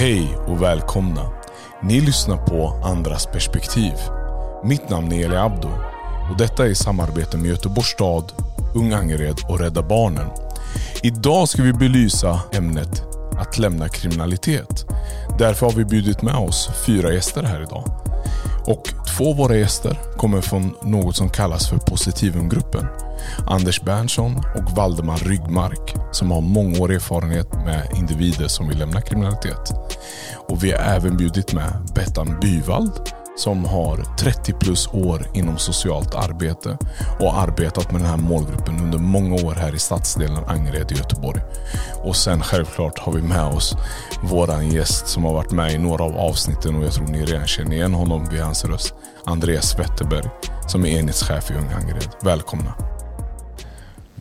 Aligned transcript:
Hej 0.00 0.36
och 0.46 0.62
välkomna. 0.62 1.30
Ni 1.82 2.00
lyssnar 2.00 2.36
på 2.36 2.80
Andras 2.84 3.26
perspektiv. 3.26 3.92
Mitt 4.64 4.90
namn 4.90 5.12
är 5.12 5.24
Eli 5.24 5.36
Abdo 5.36 5.68
och 6.30 6.38
detta 6.38 6.64
är 6.64 6.68
i 6.68 6.74
samarbete 6.74 7.36
med 7.36 7.50
Göteborgs 7.50 7.88
stad, 7.88 8.32
Ung 8.74 8.92
Angered 8.92 9.36
och 9.48 9.60
Rädda 9.60 9.82
Barnen. 9.82 10.26
Idag 11.02 11.48
ska 11.48 11.62
vi 11.62 11.72
belysa 11.72 12.40
ämnet 12.52 13.02
att 13.38 13.58
lämna 13.58 13.88
kriminalitet. 13.88 14.86
Därför 15.38 15.66
har 15.66 15.72
vi 15.72 15.84
bjudit 15.84 16.22
med 16.22 16.34
oss 16.34 16.70
fyra 16.86 17.12
gäster 17.12 17.42
här 17.42 17.62
idag. 17.62 17.84
Och 18.66 18.82
två 19.16 19.30
av 19.30 19.36
våra 19.36 19.56
gäster 19.56 19.98
kommer 20.16 20.40
från 20.40 20.74
något 20.82 21.16
som 21.16 21.30
kallas 21.30 21.68
för 21.68 21.78
Positivumgruppen. 21.78 22.86
Anders 23.46 23.80
Berntsson 23.80 24.36
och 24.36 24.76
Valdemar 24.76 25.16
Ryggmark 25.16 25.94
som 26.12 26.30
har 26.30 26.40
mångårig 26.40 26.96
erfarenhet 26.96 27.52
med 27.52 27.88
individer 27.96 28.48
som 28.48 28.68
vill 28.68 28.78
lämna 28.78 29.00
kriminalitet. 29.00 29.72
Och 30.48 30.64
vi 30.64 30.72
har 30.72 30.78
även 30.78 31.16
bjudit 31.16 31.52
med 31.52 31.72
Bettan 31.94 32.38
Byvald 32.40 32.92
som 33.36 33.64
har 33.64 34.16
30 34.18 34.52
plus 34.52 34.88
år 34.88 35.26
inom 35.34 35.58
socialt 35.58 36.14
arbete 36.14 36.78
och 37.20 37.38
arbetat 37.38 37.92
med 37.92 38.00
den 38.00 38.10
här 38.10 38.16
målgruppen 38.16 38.80
under 38.80 38.98
många 38.98 39.34
år 39.34 39.54
här 39.54 39.74
i 39.74 39.78
stadsdelen 39.78 40.44
Angered 40.44 40.92
i 40.92 40.94
Göteborg. 40.94 41.40
Och 42.04 42.16
sen 42.16 42.42
självklart 42.42 42.98
har 42.98 43.12
vi 43.12 43.22
med 43.22 43.44
oss 43.44 43.76
våran 44.22 44.68
gäst 44.68 45.08
som 45.08 45.24
har 45.24 45.32
varit 45.32 45.52
med 45.52 45.72
i 45.72 45.78
några 45.78 46.04
av 46.04 46.16
avsnitten 46.16 46.76
och 46.76 46.84
jag 46.84 46.92
tror 46.92 47.06
ni 47.06 47.24
redan 47.24 47.46
känner 47.46 47.72
igen 47.72 47.94
honom 47.94 48.28
vid 48.30 48.40
hans 48.40 48.64
röst. 48.64 48.94
Andreas 49.24 49.78
Wetterberg 49.78 50.30
som 50.68 50.84
är 50.84 50.98
enhetschef 50.98 51.50
i 51.50 51.54
Ung 51.54 51.72
Angered. 51.72 52.08
Välkomna! 52.22 52.99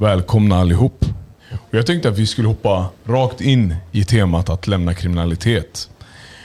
Välkomna 0.01 0.59
allihop! 0.59 1.05
Och 1.51 1.77
jag 1.77 1.85
tänkte 1.85 2.09
att 2.09 2.17
vi 2.17 2.27
skulle 2.27 2.47
hoppa 2.47 2.89
rakt 3.05 3.41
in 3.41 3.75
i 3.91 4.03
temat 4.03 4.49
att 4.49 4.67
lämna 4.67 4.93
kriminalitet. 4.93 5.89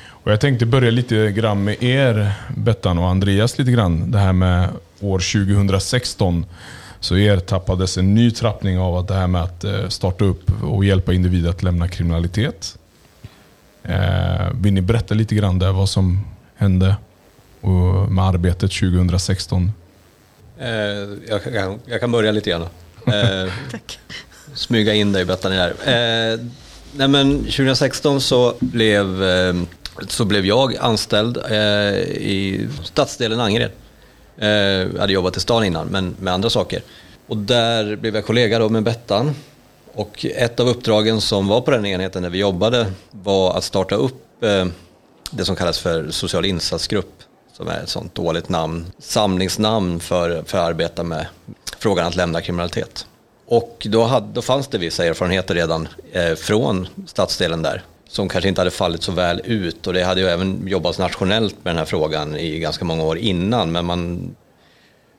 Och 0.06 0.32
jag 0.32 0.40
tänkte 0.40 0.66
börja 0.66 0.90
lite 0.90 1.32
grann 1.32 1.64
med 1.64 1.82
er, 1.82 2.32
Bettan 2.56 2.98
och 2.98 3.08
Andreas, 3.08 3.58
lite 3.58 3.70
grann. 3.70 4.10
Det 4.10 4.18
här 4.18 4.32
med 4.32 4.68
år 5.00 5.18
2016 5.18 6.46
så 7.00 7.16
ertappades 7.16 7.98
en 7.98 8.14
ny 8.14 8.30
trappning 8.30 8.78
av 8.78 8.96
att 8.96 9.08
det 9.08 9.14
här 9.14 9.26
med 9.26 9.42
att 9.42 9.64
eh, 9.64 9.88
starta 9.88 10.24
upp 10.24 10.62
och 10.62 10.84
hjälpa 10.84 11.12
individer 11.12 11.50
att 11.50 11.62
lämna 11.62 11.88
kriminalitet. 11.88 12.78
Eh, 13.82 14.50
vill 14.54 14.72
ni 14.72 14.80
berätta 14.80 15.14
lite 15.14 15.34
grann 15.34 15.58
där 15.58 15.72
vad 15.72 15.88
som 15.88 16.20
hände 16.56 16.96
med 18.08 18.24
arbetet 18.24 18.72
2016? 18.72 19.72
Eh, 20.58 20.68
jag, 21.28 21.44
kan, 21.44 21.78
jag 21.86 22.00
kan 22.00 22.12
börja 22.12 22.32
lite 22.32 22.50
grann. 22.50 22.66
Tack. 23.70 23.98
Smyga 24.54 24.94
in 24.94 25.12
dig 25.12 25.24
Bettan 25.24 25.52
här. 25.52 25.74
nej 26.92 27.08
men 27.08 27.38
2016 27.38 28.20
så 28.20 28.54
blev 28.60 29.22
så 30.08 30.24
blev 30.24 30.46
jag 30.46 30.76
anställd 30.76 31.36
eh, 31.36 31.98
i 32.02 32.68
stadsdelen 32.84 33.40
Angered. 33.40 33.70
Eh, 34.38 34.48
jag 34.48 34.98
hade 34.98 35.12
jobbat 35.12 35.36
i 35.36 35.40
stan 35.40 35.64
innan, 35.64 35.86
men 35.86 36.16
med 36.20 36.34
andra 36.34 36.50
saker. 36.50 36.82
Och 37.26 37.36
där 37.36 37.96
blev 37.96 38.14
jag 38.14 38.26
kollega 38.26 38.58
då 38.58 38.68
med 38.68 38.82
Bettan. 38.82 39.34
Och 39.92 40.26
ett 40.26 40.60
av 40.60 40.68
uppdragen 40.68 41.20
som 41.20 41.48
var 41.48 41.60
på 41.60 41.70
den 41.70 41.86
enheten 41.86 42.22
där 42.22 42.30
vi 42.30 42.38
jobbade 42.38 42.86
var 43.10 43.56
att 43.56 43.64
starta 43.64 43.94
upp 43.94 44.44
eh, 44.44 44.66
det 45.30 45.44
som 45.44 45.56
kallas 45.56 45.78
för 45.78 46.10
social 46.10 46.44
insatsgrupp. 46.44 47.22
Som 47.56 47.68
är 47.68 47.82
ett 47.82 47.88
sånt 47.88 48.14
dåligt 48.14 48.48
namn, 48.48 48.86
samlingsnamn 48.98 50.00
för, 50.00 50.42
för 50.42 50.58
att 50.58 50.64
arbeta 50.64 51.02
med 51.02 51.26
frågan 51.78 52.06
att 52.06 52.16
lämna 52.16 52.40
kriminalitet. 52.40 53.06
Och 53.46 53.86
då, 53.90 54.04
hade, 54.04 54.32
då 54.32 54.42
fanns 54.42 54.68
det 54.68 54.78
vissa 54.78 55.04
erfarenheter 55.04 55.54
redan 55.54 55.88
eh, 56.12 56.34
från 56.34 56.88
stadsdelen 57.06 57.62
där 57.62 57.82
som 58.08 58.28
kanske 58.28 58.48
inte 58.48 58.60
hade 58.60 58.70
fallit 58.70 59.02
så 59.02 59.12
väl 59.12 59.40
ut 59.44 59.86
och 59.86 59.92
det 59.92 60.04
hade 60.04 60.20
ju 60.20 60.26
även 60.26 60.68
jobbats 60.68 60.98
nationellt 60.98 61.56
med 61.62 61.70
den 61.70 61.78
här 61.78 61.84
frågan 61.84 62.36
i 62.36 62.58
ganska 62.58 62.84
många 62.84 63.04
år 63.04 63.18
innan 63.18 63.72
men 63.72 63.84
man 63.84 64.34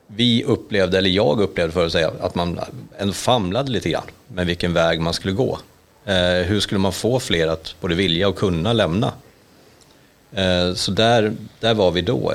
vi 0.06 0.44
upplevde, 0.44 0.98
eller 0.98 1.10
jag 1.10 1.40
upplevde 1.40 1.72
för 1.72 1.86
att 1.86 1.92
säga, 1.92 2.12
att 2.20 2.34
man 2.34 2.60
ändå 2.98 3.12
famlade 3.12 3.72
lite 3.72 3.90
grann 3.90 4.06
med 4.28 4.46
vilken 4.46 4.72
väg 4.72 5.00
man 5.00 5.14
skulle 5.14 5.34
gå. 5.34 5.58
Eh, 6.04 6.46
hur 6.46 6.60
skulle 6.60 6.78
man 6.78 6.92
få 6.92 7.20
fler 7.20 7.48
att 7.48 7.74
både 7.80 7.94
vilja 7.94 8.28
och 8.28 8.36
kunna 8.36 8.72
lämna? 8.72 9.12
Eh, 10.32 10.74
så 10.74 10.90
där, 10.90 11.32
där 11.60 11.74
var 11.74 11.90
vi 11.90 12.02
då. 12.02 12.32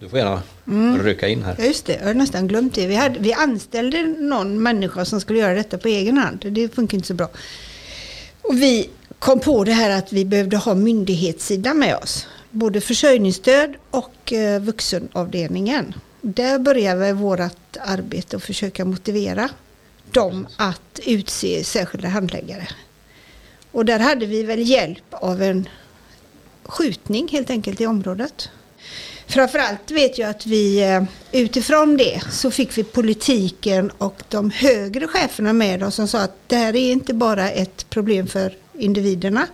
Du 0.00 0.08
får 0.08 0.18
gärna 0.18 0.42
mm. 0.66 1.02
rycka 1.02 1.28
in 1.28 1.42
här. 1.42 1.54
Ja, 1.58 1.64
just 1.64 1.86
det, 1.86 1.96
jag 2.00 2.06
har 2.06 2.14
nästan 2.14 2.48
glömt 2.48 2.74
det. 2.74 2.86
Vi, 2.86 2.94
hade, 2.94 3.18
vi 3.18 3.32
anställde 3.32 4.02
någon 4.02 4.62
människa 4.62 5.04
som 5.04 5.20
skulle 5.20 5.38
göra 5.38 5.54
detta 5.54 5.78
på 5.78 5.88
egen 5.88 6.18
hand. 6.18 6.46
Det 6.50 6.74
funkar 6.74 6.96
inte 6.96 7.08
så 7.08 7.14
bra. 7.14 7.28
Och 8.42 8.62
vi 8.62 8.90
kom 9.18 9.40
på 9.40 9.64
det 9.64 9.72
här 9.72 9.90
att 9.90 10.12
vi 10.12 10.24
behövde 10.24 10.56
ha 10.56 10.74
myndighetssidan 10.74 11.78
med 11.78 11.96
oss. 11.96 12.26
Både 12.50 12.80
försörjningsstöd 12.80 13.74
och 13.90 14.32
eh, 14.32 14.60
vuxenavdelningen. 14.60 15.94
Där 16.20 16.58
började 16.58 17.12
vårt 17.12 17.76
arbete 17.80 18.36
att 18.36 18.42
försöka 18.42 18.84
motivera 18.84 19.48
dem 20.10 20.46
att 20.56 21.00
utse 21.06 21.64
särskilda 21.64 22.08
handläggare. 22.08 22.68
Och 23.72 23.84
där 23.84 23.98
hade 23.98 24.26
vi 24.26 24.42
väl 24.42 24.68
hjälp 24.68 25.04
av 25.10 25.42
en 25.42 25.68
skjutning 26.70 27.28
helt 27.28 27.50
enkelt 27.50 27.80
i 27.80 27.86
området. 27.86 28.50
Framförallt 29.26 29.90
vet 29.90 30.18
jag 30.18 30.30
att 30.30 30.46
vi 30.46 30.82
eh, 30.82 31.02
utifrån 31.32 31.96
det 31.96 32.20
så 32.30 32.50
fick 32.50 32.78
vi 32.78 32.84
politiken 32.84 33.90
och 33.90 34.22
de 34.28 34.50
högre 34.50 35.06
cheferna 35.06 35.52
med 35.52 35.82
oss 35.82 35.94
som 35.94 36.08
sa 36.08 36.20
att 36.20 36.36
det 36.46 36.56
här 36.56 36.76
är 36.76 36.92
inte 36.92 37.14
bara 37.14 37.50
ett 37.50 37.90
problem 37.90 38.26
för 38.26 38.56
individerna 38.78 39.46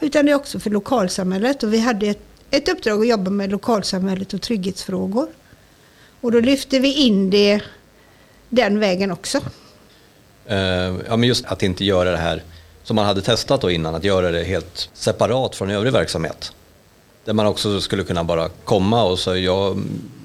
utan 0.00 0.26
det 0.26 0.32
är 0.32 0.36
också 0.36 0.60
för 0.60 0.70
lokalsamhället. 0.70 1.62
Och 1.62 1.74
vi 1.74 1.78
hade 1.78 2.06
ett, 2.06 2.22
ett 2.50 2.68
uppdrag 2.68 3.00
att 3.00 3.08
jobba 3.08 3.30
med 3.30 3.50
lokalsamhället 3.50 4.34
och 4.34 4.42
trygghetsfrågor. 4.42 5.28
Och 6.20 6.32
då 6.32 6.40
lyfte 6.40 6.78
vi 6.78 6.94
in 6.94 7.30
det 7.30 7.60
den 8.48 8.78
vägen 8.78 9.10
också. 9.10 9.38
Uh, 10.50 10.56
ja, 11.08 11.16
men 11.16 11.22
just 11.22 11.44
att 11.44 11.62
inte 11.62 11.84
göra 11.84 12.10
det 12.10 12.16
här 12.16 12.42
som 12.88 12.96
man 12.96 13.06
hade 13.06 13.22
testat 13.22 13.60
då 13.60 13.70
innan, 13.70 13.94
att 13.94 14.04
göra 14.04 14.30
det 14.30 14.44
helt 14.44 14.90
separat 14.94 15.56
från 15.56 15.70
övrig 15.70 15.92
verksamhet. 15.92 16.52
Där 17.24 17.32
man 17.32 17.46
också 17.46 17.80
skulle 17.80 18.04
kunna 18.04 18.24
bara 18.24 18.48
komma 18.48 19.04
och 19.04 19.18
säga, 19.18 19.36
ja, 19.36 19.76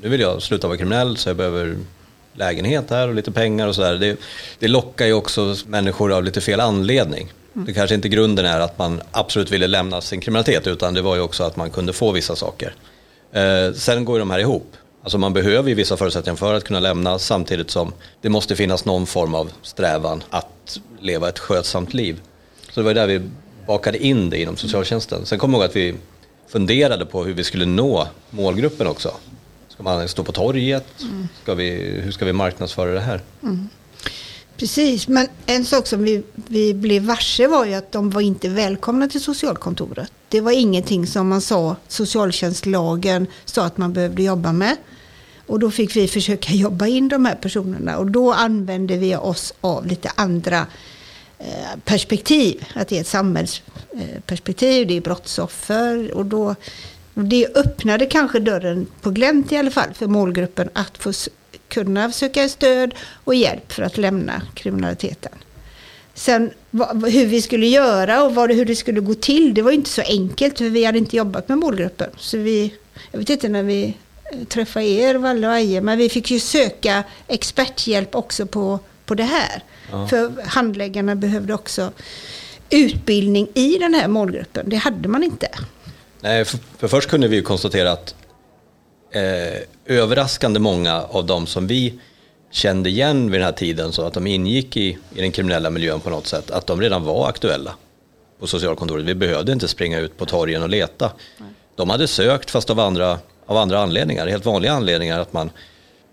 nu 0.01 0.09
vill 0.09 0.21
jag 0.21 0.41
sluta 0.41 0.67
vara 0.67 0.77
kriminell 0.77 1.17
så 1.17 1.29
jag 1.29 1.35
behöver 1.35 1.77
lägenhet 2.33 2.89
här 2.89 3.07
och 3.07 3.15
lite 3.15 3.31
pengar 3.31 3.67
och 3.67 3.75
sådär. 3.75 3.93
Det, 3.93 4.17
det 4.59 4.67
lockar 4.67 5.05
ju 5.05 5.13
också 5.13 5.55
människor 5.67 6.11
av 6.13 6.23
lite 6.23 6.41
fel 6.41 6.59
anledning. 6.59 7.33
Mm. 7.55 7.65
Det 7.65 7.73
kanske 7.73 7.95
inte 7.95 8.09
grunden 8.09 8.45
är 8.45 8.59
att 8.59 8.77
man 8.77 9.01
absolut 9.11 9.51
ville 9.51 9.67
lämna 9.67 10.01
sin 10.01 10.21
kriminalitet 10.21 10.67
utan 10.67 10.93
det 10.93 11.01
var 11.01 11.15
ju 11.15 11.21
också 11.21 11.43
att 11.43 11.55
man 11.55 11.69
kunde 11.69 11.93
få 11.93 12.11
vissa 12.11 12.35
saker. 12.35 12.75
Eh, 13.31 13.73
sen 13.73 14.05
går 14.05 14.19
de 14.19 14.31
här 14.31 14.39
ihop. 14.39 14.75
Alltså 15.03 15.17
man 15.17 15.33
behöver 15.33 15.69
ju 15.69 15.75
vissa 15.75 15.97
förutsättningar 15.97 16.37
för 16.37 16.53
att 16.53 16.63
kunna 16.63 16.79
lämna 16.79 17.19
samtidigt 17.19 17.71
som 17.71 17.93
det 18.21 18.29
måste 18.29 18.55
finnas 18.55 18.85
någon 18.85 19.05
form 19.05 19.35
av 19.35 19.51
strävan 19.61 20.23
att 20.29 20.79
leva 20.99 21.29
ett 21.29 21.39
skötsamt 21.39 21.93
liv. 21.93 22.21
Så 22.73 22.79
det 22.79 22.85
var 22.85 22.93
där 22.93 23.07
vi 23.07 23.21
bakade 23.67 23.97
in 23.97 24.29
det 24.29 24.41
inom 24.41 24.57
socialtjänsten. 24.57 25.25
Sen 25.25 25.39
kommer 25.39 25.57
jag 25.57 25.61
ihåg 25.61 25.69
att 25.69 25.75
vi 25.75 25.95
funderade 26.47 27.05
på 27.05 27.23
hur 27.23 27.33
vi 27.33 27.43
skulle 27.43 27.65
nå 27.65 28.07
målgruppen 28.29 28.87
också. 28.87 29.11
Ska 29.67 29.83
man 29.83 30.07
stå 30.07 30.23
på 30.23 30.31
torget? 30.31 30.85
Ska 31.43 31.55
vi, 31.55 31.69
hur 32.03 32.11
ska 32.11 32.25
vi 32.25 32.33
marknadsföra 32.33 32.91
det 32.91 32.99
här? 32.99 33.21
Mm. 33.43 33.69
Precis, 34.57 35.07
men 35.07 35.27
en 35.45 35.65
sak 35.65 35.87
som 35.87 36.03
vi, 36.03 36.23
vi 36.35 36.73
blev 36.73 37.03
varse 37.03 37.47
var 37.47 37.65
ju 37.65 37.73
att 37.73 37.91
de 37.91 38.09
var 38.09 38.21
inte 38.21 38.49
välkomna 38.49 39.07
till 39.07 39.21
socialkontoret. 39.21 40.11
Det 40.29 40.41
var 40.41 40.51
ingenting 40.51 41.07
som 41.07 41.27
man 41.27 41.41
sa, 41.41 41.75
socialtjänstlagen 41.87 43.27
sa 43.45 43.65
att 43.65 43.77
man 43.77 43.93
behövde 43.93 44.23
jobba 44.23 44.51
med. 44.51 44.77
Och 45.47 45.59
då 45.59 45.71
fick 45.71 45.95
vi 45.95 46.07
försöka 46.07 46.53
jobba 46.53 46.87
in 46.87 47.09
de 47.09 47.25
här 47.25 47.35
personerna 47.35 47.97
och 47.97 48.11
då 48.11 48.33
använde 48.33 48.97
vi 48.97 49.15
oss 49.15 49.53
av 49.61 49.87
lite 49.87 50.11
andra 50.15 50.67
Eh, 51.45 51.79
perspektiv. 51.85 52.65
Att 52.75 52.87
det 52.87 52.97
är 52.97 53.01
ett 53.01 53.07
samhällsperspektiv, 53.07 54.87
det 54.87 54.97
är 54.97 55.01
brottsoffer 55.01 56.13
och 56.13 56.25
då 56.25 56.55
det 57.13 57.47
öppnade 57.55 58.05
kanske 58.05 58.39
dörren 58.39 58.87
på 59.01 59.09
glänt 59.09 59.51
i 59.51 59.57
alla 59.57 59.71
fall 59.71 59.93
för 59.93 60.07
målgruppen 60.07 60.69
att 60.73 60.97
få 60.97 61.11
kunna 61.67 62.11
söka 62.11 62.49
stöd 62.49 62.95
och 63.23 63.35
hjälp 63.35 63.71
för 63.71 63.83
att 63.83 63.97
lämna 63.97 64.41
kriminaliteten. 64.53 65.31
Sen 66.13 66.51
hur 67.07 67.25
vi 67.25 67.41
skulle 67.41 67.67
göra 67.67 68.23
och 68.23 68.47
hur 68.47 68.65
det 68.65 68.75
skulle 68.75 68.99
gå 68.99 69.13
till, 69.13 69.53
det 69.53 69.61
var 69.61 69.71
inte 69.71 69.89
så 69.89 70.01
enkelt 70.01 70.57
för 70.57 70.69
vi 70.69 70.85
hade 70.85 70.97
inte 70.97 71.17
jobbat 71.17 71.49
med 71.49 71.57
målgruppen. 71.57 72.09
Så 72.17 72.37
vi, 72.37 72.73
jag 73.11 73.19
vet 73.19 73.29
inte 73.29 73.49
när 73.49 73.63
vi 73.63 73.97
eh, 74.31 74.43
träffade 74.43 74.85
er, 74.85 75.15
Valle 75.15 75.47
och 75.47 75.53
Aje, 75.53 75.81
men 75.81 75.97
vi 75.97 76.09
fick 76.09 76.31
ju 76.31 76.39
söka 76.39 77.03
experthjälp 77.27 78.15
också 78.15 78.45
på, 78.45 78.79
på 79.05 79.15
det 79.15 79.23
här. 79.23 79.63
Ja. 79.91 80.07
För 80.07 80.31
handläggarna 80.45 81.15
behövde 81.15 81.53
också 81.53 81.91
utbildning 82.69 83.47
i 83.53 83.77
den 83.77 83.93
här 83.93 84.07
målgruppen. 84.07 84.69
Det 84.69 84.75
hade 84.75 85.09
man 85.09 85.23
inte. 85.23 85.47
Nej, 86.21 86.45
för, 86.45 86.59
för 86.77 86.87
först 86.87 87.09
kunde 87.09 87.27
vi 87.27 87.41
konstatera 87.41 87.91
att 87.91 88.15
eh, 89.11 89.61
överraskande 89.97 90.59
många 90.59 91.01
av 91.01 91.25
de 91.25 91.47
som 91.47 91.67
vi 91.67 91.99
kände 92.51 92.89
igen 92.89 93.31
vid 93.31 93.39
den 93.39 93.45
här 93.45 93.51
tiden 93.53 93.91
så 93.91 94.05
att 94.05 94.13
de 94.13 94.27
ingick 94.27 94.77
i, 94.77 94.97
i 95.15 95.21
den 95.21 95.31
kriminella 95.31 95.69
miljön 95.69 95.99
på 95.99 96.09
något 96.09 96.27
sätt, 96.27 96.51
att 96.51 96.67
de 96.67 96.81
redan 96.81 97.03
var 97.03 97.29
aktuella. 97.29 97.75
på 98.39 98.47
socialkontoret. 98.47 99.05
Vi 99.05 99.15
behövde 99.15 99.51
inte 99.51 99.67
springa 99.67 99.99
ut 99.99 100.17
på 100.17 100.25
torgen 100.25 100.63
och 100.63 100.69
leta. 100.69 101.11
De 101.75 101.89
hade 101.89 102.07
sökt 102.07 102.51
fast 102.51 102.69
av 102.69 102.79
andra, 102.79 103.19
av 103.45 103.57
andra 103.57 103.79
anledningar, 103.79 104.27
helt 104.27 104.45
vanliga 104.45 104.71
anledningar. 104.71 105.19
Att 105.19 105.33
man, 105.33 105.49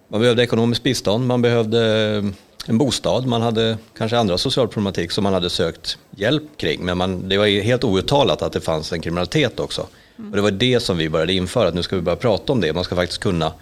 man 0.09 0.21
behövde 0.21 0.43
ekonomiskt 0.43 0.83
bistånd, 0.83 1.27
man 1.27 1.43
behövde 1.43 2.33
en 2.67 2.79
bostad, 2.79 3.27
man 3.27 3.43
hade 3.43 3.79
kanske 3.99 4.19
andra 4.19 4.39
social 4.39 4.69
problematik 4.69 5.11
som 5.11 5.25
man 5.25 5.35
hade 5.35 5.51
sökt 5.51 5.99
hjälp 6.11 6.57
kring. 6.57 6.85
Men 6.85 6.99
man, 6.99 7.29
det 7.29 7.39
var 7.39 7.47
helt 7.47 7.85
outtalat 7.85 8.43
att 8.43 8.53
det 8.53 8.61
fanns 8.61 8.93
en 8.93 9.01
kriminalitet 9.01 9.61
också. 9.61 9.87
Och 10.17 10.37
det 10.37 10.43
var 10.43 10.51
det 10.51 10.81
som 10.81 10.97
vi 10.97 11.09
började 11.09 11.33
införa, 11.33 11.69
att 11.69 11.75
nu 11.75 11.83
ska 11.83 11.97
vi 11.97 12.03
börja 12.03 12.17
prata 12.17 12.53
om 12.53 12.61
det. 12.61 12.73
Man 12.73 12.85
ska 12.85 12.97
faktiskt 12.97 13.21
kunna 13.21 13.53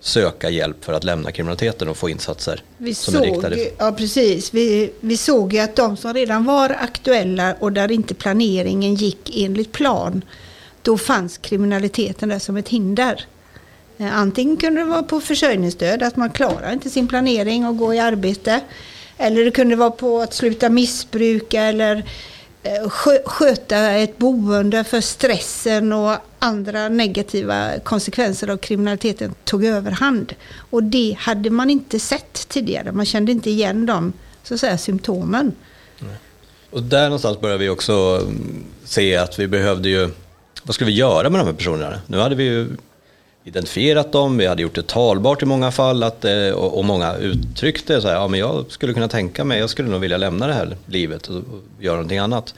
söka 0.00 0.50
hjälp 0.50 0.84
för 0.84 0.92
att 0.92 1.04
lämna 1.04 1.32
kriminaliteten 1.32 1.88
och 1.88 1.96
få 1.96 2.08
insatser 2.08 2.62
Vi 2.78 2.94
som 2.94 3.14
såg, 3.14 3.22
är 3.22 3.26
riktade. 3.26 3.70
ja, 3.78 3.92
precis. 3.92 4.54
Vi, 4.54 4.92
vi 5.00 5.16
såg 5.16 5.52
ju 5.52 5.58
att 5.58 5.76
de 5.76 5.96
som 5.96 6.14
redan 6.14 6.44
var 6.44 6.70
aktuella 6.70 7.54
och 7.60 7.72
där 7.72 7.90
inte 7.90 8.14
planeringen 8.14 8.94
gick 8.94 9.36
enligt 9.36 9.72
plan, 9.72 10.24
då 10.82 10.98
fanns 10.98 11.38
kriminaliteten 11.38 12.28
där 12.28 12.38
som 12.38 12.56
ett 12.56 12.68
hinder. 12.68 13.26
Eh, 14.00 14.16
antingen 14.16 14.56
kunde 14.56 14.80
det 14.80 14.84
vara 14.84 15.02
på 15.02 15.20
försörjningsstöd, 15.20 16.02
att 16.02 16.16
man 16.16 16.30
klarar 16.30 16.72
inte 16.72 16.90
sin 16.90 17.08
planering 17.08 17.66
och 17.66 17.76
gå 17.76 17.94
i 17.94 17.98
arbete. 17.98 18.60
Eller 19.18 19.44
det 19.44 19.50
kunde 19.50 19.76
vara 19.76 19.90
på 19.90 20.20
att 20.20 20.34
sluta 20.34 20.68
missbruka 20.68 21.62
eller 21.62 22.04
eh, 22.62 22.90
sköta 23.24 23.78
ett 23.78 24.18
boende 24.18 24.84
för 24.84 25.00
stressen 25.00 25.92
och 25.92 26.16
andra 26.38 26.88
negativa 26.88 27.78
konsekvenser 27.78 28.50
av 28.50 28.56
kriminaliteten 28.56 29.34
tog 29.44 29.64
överhand. 29.64 30.34
Och 30.70 30.82
det 30.82 31.16
hade 31.18 31.50
man 31.50 31.70
inte 31.70 31.98
sett 31.98 32.48
tidigare. 32.48 32.92
Man 32.92 33.06
kände 33.06 33.32
inte 33.32 33.50
igen 33.50 33.86
de 33.86 34.12
så 34.42 34.54
att 34.54 34.60
säga, 34.60 34.78
symptomen. 34.78 35.52
Och 36.70 36.82
där 36.82 37.04
någonstans 37.04 37.40
började 37.40 37.64
vi 37.64 37.68
också 37.68 37.92
mm, 38.22 38.64
se 38.84 39.16
att 39.16 39.38
vi 39.38 39.48
behövde 39.48 39.88
ju, 39.88 40.10
vad 40.62 40.74
skulle 40.74 40.90
vi 40.90 40.96
göra 40.96 41.30
med 41.30 41.40
de 41.40 41.46
här 41.46 41.54
personerna? 41.54 42.00
Nu 42.06 42.18
hade 42.18 42.34
vi 42.34 42.44
ju 42.44 42.68
identifierat 43.44 44.12
dem, 44.12 44.36
vi 44.36 44.46
hade 44.46 44.62
gjort 44.62 44.74
det 44.74 44.86
talbart 44.86 45.42
i 45.42 45.46
många 45.46 45.70
fall 45.70 46.02
att, 46.02 46.24
eh, 46.24 46.50
och, 46.50 46.78
och 46.78 46.84
många 46.84 47.16
uttryckte 47.16 48.00
så 48.00 48.08
här, 48.08 48.14
ja 48.14 48.28
men 48.28 48.40
jag 48.40 48.64
skulle 48.68 48.94
kunna 48.94 49.08
tänka 49.08 49.44
mig, 49.44 49.58
jag 49.58 49.70
skulle 49.70 49.88
nog 49.88 50.00
vilja 50.00 50.16
lämna 50.16 50.46
det 50.46 50.52
här 50.52 50.76
livet 50.86 51.26
och, 51.26 51.42
göra 51.80 51.96
någonting 51.96 52.18
annat. 52.18 52.54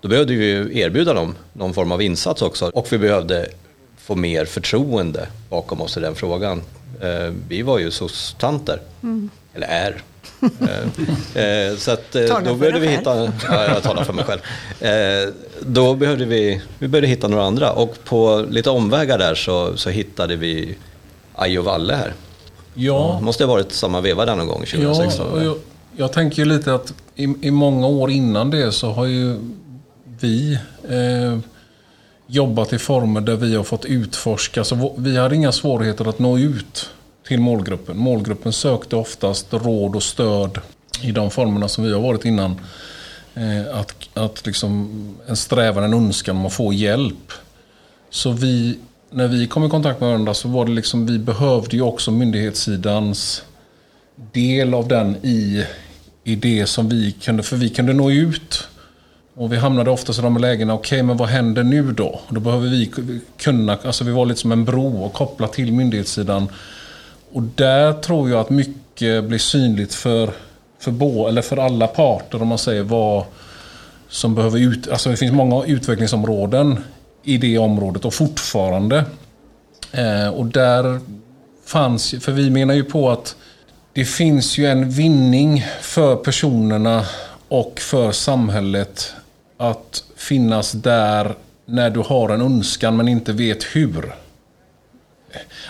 Då 0.00 0.08
behövde 0.08 0.34
vi 0.34 0.80
erbjuda 0.80 1.14
dem 1.14 1.34
någon 1.52 1.74
form 1.74 1.92
av 1.92 2.02
insats 2.02 2.42
också 2.42 2.70
och 2.74 2.92
vi 2.92 2.98
behövde 2.98 3.48
få 3.96 4.14
mer 4.14 4.44
förtroende 4.44 5.28
bakom 5.48 5.80
oss 5.80 5.96
i 5.96 6.00
den 6.00 6.14
frågan. 6.14 6.62
Eh, 7.00 7.32
vi 7.48 7.62
var 7.62 7.78
ju 7.78 7.90
soc-tanter. 7.90 8.80
Mm 9.02 9.30
eller 9.54 9.66
är. 9.66 10.02
Eh, 11.34 11.42
eh, 11.44 11.76
så 11.76 11.90
att, 11.90 12.14
eh, 12.14 12.42
då 12.44 12.54
behövde 12.54 12.80
vi 12.80 12.88
hitta, 12.88 13.24
ja, 13.48 13.64
jag 13.68 13.82
talar 13.82 14.04
för 14.04 14.12
mig 14.12 14.24
själv. 14.24 14.40
Eh, 14.80 15.34
då 15.60 15.94
behövde 15.94 16.24
vi, 16.24 16.62
vi 16.78 16.88
behövde 16.88 17.08
hitta 17.08 17.28
några 17.28 17.44
andra 17.44 17.72
och 17.72 18.04
på 18.04 18.46
lite 18.50 18.70
omvägar 18.70 19.18
där 19.18 19.34
så, 19.34 19.76
så 19.76 19.90
hittade 19.90 20.36
vi 20.36 20.76
Ajo 21.34 21.62
Valle 21.62 21.94
här. 21.94 22.14
Ja, 22.74 23.16
Det 23.18 23.24
måste 23.24 23.44
ha 23.44 23.52
varit 23.52 23.72
samma 23.72 24.00
veva 24.00 24.24
där 24.24 24.36
någon 24.36 24.46
gång, 24.46 24.64
ja 24.72 24.78
2016. 24.78 25.26
och 25.26 25.44
jag, 25.44 25.56
jag 25.96 26.12
tänker 26.12 26.38
ju 26.38 26.44
lite 26.44 26.74
att 26.74 26.94
i, 27.14 27.34
i 27.42 27.50
många 27.50 27.86
år 27.86 28.10
innan 28.10 28.50
det 28.50 28.72
så 28.72 28.90
har 28.90 29.06
ju 29.06 29.36
vi 30.20 30.58
eh, 30.88 31.38
jobbat 32.26 32.72
i 32.72 32.78
former 32.78 33.20
där 33.20 33.36
vi 33.36 33.56
har 33.56 33.64
fått 33.64 33.84
utforska. 33.84 34.64
Så 34.64 34.94
vi 34.96 35.16
hade 35.16 35.34
inga 35.36 35.52
svårigheter 35.52 36.08
att 36.08 36.18
nå 36.18 36.38
ut 36.38 36.90
till 37.28 37.40
målgruppen. 37.40 37.98
Målgruppen 37.98 38.52
sökte 38.52 38.96
oftast 38.96 39.52
råd 39.52 39.96
och 39.96 40.02
stöd 40.02 40.58
i 41.02 41.12
de 41.12 41.30
formerna 41.30 41.68
som 41.68 41.84
vi 41.84 41.92
har 41.92 42.00
varit 42.00 42.24
innan. 42.24 42.60
Eh, 43.34 43.78
att 43.78 44.02
att 44.14 44.46
liksom 44.46 44.90
en 45.26 45.36
strävan, 45.36 45.84
en 45.84 45.94
önskan 45.94 46.36
om 46.36 46.46
att 46.46 46.52
få 46.52 46.72
hjälp. 46.72 47.32
Så 48.10 48.32
vi, 48.32 48.78
när 49.10 49.28
vi 49.28 49.46
kom 49.46 49.64
i 49.64 49.68
kontakt 49.68 50.00
med 50.00 50.08
varandra 50.08 50.34
så 50.34 50.48
var 50.48 50.64
det 50.64 50.72
liksom, 50.72 51.06
vi 51.06 51.18
behövde 51.18 51.76
ju 51.76 51.82
också 51.82 52.10
myndighetssidans 52.10 53.42
del 54.32 54.74
av 54.74 54.88
den 54.88 55.16
i, 55.22 55.64
i 56.24 56.34
det 56.34 56.66
som 56.66 56.88
vi 56.88 57.12
kunde, 57.12 57.42
för 57.42 57.56
vi 57.56 57.68
kunde 57.68 57.92
nå 57.92 58.10
ut. 58.10 58.68
Och 59.34 59.52
vi 59.52 59.56
hamnade 59.56 59.90
ofta 59.90 60.12
i 60.12 60.22
de 60.22 60.38
lägena, 60.38 60.74
okej 60.74 61.02
men 61.02 61.16
vad 61.16 61.28
händer 61.28 61.62
nu 61.62 61.92
då? 61.92 62.20
Då 62.28 62.40
behöver 62.40 62.68
vi 62.68 62.90
kunna, 63.36 63.78
alltså 63.84 64.04
vi 64.04 64.10
var 64.10 64.26
lite 64.26 64.40
som 64.40 64.52
en 64.52 64.64
bro 64.64 65.04
och 65.04 65.12
koppla 65.12 65.48
till 65.48 65.72
myndighetssidan. 65.72 66.48
Och 67.32 67.42
där 67.42 67.92
tror 67.92 68.30
jag 68.30 68.40
att 68.40 68.50
mycket 68.50 69.24
blir 69.24 69.38
synligt 69.38 69.94
för, 69.94 70.30
för, 70.78 70.90
bo, 70.90 71.26
eller 71.28 71.42
för 71.42 71.56
alla 71.56 71.86
parter 71.86 72.42
om 72.42 72.48
man 72.48 72.58
säger 72.58 72.82
vad 72.82 73.24
som 74.08 74.34
behöver 74.34 74.58
ut, 74.58 74.88
alltså 74.88 75.10
det 75.10 75.16
finns 75.16 75.32
många 75.32 75.64
utvecklingsområden 75.64 76.84
i 77.22 77.38
det 77.38 77.58
området 77.58 78.04
och 78.04 78.14
fortfarande. 78.14 79.04
Eh, 79.92 80.28
och 80.28 80.46
där 80.46 81.00
fanns, 81.66 82.14
för 82.20 82.32
vi 82.32 82.50
menar 82.50 82.74
ju 82.74 82.84
på 82.84 83.10
att 83.10 83.36
det 83.92 84.04
finns 84.04 84.58
ju 84.58 84.66
en 84.66 84.90
vinning 84.90 85.64
för 85.80 86.16
personerna 86.16 87.04
och 87.48 87.80
för 87.80 88.12
samhället 88.12 89.14
att 89.56 90.04
finnas 90.16 90.72
där 90.72 91.34
när 91.66 91.90
du 91.90 92.00
har 92.00 92.28
en 92.28 92.40
önskan 92.40 92.96
men 92.96 93.08
inte 93.08 93.32
vet 93.32 93.64
hur. 93.64 94.14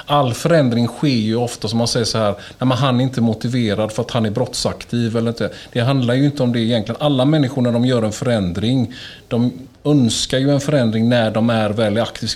All 0.06 0.35
förändring 0.35 0.87
sker 0.87 1.09
ju 1.09 1.37
ofta 1.37 1.69
som 1.69 1.79
man 1.79 1.88
säger 1.88 2.06
så 2.06 2.19
här, 2.19 2.35
när 2.59 2.67
man 2.67 2.79
han 2.79 3.00
är 3.00 3.05
inte 3.05 3.20
motiverad 3.20 3.93
för 3.93 4.03
att 4.03 4.11
han 4.11 4.26
är 4.26 4.31
brottsaktiv 4.31 5.17
eller 5.17 5.31
inte. 5.31 5.50
Det 5.73 5.81
handlar 5.81 6.14
ju 6.14 6.25
inte 6.25 6.43
om 6.43 6.53
det 6.53 6.61
egentligen. 6.61 7.00
Alla 7.00 7.25
människor 7.25 7.62
när 7.62 7.73
de 7.73 7.85
gör 7.85 8.03
en 8.03 8.12
förändring, 8.12 8.94
de 9.29 9.53
önskar 9.85 10.38
ju 10.38 10.50
en 10.50 10.61
förändring 10.61 11.09
när 11.09 11.31
de 11.31 11.50
är 11.50 11.70
väldigt 11.70 12.03
aktiva. 12.03 12.32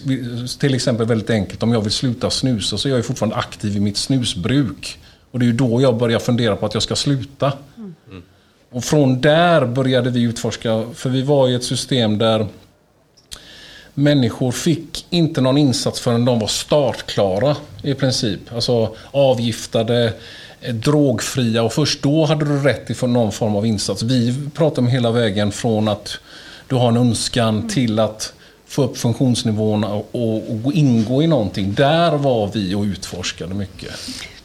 Till 0.58 0.75
exempel 0.75 1.06
väldigt 1.06 1.31
enkelt, 1.31 1.62
om 1.62 1.73
jag 1.73 1.81
vill 1.81 1.93
sluta 1.93 2.31
snusa 2.31 2.78
så 2.78 2.88
är 2.88 2.90
jag 2.90 2.96
ju 2.96 3.02
fortfarande 3.02 3.37
aktiv 3.37 3.76
i 3.76 3.81
mitt 3.81 3.96
snusbruk. 3.96 4.99
Och 5.31 5.38
det 5.38 5.44
är 5.44 5.46
ju 5.46 5.52
då 5.52 5.81
jag 5.81 5.96
börjar 5.96 6.19
fundera 6.19 6.56
på 6.56 6.67
att 6.67 6.75
jag 6.75 6.82
ska 6.82 6.96
sluta. 6.96 7.52
Och 8.70 8.84
från 8.84 9.20
där 9.20 9.67
började 9.67 10.11
vi 10.11 10.23
utforska, 10.23 10.84
för 10.94 11.11
vi 11.11 11.23
var 11.23 11.49
i 11.49 11.55
ett 11.55 11.64
system 11.64 12.19
där 12.19 12.46
människor 13.98 14.52
fick 14.52 15.06
inte 15.10 15.40
någon 15.40 15.58
insats 15.58 16.00
förrän 16.00 16.25
de 16.25 16.38
var 16.38 16.46
startklara 16.46 17.56
i 17.82 17.94
princip. 17.94 18.40
Alltså 18.54 18.96
avgiftade, 19.10 20.12
eh, 20.60 20.75
drogfria 20.75 21.62
och 21.62 21.72
först 21.72 22.02
då 22.02 22.25
hade 22.25 22.44
du 22.44 22.58
rätt 22.58 22.87
till 22.87 23.08
någon 23.08 23.32
form 23.32 23.56
av 23.56 23.66
insats. 23.66 24.02
Vi 24.02 24.34
pratar 24.54 24.82
om 24.82 24.88
hela 24.88 25.10
vägen 25.10 25.52
från 25.52 25.88
att 25.88 26.18
du 26.68 26.76
har 26.76 26.88
en 26.88 26.97
önskan 26.97 27.68
till 27.68 27.99
att 27.99 28.32
få 28.66 28.82
upp 28.85 28.99
funktionsnivåerna 28.99 29.94
och, 29.94 30.09
och, 30.12 30.42
och 30.64 30.73
ingå 30.73 31.23
i 31.23 31.26
någonting. 31.26 31.75
Där 31.75 32.16
var 32.16 32.50
vi 32.54 32.75
och 32.75 32.82
utforskade 32.82 33.54
mycket. 33.54 33.90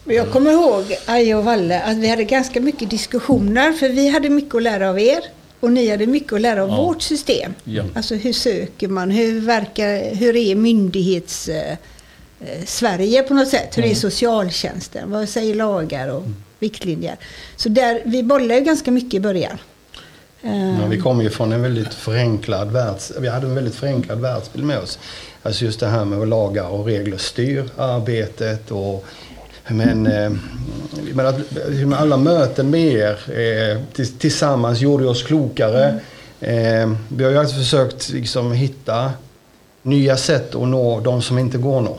Men 0.04 0.16
Jag 0.16 0.30
kommer 0.30 0.50
ihåg, 0.52 0.96
Aja 1.06 1.38
och 1.38 1.44
Valle, 1.44 1.80
att 1.80 1.96
vi 1.96 2.08
hade 2.08 2.24
ganska 2.24 2.60
mycket 2.60 2.90
diskussioner 2.90 3.72
för 3.72 3.88
vi 3.88 4.08
hade 4.08 4.30
mycket 4.30 4.54
att 4.54 4.62
lära 4.62 4.90
av 4.90 5.00
er 5.00 5.20
och 5.62 5.72
ni 5.72 5.90
hade 5.90 6.06
mycket 6.06 6.32
att 6.32 6.40
lära 6.40 6.62
av 6.62 6.68
Ja. 6.68 6.76
vårt 6.76 7.02
system. 7.02 7.54
Ja. 7.64 7.82
Alltså 7.94 8.14
hur 8.14 8.32
söker 8.32 8.88
man, 8.88 9.10
hur 9.10 9.40
verkar, 9.40 10.14
hur 10.14 10.36
är 10.36 10.54
myndighets... 10.54 11.48
Eh, 11.48 11.72
eh, 12.40 12.64
Sverige 12.66 13.22
på 13.22 13.34
något 13.34 13.48
sätt, 13.48 13.78
hur 13.78 13.84
är 13.84 13.94
socialtjänsten, 13.94 15.10
vad 15.10 15.28
säger 15.28 15.54
lagar 15.54 16.08
och 16.08 16.22
riktlinjer. 16.60 17.16
Så 17.56 17.68
där, 17.68 18.02
vi 18.04 18.22
bollade 18.22 18.54
ju 18.58 18.64
ganska 18.64 18.90
mycket 18.90 19.14
i 19.14 19.20
början. 19.20 19.58
Eh, 20.42 20.50
Men 20.50 20.90
vi 20.90 20.98
kommer 21.00 21.22
ju 21.24 21.30
från 21.30 21.52
en 21.52 21.62
väldigt 21.62 21.94
förenklad 21.94 22.70
världs... 22.72 23.12
Vi 23.20 23.28
hade 23.28 23.46
en 23.46 23.54
väldigt 23.54 23.74
förenklad 23.74 24.20
världsbild 24.20 24.64
med 24.64 24.78
oss. 24.78 24.98
Alltså 25.42 25.64
just 25.64 25.80
det 25.80 25.86
här 25.86 26.04
med 26.04 26.18
hur 26.18 26.26
lagar 26.26 26.68
och 26.68 26.86
regler 26.86 27.16
styr 27.16 27.64
arbetet 27.76 28.70
och 28.70 29.04
men, 29.68 30.06
eh, 30.06 30.32
men 31.14 31.26
att, 31.26 31.36
hur 31.66 31.94
alla 31.94 32.16
möten 32.16 32.70
med 32.70 32.92
er 32.92 33.18
eh, 33.40 34.02
tillsammans 34.18 34.80
gjorde 34.80 35.08
oss 35.08 35.22
klokare. 35.22 36.00
Eh, 36.40 36.92
vi 37.08 37.24
har 37.24 37.30
ju 37.30 37.38
alltid 37.38 37.56
försökt 37.56 38.08
liksom, 38.10 38.52
hitta 38.52 39.12
nya 39.82 40.16
sätt 40.16 40.54
att 40.54 40.68
nå 40.68 41.00
de 41.00 41.22
som 41.22 41.38
inte 41.38 41.58
går 41.58 41.78
att 41.78 41.84
nå. 41.84 41.98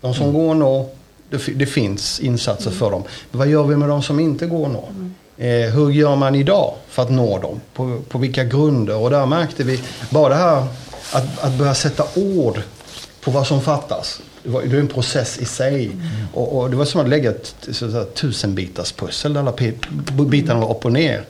De 0.00 0.14
som 0.14 0.32
går 0.32 0.50
att 0.50 0.56
nå, 0.56 0.90
det, 1.30 1.38
det 1.54 1.66
finns 1.66 2.20
insatser 2.20 2.70
för 2.70 2.90
dem. 2.90 3.02
Men 3.30 3.38
vad 3.38 3.48
gör 3.48 3.64
vi 3.64 3.76
med 3.76 3.88
de 3.88 4.02
som 4.02 4.20
inte 4.20 4.46
går 4.46 4.66
att 4.66 4.72
nå? 4.72 4.88
Eh, 5.36 5.70
hur 5.70 5.90
gör 5.90 6.16
man 6.16 6.34
idag 6.34 6.74
för 6.88 7.02
att 7.02 7.10
nå 7.10 7.38
dem? 7.38 7.60
På, 7.74 8.00
på 8.08 8.18
vilka 8.18 8.44
grunder? 8.44 8.96
Och 8.96 9.10
där 9.10 9.26
märkte 9.26 9.64
vi 9.64 9.80
bara 10.10 10.28
det 10.28 10.34
här 10.34 10.66
att, 11.12 11.44
att 11.44 11.52
börja 11.52 11.74
sätta 11.74 12.04
ord 12.14 12.60
på 13.20 13.30
vad 13.30 13.46
som 13.46 13.62
fattas. 13.62 14.20
Det 14.44 14.50
var, 14.50 14.62
det 14.62 14.68
var 14.68 14.80
en 14.80 14.88
process 14.88 15.38
i 15.38 15.44
sig. 15.44 15.90
Och, 16.32 16.58
och 16.58 16.70
det 16.70 16.76
var 16.76 16.84
som 16.84 17.00
att 17.00 17.08
lägga 17.08 17.30
ett 17.30 17.68
tusenbitars 18.14 18.92
pussel 18.92 19.32
där 19.32 19.40
alla 19.40 19.54
bitarna 20.26 20.60
var 20.60 20.76
upp 20.76 20.84
och 20.84 20.92
ner. 20.92 21.24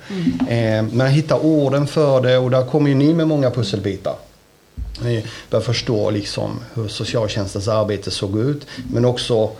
Eh, 0.49 0.83
men 0.93 1.07
hitta 1.07 1.39
orden 1.39 1.87
för 1.87 2.21
det 2.21 2.39
och 2.39 2.51
där 2.51 2.67
kommer 2.67 2.89
ju 2.89 2.95
ni 2.95 3.15
med 3.15 3.29
många 3.29 3.51
pusselbitar. 3.51 4.15
Ni 5.03 5.25
börjar 5.51 5.63
förstå 5.63 6.11
liksom 6.11 6.61
hur 6.75 6.89
socialtjänstens 6.89 7.69
arbete 7.69 8.11
såg 8.11 8.39
ut. 8.39 8.67
Men 8.93 9.05
också 9.05 9.51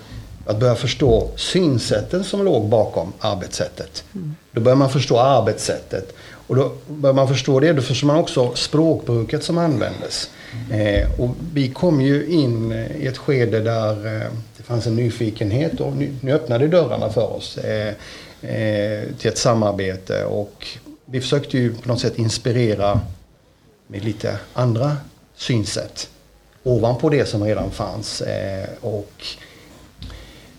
att 0.47 0.61
börja 0.61 0.75
förstå 0.75 1.31
synsätten 1.37 2.25
som 2.25 2.45
låg 2.45 2.69
bakom 2.69 3.13
arbetssättet. 3.21 4.05
Då 4.53 4.61
börjar 4.61 4.77
man 4.77 4.91
förstå 4.91 5.19
arbetssättet. 5.19 6.15
Och 6.47 6.57
då 6.57 6.73
börjar 6.87 7.15
man 7.15 7.29
förstå 7.29 7.61
det, 7.61 7.73
då 7.73 7.83
förstår 7.83 8.07
man 8.07 8.17
också 8.17 8.55
språkbruket 8.55 9.45
som 9.45 9.59
användes. 9.59 10.31
Eh, 10.71 11.21
och 11.21 11.31
vi 11.53 11.69
kom 11.69 12.01
ju 12.01 12.27
in 12.27 12.73
eh, 12.73 12.97
i 12.97 13.07
ett 13.07 13.19
skede 13.19 13.61
där 13.61 14.07
eh, 14.07 14.31
det 14.57 14.63
fanns 14.63 14.87
en 14.87 14.97
nyfikenhet 14.97 15.81
och 15.81 15.97
nu, 15.97 16.15
nu 16.21 16.33
öppnade 16.33 16.69
dörrarna 16.69 17.11
för 17.11 17.33
oss 17.33 17.59
eh, 17.59 17.95
eh, 18.43 19.05
till 19.19 19.31
ett 19.31 19.39
samarbete. 19.39 20.25
Och 20.25 20.67
vi 21.05 21.21
försökte 21.21 21.59
ju 21.59 21.75
på 21.75 21.89
något 21.89 22.01
sätt 22.01 22.19
inspirera 22.19 23.01
med 23.87 24.05
lite 24.05 24.39
andra 24.53 24.97
synsätt 25.37 26.09
ovanpå 26.63 27.09
det 27.09 27.27
som 27.27 27.45
redan 27.45 27.71
fanns. 27.71 28.21
Eh, 28.21 28.69
och 28.81 29.27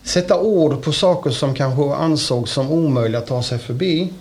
sätta 0.02 0.40
ord 0.40 0.82
på 0.82 0.92
saker 0.92 1.30
som 1.30 1.54
kanske 1.54 1.94
ansågs 1.94 2.50
som 2.50 2.70
omöjliga 2.70 3.18
att 3.18 3.26
ta 3.26 3.42
sig 3.42 3.58
förbi. 3.58 4.12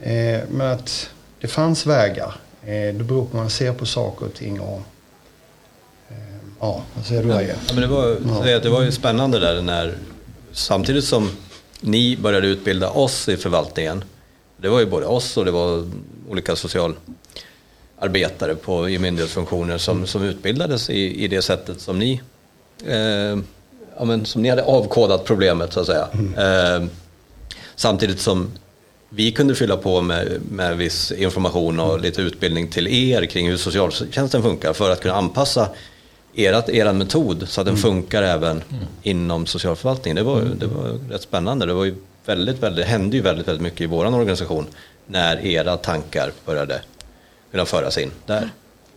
Eh, 0.00 0.40
men 0.50 0.66
att 0.66 1.10
det 1.40 1.48
fanns 1.48 1.86
vägar. 1.86 2.34
Eh, 2.62 2.94
det 2.94 3.04
beror 3.04 3.24
på 3.24 3.30
hur 3.32 3.38
man 3.38 3.50
ser 3.50 3.72
på 3.72 3.86
saker 3.86 4.26
och 4.26 4.34
ting. 4.34 4.60
Och, 4.60 4.80
ja, 6.64 6.82
vad 6.94 7.04
säger 7.04 7.22
du? 7.22 7.28
Ja, 7.28 7.54
men 7.72 7.80
det, 7.80 7.86
var, 7.86 8.16
Ja. 8.46 8.58
det 8.58 8.68
var 8.68 8.82
ju 8.82 8.92
spännande 8.92 9.38
där 9.38 9.62
när 9.62 9.94
samtidigt 10.52 11.04
som 11.04 11.30
ni 11.80 12.16
började 12.16 12.46
utbilda 12.46 12.90
oss 12.90 13.28
i 13.28 13.36
förvaltningen. 13.36 14.04
Det 14.56 14.68
var 14.68 14.80
ju 14.80 14.86
både 14.86 15.06
oss 15.06 15.36
och 15.36 15.44
det 15.44 15.50
var 15.50 15.90
olika 16.28 16.56
socialarbetare 16.56 18.54
på, 18.54 18.88
i 18.88 18.98
myndighetsfunktioner 18.98 19.78
som, 19.78 20.06
som 20.06 20.22
utbildades 20.22 20.90
i, 20.90 21.24
i 21.24 21.28
det 21.28 21.42
sättet 21.42 21.80
som 21.80 21.98
ni, 21.98 22.20
eh, 22.86 23.38
ja, 23.98 24.04
men, 24.04 24.26
som 24.26 24.42
ni 24.42 24.48
hade 24.48 24.62
avkodat 24.64 25.24
problemet 25.24 25.72
så 25.72 25.80
att 25.80 25.86
säga. 25.86 26.08
Eh, 26.36 26.84
samtidigt 27.76 28.20
som 28.20 28.50
vi 29.08 29.32
kunde 29.32 29.54
fylla 29.54 29.76
på 29.76 30.00
med, 30.00 30.40
med 30.50 30.76
viss 30.76 31.12
information 31.12 31.80
och 31.80 32.00
lite 32.00 32.22
utbildning 32.22 32.68
till 32.68 32.88
er 32.88 33.26
kring 33.26 33.48
hur 33.48 33.56
socialtjänsten 33.56 34.42
funkar 34.42 34.72
för 34.72 34.90
att 34.90 35.00
kunna 35.00 35.14
anpassa 35.14 35.68
erat, 36.36 36.68
er 36.68 36.92
metod 36.92 37.48
så 37.48 37.60
att 37.60 37.66
den 37.66 37.76
funkar 37.76 38.22
även 38.22 38.62
inom 39.02 39.46
socialförvaltningen. 39.46 40.16
Det 40.16 40.22
var, 40.22 40.40
det 40.40 40.66
var 40.66 40.98
rätt 41.10 41.22
spännande. 41.22 41.66
Det, 41.66 41.74
var 41.74 41.84
ju 41.84 41.94
väldigt, 42.26 42.62
väldigt, 42.62 42.84
det 42.84 42.90
hände 42.90 43.16
ju 43.16 43.22
väldigt, 43.22 43.48
väldigt 43.48 43.62
mycket 43.62 43.80
i 43.80 43.86
vår 43.86 44.06
organisation 44.06 44.66
när 45.06 45.46
era 45.46 45.76
tankar 45.76 46.32
började 46.46 46.80
kunna 47.50 47.64
föras 47.64 47.98
in 47.98 48.10
där. 48.26 48.50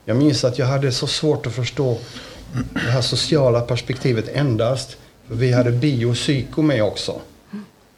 Jag 0.05 0.17
minns 0.17 0.43
att 0.43 0.59
jag 0.59 0.65
hade 0.65 0.91
så 0.91 1.07
svårt 1.07 1.45
att 1.45 1.53
förstå 1.53 1.97
det 2.73 2.91
här 2.91 3.01
sociala 3.01 3.61
perspektivet 3.61 4.29
endast. 4.33 4.97
För 5.27 5.35
vi 5.35 5.51
hade 5.51 5.71
bio 5.71 6.05
och 6.05 6.15
psyko 6.15 6.61
med 6.61 6.83
också. 6.83 7.21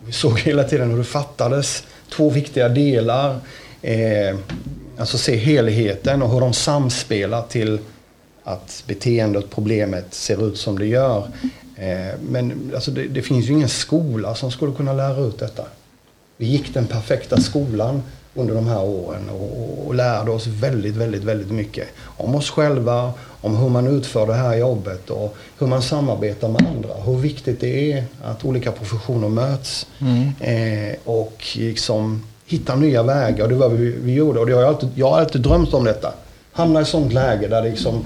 Vi 0.06 0.12
såg 0.12 0.40
hela 0.40 0.64
tiden 0.64 0.92
hur 0.92 0.98
det 0.98 1.04
fattades 1.04 1.84
två 2.10 2.30
viktiga 2.30 2.70
delar. 2.70 3.40
Eh, 3.82 4.38
alltså 4.98 5.18
se 5.18 5.36
helheten 5.36 6.22
och 6.22 6.30
hur 6.30 6.40
de 6.40 6.54
samspelar 6.54 7.42
till 7.42 7.80
att 8.44 8.84
beteendet, 8.88 9.46
problemet 9.50 10.14
ser 10.14 10.48
ut 10.48 10.58
som 10.58 10.80
det 10.80 10.86
gör. 10.86 11.28
Eh, 11.76 12.20
men 12.30 12.72
alltså 12.76 12.92
det, 12.92 13.08
det 13.08 13.22
finns 13.22 13.46
ju 13.46 13.54
ingen 13.54 13.70
skola 13.70 14.36
som 14.36 14.52
skulle 14.52 14.74
kunna 14.74 14.94
lära 14.94 15.20
ut 15.20 15.40
detta. 15.40 15.64
Vi 16.38 16.46
gick 16.46 16.74
den 16.74 16.88
perfekta 16.88 17.38
skolan 17.38 18.02
under 18.34 18.56
de 18.56 18.68
här 18.68 18.84
åren 18.84 19.30
och, 19.30 19.88
och, 19.88 19.96
lärde 19.96 20.32
oss 20.32 20.48
väldigt, 20.48 20.96
väldigt, 20.96 21.24
väldigt 21.24 21.52
mycket. 21.52 21.88
Om 22.04 22.36
oss 22.36 22.50
själva, 22.50 23.14
om 23.42 23.58
hur 23.58 23.70
man 23.70 23.88
utför 23.88 24.28
det 24.28 24.34
här 24.34 24.56
jobbet 24.56 25.10
och 25.10 25.36
hur 25.60 25.68
man 25.68 25.82
samarbetar 25.82 26.48
med 26.48 26.68
andra. 26.68 26.94
Hur 27.06 27.18
viktigt 27.18 27.60
det 27.60 27.92
är 27.92 28.04
att 28.24 28.46
olika 28.46 28.72
professioner 28.72 29.30
möts 29.30 29.88
eh, 30.40 30.96
och 31.04 31.44
liksom 31.56 32.24
hitta 32.46 32.76
nya 32.76 33.04
vägar. 33.04 33.44
Och 33.44 33.50
det 33.50 33.56
var 33.56 33.70
vi, 33.70 33.92
vi 33.92 34.14
gjorde 34.14 34.40
och 34.40 34.46
det 34.46 34.54
har 34.54 34.62
jag, 34.62 34.70
alltid, 34.70 34.90
jag 34.96 35.10
har 35.10 35.20
alltid 35.20 35.42
drömt 35.42 35.74
om 35.74 35.84
detta. 35.84 36.14
Hamna 36.52 36.82
i 36.82 36.86
sånt 36.86 37.14
läge 37.14 37.48
där 37.48 37.64
liksom 37.64 38.06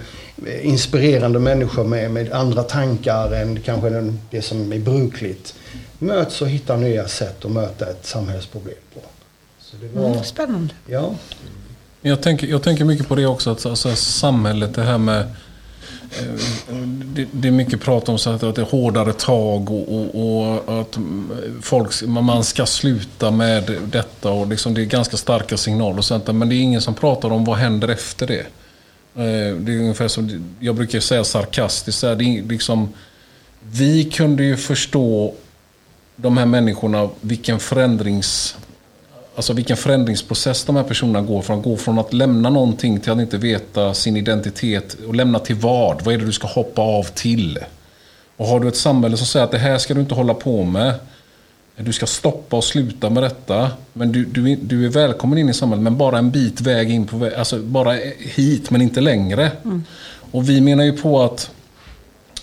inspirerande 0.62 1.40
människor 1.40 1.84
med, 1.84 2.12
med 2.12 2.32
andra 2.32 2.64
tankar 2.64 3.32
än 3.32 3.62
kanske 3.62 3.90
den, 3.90 4.20
det 4.32 4.42
som 4.42 4.74
är 4.74 4.80
brukligt 4.80 5.56
möts 6.00 6.42
och 6.42 6.50
hittar 6.50 6.78
nya 6.78 7.08
sätt 7.08 7.46
att 7.46 7.52
möta 7.52 7.90
ett 7.90 8.06
samhällsproblem 8.06 8.76
på. 8.94 9.00
Så 9.60 9.76
det 9.82 10.00
var, 10.00 10.10
Mm, 10.10 10.24
spännande. 10.24 10.74
ja. 10.88 11.16
Jag 12.02 12.22
tänker, 12.22 12.48
jag 12.48 12.64
tänker 12.64 12.86
mycket 12.86 13.08
på 13.08 13.16
det 13.16 13.26
också, 13.26 13.50
att 13.52 13.66
alltså, 13.66 13.96
samhället, 13.96 14.76
det 14.76 14.84
här 14.84 14.98
med... 14.98 15.20
eh, 15.20 16.76
Det, 17.16 17.28
det 17.32 17.48
är 17.48 17.52
mycket 17.52 17.82
prat 17.82 18.10
om 18.10 18.18
så 18.18 18.30
att, 18.30 18.44
att 18.44 18.56
det 18.56 18.62
är 18.62 18.66
hårdare 18.66 19.14
tag 19.14 19.70
och, 19.70 19.96
och, 19.96 20.16
och 20.68 20.82
att 20.82 20.98
folk, 21.62 22.04
man 22.08 22.44
ska 22.44 22.66
sluta 22.66 23.32
med 23.32 23.76
detta. 23.86 24.32
Och 24.32 24.48
liksom 24.48 24.74
det 24.74 24.82
är 24.82 24.86
ganska 24.86 25.18
starka 25.18 25.58
signaler 25.58 25.98
och 25.98 26.06
sånt 26.06 26.28
Men 26.28 26.50
det 26.50 26.56
är 26.56 26.60
ingen 26.62 26.82
som 26.82 26.94
pratar 26.94 27.32
om 27.32 27.46
vad 27.46 27.58
händer 27.58 27.88
efter 27.88 28.28
det. 28.28 28.46
Eh, 29.16 29.56
det 29.56 29.74
är 29.74 29.80
ungefär 29.80 30.08
som, 30.08 30.46
jag 30.60 30.76
brukar 30.76 31.00
säga 31.00 31.24
sarkastiskt, 31.24 32.02
det 32.02 32.08
är 32.08 32.48
liksom, 32.50 32.90
vi 33.72 34.04
kunde 34.04 34.44
ju 34.44 34.58
förstå 34.58 35.34
de 36.16 36.38
här 36.38 36.46
människorna, 36.46 37.10
vilken 37.22 37.60
förändrings... 37.60 38.56
Alltså 39.36 39.54
vilken 39.54 39.78
förändringsprocess 39.78 40.66
de 40.66 40.76
här 40.76 40.84
personerna 40.84 41.22
går 41.22 41.42
från. 41.42 41.62
Gå 41.62 41.78
från 41.78 42.00
att 42.00 42.14
lämna 42.14 42.50
någonting 42.50 43.00
till 43.00 43.12
att 43.12 43.20
inte 43.20 43.38
veta 43.38 43.94
sin 43.94 44.18
identitet. 44.18 44.98
Och 45.08 45.16
lämna 45.16 45.40
till 45.40 45.56
vad? 45.56 46.02
Vad 46.02 46.14
är 46.14 46.18
det 46.18 46.26
du 46.26 46.32
ska 46.32 46.48
hoppa 46.48 46.82
av 46.82 47.04
till? 47.04 47.60
Och 48.38 48.48
har 48.48 48.60
du 48.60 48.68
ett 48.68 48.78
samhälle 48.78 49.18
som 49.18 49.28
säger 49.28 49.46
att 49.46 49.52
det 49.52 49.58
här 49.58 49.78
ska 49.78 49.94
du 49.94 50.02
inte 50.02 50.16
hålla 50.16 50.34
på 50.34 50.64
med. 50.64 50.94
Du 51.78 51.94
ska 51.94 52.06
stoppa 52.06 52.58
och 52.58 52.64
sluta 52.64 53.10
med 53.10 53.24
detta. 53.24 53.72
Men 53.94 54.12
du, 54.12 54.26
du, 54.26 54.56
du 54.56 54.86
är 54.86 54.90
välkommen 54.90 55.38
in 55.38 55.50
i 55.50 55.54
samhället, 55.54 55.84
men 55.84 55.98
bara 55.98 56.18
en 56.18 56.32
bit 56.32 56.62
väg 56.62 56.92
in 56.92 57.06
på 57.06 57.18
väg. 57.18 57.34
Alltså 57.34 57.60
bara 57.60 57.94
hit, 58.20 58.70
men 58.70 58.82
inte 58.82 59.02
längre. 59.02 59.52
Och 60.32 60.50
vi 60.50 60.62
menar 60.62 60.84
ju 60.84 60.98
på 60.98 61.22
att 61.22 61.52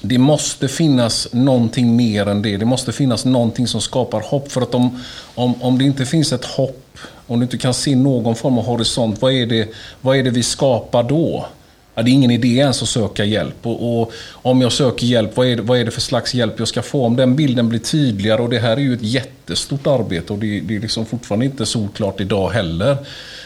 det 0.01 0.19
måste 0.19 0.69
finnas 0.69 1.29
någonting 1.33 1.97
mer 1.97 2.29
än 2.29 2.43
det. 2.43 2.57
Det 2.57 2.65
måste 2.65 2.93
finnas 2.93 3.25
någonting 3.25 3.67
som 3.67 3.81
skapar 3.81 4.21
hopp. 4.21 4.53
För 4.53 4.61
att 4.61 4.75
om, 4.75 5.03
om, 5.35 5.63
om 5.63 5.79
det 5.79 5.85
inte 5.85 6.07
finns 6.07 6.33
ett 6.33 6.45
hopp, 6.45 6.99
om 7.27 7.39
du 7.39 7.45
inte 7.45 7.59
kan 7.59 7.75
se 7.75 7.97
någon 7.97 8.35
form 8.35 8.59
av 8.59 8.65
horisont, 8.65 9.23
vad 9.23 9.33
är 9.33 9.47
det, 9.47 9.69
vad 10.01 10.17
är 10.17 10.23
det 10.23 10.31
vi 10.31 10.43
skapar 10.43 11.03
då? 11.03 11.47
Ja, 11.95 12.03
det 12.03 12.11
är 12.11 12.13
ingen 12.13 12.31
idé 12.31 12.49
ens 12.49 12.83
att 12.83 12.89
söka 12.89 13.25
hjälp. 13.25 13.67
Och, 13.67 14.01
och 14.01 14.13
om 14.33 14.61
jag 14.61 14.73
söker 14.73 15.07
hjälp, 15.07 15.37
vad 15.37 15.47
är, 15.47 15.57
det, 15.57 15.63
vad 15.63 15.79
är 15.79 15.85
det 15.85 15.91
för 15.91 16.01
slags 16.01 16.35
hjälp 16.35 16.55
jag 16.59 16.69
ska 16.69 16.83
få? 16.83 17.07
Om 17.07 17.17
den 17.17 17.37
bilden 17.37 17.69
blir 17.69 17.81
tydligare, 17.81 18.43
och 18.43 18.49
det 18.49 18.59
här 18.59 18.77
är 18.77 18.81
ju 18.81 18.95
ett 18.95 19.03
jättestort 19.03 19.87
arbete 19.87 20.33
och 20.33 20.39
det, 20.39 20.61
det 20.61 20.77
är 20.77 20.81
liksom 20.81 21.07
fortfarande 21.07 21.45
inte 21.45 21.67
solklart 21.67 22.21
idag 22.21 22.51
heller. 22.51 22.97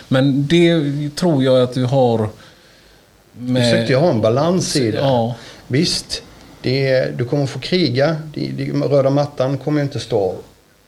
Men 0.08 0.46
det 0.46 0.80
tror 1.16 1.44
jag 1.44 1.62
att 1.62 1.74
du 1.74 1.84
har... 1.84 2.28
Vi 3.32 3.60
försökte 3.60 3.92
ju 3.92 3.98
ha 3.98 4.10
en 4.10 4.20
balans 4.20 4.76
i 4.76 4.90
det. 4.90 4.98
Ja. 4.98 5.34
Visst, 5.66 6.22
det 6.62 6.88
är, 6.88 7.12
du 7.12 7.24
kommer 7.24 7.46
få 7.46 7.58
kriga. 7.58 8.16
Det, 8.34 8.46
det, 8.46 8.72
röda 8.72 9.10
mattan 9.10 9.58
kommer 9.58 9.82
inte 9.82 10.00
stå 10.00 10.34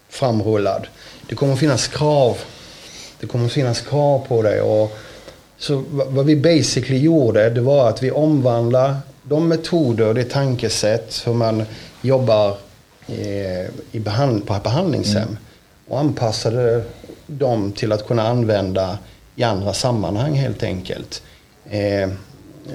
framrullad. 0.09 0.87
Det 1.29 1.35
kommer 1.35 1.57
finnas 1.57 1.89
krav. 1.89 2.39
Det 3.21 3.27
kommer 3.27 3.49
finnas 3.49 3.81
krav 3.81 4.27
på 4.29 4.43
dig. 4.43 4.61
Och, 4.61 4.99
så 5.59 5.85
vad 5.91 6.27
vi 6.27 6.37
basically 6.37 6.99
gjorde, 6.99 7.51
det 7.51 7.61
var 7.61 7.89
att 7.89 8.03
vi 8.03 8.11
omvandlade 8.11 8.97
de 9.23 9.49
metoder, 9.49 10.15
det 10.15 10.25
tankesätt, 10.25 11.23
hur 11.27 11.35
man 11.35 11.65
jobbar 12.03 12.57
eh, 13.07 13.67
i 13.93 14.01
behand, 14.01 14.47
på 14.47 14.57
behandlingshem 14.65 15.37
och 15.89 15.99
anpassade 15.99 16.83
dem 17.27 17.73
till 17.73 17.93
att 17.93 18.07
kunna 18.07 18.29
använda 18.29 18.99
i 19.37 19.43
andra 19.43 19.73
sammanhang 19.73 20.35
helt 20.35 20.63
enkelt. 20.63 21.23
Eh, 21.71 22.09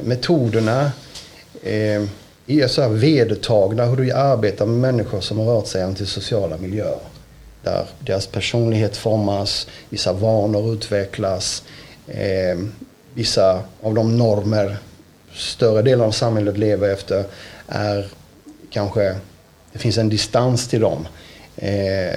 metoderna 0.03 0.91
eh, 1.63 2.03
är 2.47 2.67
så 2.67 2.81
här 2.81 2.89
vedertagna 2.89 3.85
hur 3.85 3.95
du 3.95 4.11
arbetar 4.11 4.65
med 4.65 4.93
människor 4.93 5.21
som 5.21 5.39
har 5.39 5.45
rört 5.45 5.67
sig 5.67 5.83
antisociala 5.83 6.57
miljöer. 6.57 6.99
Där 7.63 7.85
deras 7.99 8.27
personlighet 8.27 8.97
formas, 8.97 9.67
vissa 9.89 10.13
vanor 10.13 10.73
utvecklas, 10.73 11.63
eh, 12.11 12.59
vissa 13.13 13.63
av 13.81 13.93
de 13.93 14.17
normer 14.17 14.77
större 15.33 15.81
delen 15.81 16.05
av 16.05 16.11
samhället 16.11 16.57
lever 16.57 16.89
efter 16.89 17.23
är 17.67 18.07
kanske, 18.69 19.15
det 19.71 19.79
finns 19.79 19.97
en 19.97 20.09
distans 20.09 20.67
till 20.67 20.81
dem. 20.81 21.07
Eh, 21.55 22.15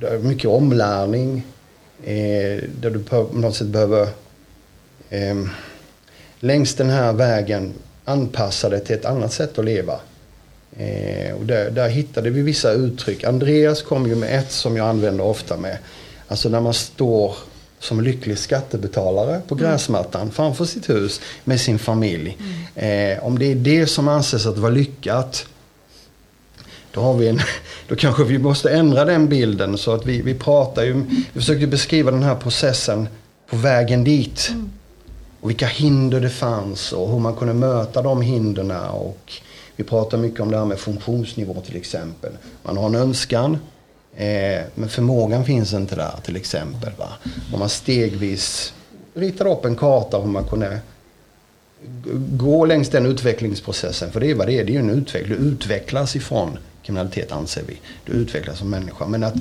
det 0.00 0.08
är 0.08 0.18
mycket 0.18 0.50
omlärning 0.50 1.46
eh, 2.04 2.62
där 2.80 2.90
du 2.90 3.02
på 3.02 3.28
något 3.32 3.56
sätt 3.56 3.66
behöver 3.66 4.08
eh, 5.10 5.36
längs 6.40 6.74
den 6.74 6.90
här 6.90 7.12
vägen 7.12 7.74
anpassa 8.04 8.68
dig 8.68 8.84
till 8.84 8.96
ett 8.96 9.04
annat 9.04 9.32
sätt 9.32 9.58
att 9.58 9.64
leva. 9.64 10.00
Eh, 10.76 11.34
och 11.34 11.46
där, 11.46 11.70
där 11.70 11.88
hittade 11.88 12.30
vi 12.30 12.42
vissa 12.42 12.72
uttryck. 12.72 13.24
Andreas 13.24 13.82
kom 13.82 14.06
ju 14.06 14.14
med 14.14 14.38
ett 14.38 14.50
som 14.50 14.76
jag 14.76 14.88
använder 14.88 15.24
ofta 15.24 15.56
med. 15.56 15.78
Alltså 16.28 16.48
när 16.48 16.60
man 16.60 16.74
står 16.74 17.36
som 17.86 18.00
lycklig 18.00 18.38
skattebetalare 18.38 19.40
på 19.48 19.54
gräsmattan 19.54 20.30
framför 20.30 20.64
sitt 20.64 20.90
hus 20.90 21.20
med 21.44 21.60
sin 21.60 21.78
familj. 21.78 22.36
Eh, 22.74 23.24
om 23.24 23.38
det 23.38 23.52
är 23.52 23.54
det 23.54 23.86
som 23.86 24.08
anses 24.08 24.46
att 24.46 24.58
vara 24.58 24.72
lyckat 24.72 25.46
då, 26.90 27.00
har 27.00 27.14
vi 27.14 27.28
en, 27.28 27.40
då 27.88 27.96
kanske 27.96 28.24
vi 28.24 28.38
måste 28.38 28.70
ändra 28.70 29.04
den 29.04 29.28
bilden. 29.28 29.78
Så 29.78 29.92
att 29.92 30.06
vi, 30.06 30.22
vi 30.22 30.34
pratar 30.34 30.84
ju, 30.84 31.04
vi 31.32 31.40
försökte 31.40 31.66
beskriva 31.66 32.10
den 32.10 32.22
här 32.22 32.34
processen 32.34 33.08
på 33.50 33.56
vägen 33.56 34.04
dit. 34.04 34.48
Mm. 34.50 34.70
Och 35.40 35.50
vilka 35.50 35.66
hinder 35.66 36.20
det 36.20 36.30
fanns 36.30 36.92
och 36.92 37.10
hur 37.12 37.18
man 37.18 37.36
kunde 37.36 37.54
möta 37.54 38.02
de 38.02 38.22
hindren. 38.22 38.70
Och 38.90 39.32
vi 39.76 39.84
pratar 39.84 40.18
mycket 40.18 40.40
om 40.40 40.50
det 40.50 40.58
här 40.58 40.64
med 40.64 40.78
funktionsnivå 40.78 41.62
till 41.66 41.76
exempel. 41.76 42.32
Man 42.62 42.76
har 42.76 42.86
en 42.86 42.94
önskan, 42.94 43.58
eh, 44.16 44.62
men 44.74 44.88
förmågan 44.88 45.44
finns 45.44 45.72
inte 45.72 45.96
där 45.96 46.14
till 46.22 46.36
exempel. 46.36 46.92
Va? 46.98 47.08
Om 47.52 47.58
man 47.58 47.68
stegvis 47.68 48.74
ritar 49.14 49.46
upp 49.46 49.64
en 49.64 49.76
karta 49.76 50.18
hur 50.18 50.26
man 50.26 50.44
kunde 50.44 50.80
gå 52.16 52.64
längs 52.64 52.88
den 52.88 53.06
utvecklingsprocessen. 53.06 54.12
För 54.12 54.20
det 54.20 54.30
är 54.30 54.34
vad 54.34 54.46
det 54.46 54.60
är, 54.60 54.64
det 54.64 54.70
är 54.70 54.74
ju 54.74 54.78
en 54.78 54.90
utveckling. 54.90 55.38
Du 55.38 55.44
utvecklas 55.44 56.16
ifrån 56.16 56.58
kriminalitet 56.82 57.32
anser 57.32 57.62
vi. 57.66 57.80
Du 58.04 58.12
utvecklas 58.12 58.58
som 58.58 58.70
människa. 58.70 59.06
Men 59.06 59.24
att 59.24 59.34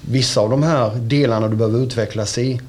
vissa 0.00 0.40
av 0.40 0.50
de 0.50 0.62
här 0.62 0.94
delarna 0.94 1.48
du 1.48 1.56
behöver 1.56 1.78
utvecklas 1.78 2.38
i, 2.38 2.60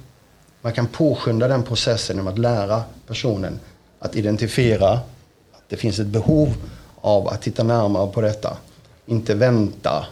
man 0.61 0.73
kan 0.73 0.87
påskynda 0.87 1.47
den 1.47 1.63
processen 1.63 2.15
genom 2.15 2.33
att 2.33 2.39
lära 2.39 2.83
personen 3.07 3.59
att 3.99 4.15
identifiera 4.15 4.89
att 5.51 5.63
det 5.69 5.77
finns 5.77 5.99
ett 5.99 6.07
behov 6.07 6.53
av 7.01 7.27
att 7.27 7.41
titta 7.41 7.63
närmare 7.63 8.11
på 8.11 8.21
detta. 8.21 8.57
Inte 9.05 9.35
vänta 9.35 10.05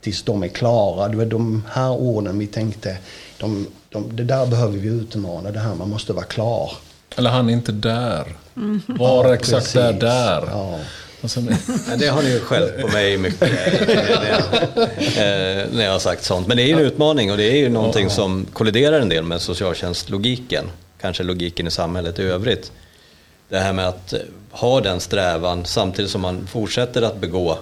tills 0.00 0.22
de 0.22 0.42
är 0.42 0.48
klara. 0.48 1.08
Det 1.08 1.16
var 1.16 1.24
de 1.24 1.64
här 1.70 1.90
orden 1.90 2.38
vi 2.38 2.46
tänkte, 2.46 2.96
de, 3.38 3.66
de, 3.88 4.16
det 4.16 4.24
där 4.24 4.46
behöver 4.46 4.78
vi 4.78 4.88
utmana, 4.88 5.50
det 5.50 5.60
här 5.60 5.74
man 5.74 5.90
måste 5.90 6.12
vara 6.12 6.24
klar. 6.24 6.72
Eller 7.16 7.30
han 7.30 7.48
är 7.48 7.52
inte 7.52 7.72
där. 7.72 8.26
Mm. 8.56 8.82
Var 8.86 9.24
ja, 9.24 9.34
exakt 9.34 9.56
precis. 9.56 9.72
där, 9.72 9.92
där. 9.92 10.48
Ja. 10.50 10.78
Alltså, 11.22 11.40
det 11.98 12.06
har 12.06 12.22
ni 12.22 12.30
ju 12.30 12.40
skällt 12.40 12.80
på 12.80 12.88
mig 12.88 13.18
mycket 13.18 13.40
när 13.88 14.28
jag, 14.28 14.38
eh, 14.96 15.66
när 15.72 15.84
jag 15.84 15.92
har 15.92 15.98
sagt 15.98 16.24
sånt. 16.24 16.46
Men 16.46 16.56
det 16.56 16.62
är 16.62 16.66
ju 16.66 16.72
en 16.72 16.78
utmaning 16.78 17.30
och 17.30 17.36
det 17.36 17.44
är 17.44 17.56
ju 17.56 17.68
någonting 17.68 18.10
som 18.10 18.46
kolliderar 18.52 19.00
en 19.00 19.08
del 19.08 19.24
med 19.24 19.40
socialtjänstlogiken. 19.40 20.64
Kanske 21.00 21.22
logiken 21.22 21.66
i 21.66 21.70
samhället 21.70 22.18
i 22.18 22.22
övrigt. 22.22 22.72
Det 23.48 23.58
här 23.58 23.72
med 23.72 23.88
att 23.88 24.14
ha 24.50 24.80
den 24.80 25.00
strävan 25.00 25.64
samtidigt 25.64 26.10
som 26.10 26.20
man 26.20 26.46
fortsätter 26.46 27.02
att 27.02 27.20
begå 27.20 27.58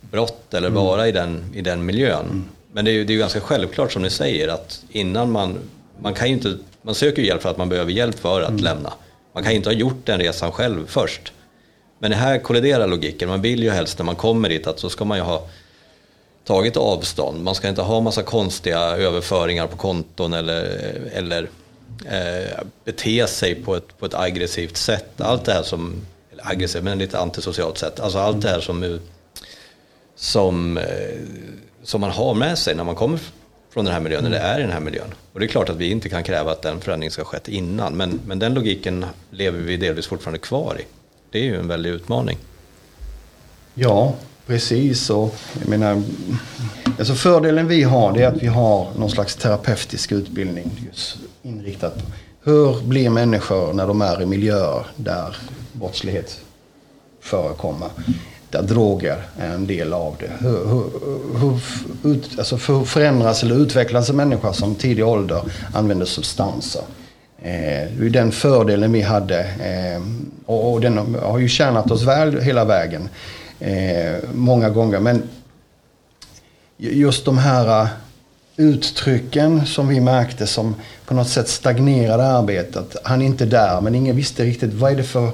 brott 0.00 0.54
eller 0.54 0.68
mm. 0.68 0.82
vara 0.82 1.08
i 1.08 1.12
den, 1.12 1.44
i 1.54 1.60
den 1.60 1.86
miljön. 1.86 2.24
Mm. 2.24 2.44
Men 2.72 2.84
det 2.84 2.90
är 2.90 2.92
ju 2.92 3.04
det 3.04 3.14
är 3.14 3.18
ganska 3.18 3.40
självklart 3.40 3.92
som 3.92 4.02
ni 4.02 4.10
säger 4.10 4.48
att 4.48 4.84
innan 4.90 5.30
man, 5.30 5.58
man 6.00 6.14
kan 6.14 6.28
inte, 6.28 6.56
man 6.82 6.94
söker 6.94 7.22
hjälp 7.22 7.42
för 7.42 7.50
att 7.50 7.58
man 7.58 7.68
behöver 7.68 7.92
hjälp 7.92 8.18
för 8.18 8.42
att 8.42 8.48
mm. 8.48 8.64
lämna. 8.64 8.92
Man 9.32 9.42
kan 9.42 9.52
ju 9.52 9.56
inte 9.56 9.68
ha 9.68 9.74
gjort 9.74 10.06
den 10.06 10.18
resan 10.18 10.52
själv 10.52 10.86
först. 10.86 11.32
Men 11.98 12.10
det 12.10 12.16
här 12.16 12.38
kolliderar 12.38 12.86
logiken. 12.86 13.28
Man 13.28 13.42
vill 13.42 13.62
ju 13.62 13.70
helst 13.70 13.98
när 13.98 14.04
man 14.04 14.16
kommer 14.16 14.48
dit 14.48 14.66
att 14.66 14.78
så 14.78 14.90
ska 14.90 15.04
man 15.04 15.18
ju 15.18 15.24
ha 15.24 15.46
tagit 16.44 16.76
avstånd. 16.76 17.42
Man 17.42 17.54
ska 17.54 17.68
inte 17.68 17.82
ha 17.82 18.00
massa 18.00 18.22
konstiga 18.22 18.80
överföringar 18.80 19.66
på 19.66 19.76
konton 19.76 20.32
eller, 20.32 20.62
eller 21.12 21.48
eh, 22.06 22.58
bete 22.84 23.26
sig 23.26 23.54
på 23.54 23.76
ett, 23.76 23.98
på 23.98 24.06
ett 24.06 24.14
aggressivt 24.14 24.76
sätt. 24.76 25.20
Allt 25.20 25.44
det 25.44 25.52
här 25.52 25.62
som, 25.62 26.06
eller 26.32 26.50
aggressivt 26.50 26.84
men 26.84 26.98
lite 26.98 27.18
antisocialt 27.18 27.78
sätt. 27.78 28.00
Alltså 28.00 28.18
allt 28.18 28.42
det 28.42 28.48
här 28.48 28.60
som, 28.60 29.00
som, 30.20 30.76
eh, 30.76 30.84
som 31.82 32.00
man 32.00 32.10
har 32.10 32.34
med 32.34 32.58
sig 32.58 32.74
när 32.74 32.84
man 32.84 32.94
kommer 32.94 33.18
från 33.70 33.84
den 33.84 33.94
här 33.94 34.00
miljön 34.00 34.26
eller 34.26 34.38
är 34.38 34.58
i 34.58 34.62
den 34.62 34.72
här 34.72 34.80
miljön. 34.80 35.14
Och 35.32 35.40
det 35.40 35.46
är 35.46 35.48
klart 35.48 35.68
att 35.68 35.76
vi 35.76 35.90
inte 35.90 36.08
kan 36.08 36.22
kräva 36.22 36.52
att 36.52 36.62
den 36.62 36.80
förändringen 36.80 37.10
ska 37.10 37.22
ha 37.22 37.26
skett 37.26 37.48
innan. 37.48 37.96
Men, 37.96 38.20
men 38.26 38.38
den 38.38 38.54
logiken 38.54 39.06
lever 39.30 39.58
vi 39.58 39.76
delvis 39.76 40.06
fortfarande 40.06 40.38
kvar 40.38 40.76
i 40.80 40.84
det 41.30 41.38
är 41.38 41.44
ju 41.44 41.56
en 41.56 41.68
väldig 41.68 41.90
utmaning. 41.90 42.38
Ja, 43.74 44.14
precis. 44.46 45.10
Och 45.10 45.34
jag 45.60 45.68
menar, 45.68 46.02
alltså 46.98 47.14
fördelen 47.14 47.68
vi 47.68 47.82
har 47.82 48.12
det 48.12 48.22
är 48.22 48.28
att 48.28 48.42
vi 48.42 48.46
har 48.46 48.88
någon 48.98 49.10
slags 49.10 49.36
terapeutisk 49.36 50.12
utbildning 50.12 50.70
just 50.86 51.16
inriktat 51.42 51.94
på 51.94 52.02
hur 52.42 52.80
blir 52.80 53.10
människor 53.10 53.72
när 53.72 53.86
de 53.86 54.02
är 54.02 54.22
i 54.22 54.26
miljöer 54.26 54.86
där 54.96 55.36
brottslighet 55.72 56.40
förekommer. 57.20 57.88
Där 58.50 58.62
droger 58.62 59.16
är 59.38 59.54
en 59.54 59.66
del 59.66 59.92
av 59.92 60.16
det. 60.18 60.30
Hur, 60.38 60.66
hur, 60.66 60.84
hur, 61.38 61.60
ut, 62.10 62.38
alltså 62.38 62.56
hur 62.56 62.84
förändras 62.84 63.42
eller 63.42 63.54
utvecklas 63.54 64.10
en 64.10 64.16
människa 64.16 64.52
som 64.52 64.74
tidig 64.74 65.06
ålder 65.06 65.42
använder 65.74 66.06
substanser? 66.06 66.82
Eh, 67.42 67.88
det 67.98 68.06
är 68.06 68.10
den 68.10 68.32
fördelen 68.32 68.92
vi 68.92 69.02
hade. 69.02 69.40
Eh, 69.40 70.02
och, 70.46 70.80
den 70.80 71.14
har 71.22 71.38
ju 71.38 71.48
tjänat 71.48 71.90
oss 71.90 72.02
väl 72.02 72.40
hela 72.40 72.64
vägen. 72.64 73.08
Eh, 73.60 74.14
många 74.32 74.70
gånger. 74.70 75.00
Men 75.00 75.22
just 76.76 77.24
de 77.24 77.38
här 77.38 77.82
eh, 77.82 77.88
uttrycken 78.56 79.66
som 79.66 79.88
vi 79.88 80.00
märkte 80.00 80.46
som 80.46 80.74
på 81.06 81.14
något 81.14 81.28
sätt 81.28 81.48
stagnerade 81.48 82.26
arbetet. 82.26 82.96
Han 83.04 83.22
är 83.22 83.26
inte 83.26 83.44
där 83.44 83.80
men 83.80 83.94
ingen 83.94 84.16
visste 84.16 84.44
riktigt 84.44 84.74
vad 84.74 84.92
är 84.92 84.96
det 84.96 85.02
för 85.02 85.30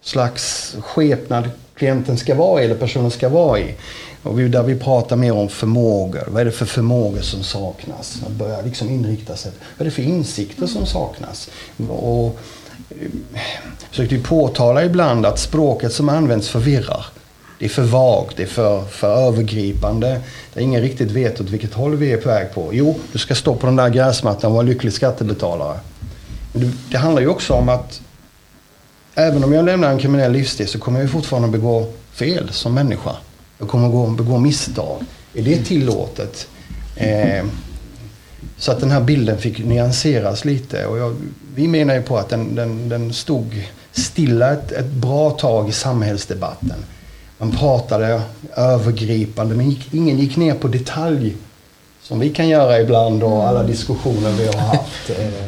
slags 0.00 0.76
skepnad 0.80 1.50
klienten 1.78 2.18
ska 2.18 2.34
vara 2.34 2.62
i 2.62 2.64
eller 2.64 2.74
personen 2.74 3.10
ska 3.10 3.28
vara 3.28 3.58
i. 3.58 3.74
Och 4.22 4.40
vi, 4.40 4.48
där 4.48 4.62
vi 4.62 4.74
pratar 4.74 5.16
mer 5.16 5.32
om 5.32 5.48
förmågor. 5.48 6.24
Vad 6.26 6.40
är 6.40 6.44
det 6.44 6.52
för 6.52 6.66
förmågor 6.66 7.20
som 7.20 7.42
saknas? 7.42 8.22
Att 8.26 8.32
börja 8.32 8.60
liksom 8.60 8.90
inrikta 8.90 9.36
sig. 9.36 9.52
Vad 9.76 9.86
är 9.86 9.90
det 9.90 9.96
för 9.96 10.02
insikter 10.02 10.66
som 10.66 10.86
saknas? 10.86 11.50
Och 11.88 12.38
eh, 12.90 13.40
försökte 13.90 14.14
ju 14.14 14.22
påtala 14.22 14.84
ibland 14.84 15.26
att 15.26 15.38
språket 15.38 15.92
som 15.92 16.08
används 16.08 16.48
förvirrar. 16.48 17.06
Det 17.58 17.64
är 17.64 17.68
för 17.68 17.82
vagt, 17.82 18.36
det 18.36 18.42
är 18.42 18.46
för, 18.46 18.84
för 18.84 19.28
övergripande. 19.28 20.20
Där 20.54 20.60
ingen 20.60 20.82
riktigt 20.82 21.10
vet 21.10 21.40
åt 21.40 21.50
vilket 21.50 21.74
håll 21.74 21.96
vi 21.96 22.12
är 22.12 22.16
på 22.16 22.28
väg 22.28 22.54
på. 22.54 22.68
Jo, 22.72 22.98
du 23.12 23.18
ska 23.18 23.34
stå 23.34 23.54
på 23.54 23.66
den 23.66 23.76
där 23.76 23.88
gräsmattan 23.88 24.50
och 24.50 24.54
vara 24.54 24.66
lycklig 24.66 24.92
skattebetalare. 24.92 25.78
Men 26.52 26.62
det, 26.62 26.72
det 26.90 26.98
handlar 26.98 27.22
ju 27.22 27.28
också 27.28 27.54
om 27.54 27.68
att 27.68 28.00
även 29.18 29.44
om 29.44 29.52
jag 29.52 29.64
lämnar 29.64 29.90
en 29.90 29.98
kriminell 29.98 30.32
livsstil 30.32 30.68
så 30.68 30.78
kommer 30.78 31.00
jag 31.00 31.10
fortfarande 31.10 31.48
begå 31.48 31.86
fel 32.12 32.48
som 32.52 32.74
människa. 32.74 33.16
Jag 33.58 33.68
kommer 33.68 33.88
gå, 33.88 34.06
begå 34.06 34.38
misstag. 34.38 35.02
Är 35.34 35.42
det 35.42 35.64
tillåtet? 35.64 36.48
Eh, 36.96 37.44
så 38.56 38.72
att 38.72 38.80
den 38.80 38.90
här 38.90 39.00
bilden 39.00 39.38
fick 39.38 39.58
nyanseras 39.58 40.44
lite. 40.44 40.86
Och 40.86 40.98
jag, 40.98 41.16
vi 41.54 41.68
menar 41.68 41.94
ju 41.94 42.02
på 42.02 42.18
att 42.18 42.28
den, 42.28 42.54
den, 42.54 42.88
den 42.88 43.12
stod 43.12 43.66
stilla 43.92 44.52
ett, 44.52 44.72
ett, 44.72 44.86
bra 44.86 45.30
tag 45.30 45.68
i 45.68 45.72
samhällsdebatten. 45.72 46.84
Man 47.38 47.50
pratade 47.50 48.22
övergripande, 48.56 49.54
men 49.54 49.70
gick, 49.70 49.94
ingen 49.94 50.18
gick 50.18 50.36
ner 50.36 50.54
på 50.54 50.68
detalj. 50.68 51.36
Som 52.02 52.20
vi 52.20 52.30
kan 52.30 52.48
göra 52.48 52.80
ibland 52.80 53.22
och 53.22 53.48
alla 53.48 53.62
diskussioner 53.62 54.30
vi 54.30 54.46
har 54.46 54.54
haft. 54.54 55.10
Eh, 55.10 55.44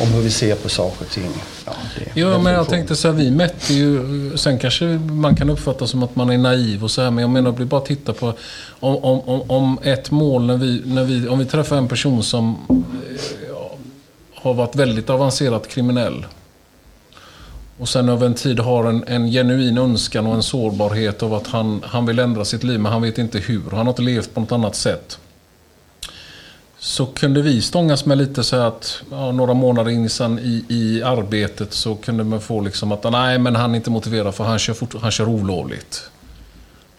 om 0.00 0.08
hur 0.08 0.20
vi 0.20 0.30
ser 0.30 0.54
på 0.54 0.68
saker 0.68 1.04
och 1.04 1.10
ting. 1.10 1.30
Ja, 1.66 1.72
jo, 2.14 2.38
men 2.38 2.52
jag 2.52 2.68
tänkte 2.68 2.96
så 2.96 3.08
här, 3.08 3.14
vi 3.14 3.30
mätte 3.30 3.74
ju, 3.74 4.32
sen 4.36 4.58
kanske 4.58 4.84
man 4.98 5.36
kan 5.36 5.50
uppfatta 5.50 5.86
som 5.86 6.02
att 6.02 6.16
man 6.16 6.30
är 6.30 6.38
naiv 6.38 6.84
och 6.84 6.90
så 6.90 7.02
här, 7.02 7.10
men 7.10 7.22
jag 7.22 7.30
menar, 7.30 7.52
vi 7.52 7.64
bara 7.64 7.80
titta 7.80 8.12
på 8.12 8.34
om, 8.80 8.96
om, 9.04 9.50
om 9.50 9.78
ett 9.82 10.10
mål 10.10 10.46
när 10.46 10.56
vi, 10.56 10.82
när 10.84 11.04
vi, 11.04 11.28
om 11.28 11.38
vi 11.38 11.44
träffar 11.44 11.76
en 11.76 11.88
person 11.88 12.22
som 12.22 12.58
ja, 13.48 13.70
har 14.34 14.54
varit 14.54 14.76
väldigt 14.76 15.10
avancerat 15.10 15.68
kriminell 15.68 16.26
och 17.78 17.88
sen 17.88 18.08
över 18.08 18.26
en 18.26 18.34
tid 18.34 18.60
har 18.60 18.84
en, 18.84 19.04
en 19.06 19.26
genuin 19.26 19.78
önskan 19.78 20.26
och 20.26 20.34
en 20.34 20.42
sårbarhet 20.42 21.22
av 21.22 21.34
att 21.34 21.46
han, 21.46 21.82
han 21.84 22.06
vill 22.06 22.18
ändra 22.18 22.44
sitt 22.44 22.64
liv, 22.64 22.80
men 22.80 22.92
han 22.92 23.02
vet 23.02 23.18
inte 23.18 23.38
hur. 23.38 23.62
Han 23.70 23.86
har 23.86 23.88
inte 23.88 24.02
levt 24.02 24.34
på 24.34 24.40
något 24.40 24.52
annat 24.52 24.76
sätt 24.76 25.18
så 26.80 27.06
kunde 27.06 27.42
vi 27.42 27.62
stångas 27.62 28.06
med 28.06 28.18
lite 28.18 28.44
så 28.44 28.56
att 28.56 29.02
ja, 29.10 29.32
några 29.32 29.54
månader 29.54 29.90
in 29.90 30.08
i, 30.42 30.64
i 30.68 31.02
arbetet 31.02 31.72
så 31.72 31.94
kunde 31.94 32.24
man 32.24 32.40
få 32.40 32.60
liksom 32.60 32.92
att 32.92 33.12
nej 33.12 33.38
men 33.38 33.56
han 33.56 33.70
är 33.72 33.76
inte 33.76 33.90
motiverad 33.90 34.34
för 34.34 34.44
han 34.44 34.58
kör, 34.58 34.74
fort, 34.74 34.94
han 35.02 35.10
kör 35.10 35.28
olovligt. 35.28 36.10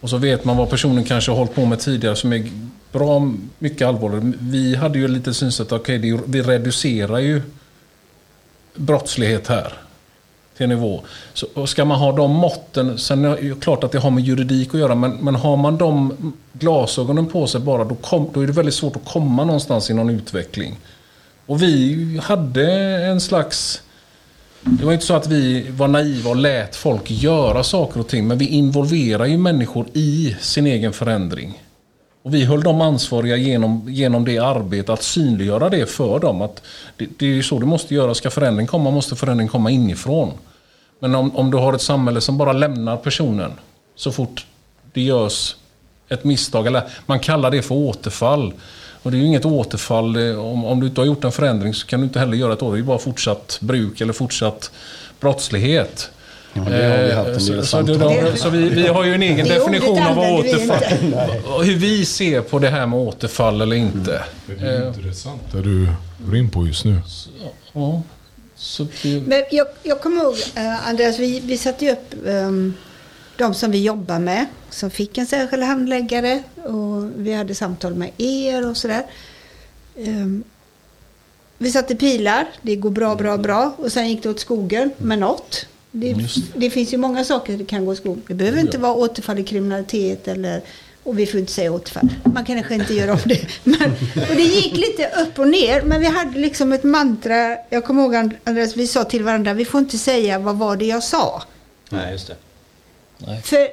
Och 0.01 0.09
så 0.09 0.17
vet 0.17 0.45
man 0.45 0.57
vad 0.57 0.69
personen 0.69 1.03
kanske 1.03 1.31
har 1.31 1.37
hållit 1.37 1.55
på 1.55 1.65
med 1.65 1.79
tidigare 1.79 2.15
som 2.15 2.33
är 2.33 2.51
bra 2.91 3.31
mycket 3.59 3.87
allvarligare. 3.87 4.33
Vi 4.39 4.75
hade 4.75 4.99
ju 4.99 5.07
lite 5.07 5.33
synsätt, 5.33 5.71
okej 5.71 6.13
okay, 6.13 6.25
vi 6.25 6.41
reducerar 6.41 7.19
ju 7.19 7.41
brottslighet 8.75 9.47
här 9.47 9.73
till 10.61 10.69
nivå. 10.69 11.01
Så 11.33 11.67
ska 11.67 11.85
man 11.85 11.99
ha 11.99 12.11
de 12.11 12.31
måtten, 12.31 12.97
sen 12.97 13.25
är 13.25 13.49
det 13.49 13.61
klart 13.61 13.83
att 13.83 13.91
det 13.91 13.99
har 13.99 14.11
med 14.11 14.23
juridik 14.23 14.73
att 14.73 14.79
göra, 14.79 14.95
men, 14.95 15.11
men 15.11 15.35
har 15.35 15.57
man 15.57 15.77
de 15.77 16.13
glasögonen 16.53 17.25
på 17.25 17.47
sig 17.47 17.61
bara, 17.61 17.83
då, 17.83 17.95
kom, 17.95 18.29
då 18.33 18.41
är 18.41 18.47
det 18.47 18.53
väldigt 18.53 18.75
svårt 18.75 18.95
att 18.95 19.05
komma 19.05 19.45
någonstans 19.45 19.89
i 19.89 19.93
någon 19.93 20.09
utveckling. 20.09 20.77
Och 21.45 21.61
vi 21.61 22.19
hade 22.23 22.71
en 23.05 23.21
slags... 23.21 23.81
Det 24.61 24.85
var 24.85 24.93
inte 24.93 25.05
så 25.05 25.13
att 25.13 25.27
vi 25.27 25.65
var 25.69 25.87
naiva 25.87 26.29
och 26.29 26.35
lät 26.35 26.75
folk 26.75 27.11
göra 27.11 27.63
saker 27.63 27.99
och 27.99 28.07
ting, 28.07 28.27
men 28.27 28.37
vi 28.37 28.47
involverar 28.47 29.25
ju 29.25 29.37
människor 29.37 29.85
i 29.93 30.35
sin 30.41 30.67
egen 30.67 30.93
förändring. 30.93 31.63
Och 32.23 32.33
vi 32.33 32.45
höll 32.45 32.63
dem 32.63 32.81
ansvariga 32.81 33.37
genom, 33.37 33.85
genom 33.87 34.25
det 34.25 34.37
arbetet, 34.37 34.89
att 34.89 35.03
synliggöra 35.03 35.69
det 35.69 35.85
för 35.85 36.19
dem. 36.19 36.41
Att 36.41 36.63
det, 36.97 37.07
det 37.17 37.37
är 37.37 37.41
så 37.41 37.59
det 37.59 37.65
måste 37.65 37.95
göra. 37.95 38.13
Ska 38.13 38.29
förändring 38.29 38.67
komma 38.67 38.91
måste 38.91 39.15
förändring 39.15 39.47
komma 39.47 39.71
inifrån. 39.71 40.31
Men 41.01 41.15
om, 41.15 41.35
om 41.35 41.51
du 41.51 41.57
har 41.57 41.73
ett 41.73 41.81
samhälle 41.81 42.21
som 42.21 42.37
bara 42.37 42.53
lämnar 42.53 42.97
personen 42.97 43.51
så 43.95 44.11
fort 44.11 44.45
det 44.93 45.01
görs 45.01 45.55
ett 46.09 46.23
misstag. 46.23 46.67
Eller 46.67 46.83
man 47.05 47.19
kallar 47.19 47.51
det 47.51 47.61
för 47.61 47.75
återfall. 47.75 48.53
Och 49.03 49.11
det 49.11 49.17
är 49.17 49.19
ju 49.19 49.25
inget 49.25 49.45
återfall. 49.45 50.17
Om, 50.37 50.65
om 50.65 50.79
du 50.79 50.87
inte 50.87 51.01
har 51.01 51.05
gjort 51.05 51.23
en 51.23 51.31
förändring 51.31 51.73
så 51.73 51.87
kan 51.87 51.99
du 51.99 52.03
inte 52.03 52.19
heller 52.19 52.37
göra 52.37 52.53
ett 52.53 52.61
återfall. 52.61 52.73
Det 52.73 52.83
är 52.83 52.83
bara 52.83 52.97
fortsatt 52.97 53.57
bruk 53.61 54.01
eller 54.01 54.13
fortsatt 54.13 54.71
brottslighet. 55.19 56.11
Ja, 56.53 56.61
det 56.61 56.83
har 56.85 57.03
vi 57.03 57.11
haft 57.11 57.27
en 57.29 57.55
del 57.55 57.65
så, 57.65 57.85
så, 57.85 58.37
så 58.37 58.49
vi, 58.49 58.69
vi 58.69 58.87
har 58.87 59.05
ju 59.05 59.13
en 59.13 59.23
egen 59.23 59.47
definition 59.47 60.03
av 60.03 60.15
vad 60.15 60.39
återfall... 60.39 61.13
Och 61.55 61.65
Hur 61.65 61.75
vi 61.75 62.05
ser 62.05 62.41
på 62.41 62.59
det 62.59 62.69
här 62.69 62.87
med 62.87 62.99
återfall 62.99 63.61
eller 63.61 63.75
inte. 63.75 64.23
Det 64.45 64.65
är 64.65 64.87
intressant 64.87 65.41
det 65.51 65.61
du 65.61 65.87
går 66.25 66.37
in 66.37 66.49
på 66.49 66.67
just 66.67 66.85
nu. 66.85 67.01
Ja, 67.73 68.01
det, 69.03 69.21
Men 69.27 69.43
jag, 69.51 69.67
jag 69.83 70.01
kommer 70.01 70.21
ihåg, 70.21 70.35
eh, 70.55 70.87
Andreas, 70.87 71.19
vi, 71.19 71.39
vi 71.39 71.57
satte 71.57 71.91
upp 71.91 72.15
um, 72.23 72.73
de 73.37 73.53
som 73.53 73.71
vi 73.71 73.83
jobbar 73.83 74.19
med, 74.19 74.45
som 74.69 74.91
fick 74.91 75.17
en 75.17 75.27
särskild 75.27 75.63
handläggare 75.63 76.43
och 76.63 77.09
vi 77.15 77.33
hade 77.33 77.55
samtal 77.55 77.95
med 77.95 78.11
er 78.17 78.69
och 78.69 78.77
sådär. 78.77 79.05
Ehm, 79.97 80.43
vi 81.57 81.71
satte 81.71 81.95
pilar, 81.95 82.47
det 82.61 82.75
går 82.75 82.89
bra, 82.89 83.15
bra, 83.15 83.37
bra 83.37 83.75
och 83.77 83.91
sen 83.91 84.09
gick 84.09 84.23
det 84.23 84.29
åt 84.29 84.39
skogen 84.39 84.91
med 84.97 85.19
något. 85.19 85.65
Det, 85.91 86.07
Just 86.07 86.37
det 86.55 86.69
finns 86.69 86.93
ju 86.93 86.97
många 86.97 87.23
saker 87.23 87.57
det 87.57 87.65
kan 87.65 87.85
gå 87.85 87.91
åt 87.91 87.97
skogen. 87.97 88.23
Det 88.27 88.33
behöver 88.33 88.59
inte 88.59 88.77
vara 88.77 88.93
återfall 88.93 89.39
i 89.39 89.43
kriminalitet 89.43 90.27
eller 90.27 90.61
och 91.03 91.19
vi 91.19 91.25
får 91.25 91.39
inte 91.39 91.51
säga 91.51 91.71
återfall. 91.71 92.09
Man 92.23 92.45
kanske 92.45 92.75
inte 92.75 92.93
gör 92.93 93.09
om 93.09 93.19
det. 93.25 93.47
Men, 93.63 93.91
och 94.29 94.35
det 94.35 94.41
gick 94.43 94.77
lite 94.77 95.09
upp 95.21 95.39
och 95.39 95.47
ner. 95.47 95.81
Men 95.81 96.01
vi 96.01 96.07
hade 96.07 96.39
liksom 96.39 96.73
ett 96.73 96.83
mantra. 96.83 97.57
Jag 97.69 97.85
kommer 97.85 98.03
ihåg 98.03 98.15
Andreas, 98.43 98.77
vi 98.77 98.87
sa 98.87 99.03
till 99.03 99.23
varandra. 99.23 99.53
Vi 99.53 99.65
får 99.65 99.79
inte 99.79 99.97
säga 99.97 100.39
vad 100.39 100.57
var 100.57 100.75
det 100.75 100.85
jag 100.85 101.03
sa. 101.03 101.43
Nej, 101.89 102.11
just 102.11 102.27
det. 102.27 102.35
För 103.43 103.67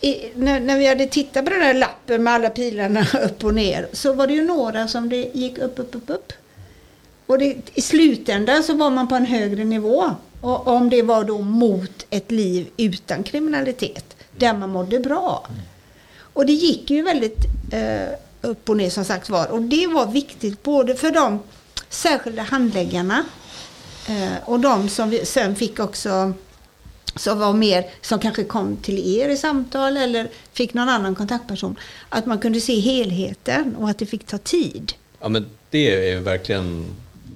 i, 0.00 0.30
när, 0.34 0.60
när 0.60 0.78
vi 0.78 0.86
hade 0.86 1.06
tittat 1.06 1.44
på 1.44 1.50
den 1.50 1.62
här 1.62 1.74
lappen 1.74 2.22
med 2.22 2.32
alla 2.34 2.50
pilarna 2.50 3.06
upp 3.24 3.44
och 3.44 3.54
ner. 3.54 3.88
Så 3.92 4.12
var 4.12 4.26
det 4.26 4.32
ju 4.32 4.44
några 4.44 4.88
som 4.88 5.08
det 5.08 5.30
gick 5.34 5.58
upp, 5.58 5.78
upp, 5.78 5.94
upp, 5.94 6.10
upp. 6.10 6.32
Och 7.26 7.38
det, 7.38 7.56
i 7.74 7.80
slutändan 7.82 8.62
så 8.62 8.74
var 8.74 8.90
man 8.90 9.08
på 9.08 9.14
en 9.14 9.26
högre 9.26 9.64
nivå. 9.64 10.10
Och 10.40 10.66
om 10.66 10.90
det 10.90 11.02
var 11.02 11.24
då 11.24 11.38
mot 11.38 12.06
ett 12.10 12.30
liv 12.30 12.68
utan 12.76 13.22
kriminalitet. 13.22 14.16
Där 14.36 14.54
man 14.54 14.70
mådde 14.70 15.00
bra. 15.00 15.46
Och 16.36 16.46
det 16.46 16.52
gick 16.52 16.90
ju 16.90 17.02
väldigt 17.02 17.38
eh, 17.72 18.08
upp 18.40 18.68
och 18.68 18.76
ner 18.76 18.90
som 18.90 19.04
sagt 19.04 19.30
var. 19.30 19.46
Och 19.46 19.62
det 19.62 19.86
var 19.86 20.06
viktigt 20.06 20.62
både 20.62 20.94
för 20.94 21.10
de 21.10 21.40
särskilda 21.88 22.42
handläggarna 22.42 23.24
eh, 24.08 24.32
och 24.44 24.60
de 24.60 24.88
som 24.88 25.10
vi 25.10 25.26
sen 25.26 25.56
fick 25.56 25.80
också 25.80 26.32
som 27.14 27.38
var 27.38 27.52
mer, 27.52 27.86
som 28.00 28.18
kanske 28.18 28.44
kom 28.44 28.76
till 28.76 29.18
er 29.18 29.28
i 29.28 29.36
samtal 29.36 29.96
eller 29.96 30.28
fick 30.52 30.74
någon 30.74 30.88
annan 30.88 31.14
kontaktperson. 31.14 31.76
Att 32.08 32.26
man 32.26 32.38
kunde 32.38 32.60
se 32.60 32.80
helheten 32.80 33.76
och 33.76 33.90
att 33.90 33.98
det 33.98 34.06
fick 34.06 34.26
ta 34.26 34.38
tid. 34.38 34.92
Ja, 35.20 35.28
men 35.28 35.46
det 35.70 35.94
är 35.94 36.14
ju 36.14 36.20
verkligen 36.20 36.84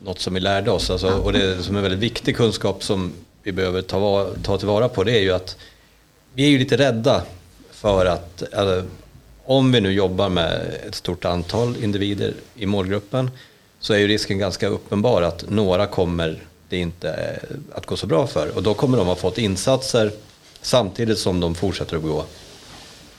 något 0.05 0.21
som 0.21 0.35
vi 0.35 0.41
lärde 0.41 0.71
oss. 0.71 0.91
Alltså, 0.91 1.09
och 1.09 1.33
det 1.33 1.43
är 1.43 1.63
som 1.63 1.77
en 1.77 1.83
väldigt 1.83 2.01
viktig 2.01 2.37
kunskap 2.37 2.85
som 2.85 3.13
vi 3.43 3.53
behöver 3.53 3.83
ta, 3.83 4.31
ta 4.43 4.59
tillvara 4.59 4.89
på. 4.89 5.05
Det 5.05 5.19
är 5.19 5.23
ju 5.23 5.33
att 5.33 5.57
vi 6.35 6.45
är 6.45 6.49
ju 6.49 6.59
lite 6.59 6.77
rädda 6.77 7.23
för 7.81 8.07
att 8.07 8.43
alltså, 8.55 8.85
om 9.45 9.73
vi 9.73 9.81
nu 9.81 9.93
jobbar 9.93 10.29
med 10.29 10.75
ett 10.89 10.95
stort 10.95 11.25
antal 11.25 11.77
individer 11.83 12.35
i 12.55 12.67
målgruppen 12.67 13.31
så 13.81 13.95
är 13.95 13.99
ju 13.99 14.09
risken 14.09 14.39
ganska 14.39 14.69
uppenbar 14.69 15.23
att 15.23 15.51
några 15.51 15.87
kommer 15.87 16.43
det 16.69 16.77
inte 16.77 17.11
eh, 17.11 17.57
att 17.75 17.87
gå 17.87 17.97
så 17.97 18.07
bra 18.07 18.27
för. 18.27 18.57
Och 18.57 18.63
då 18.63 18.75
kommer 18.75 18.99
de 18.99 19.07
ha 19.07 19.15
fått 19.15 19.39
insatser 19.39 20.13
samtidigt 20.63 21.19
som 21.19 21.41
de 21.41 21.55
fortsätter 21.55 21.97
att 21.97 22.03
begå 22.03 22.25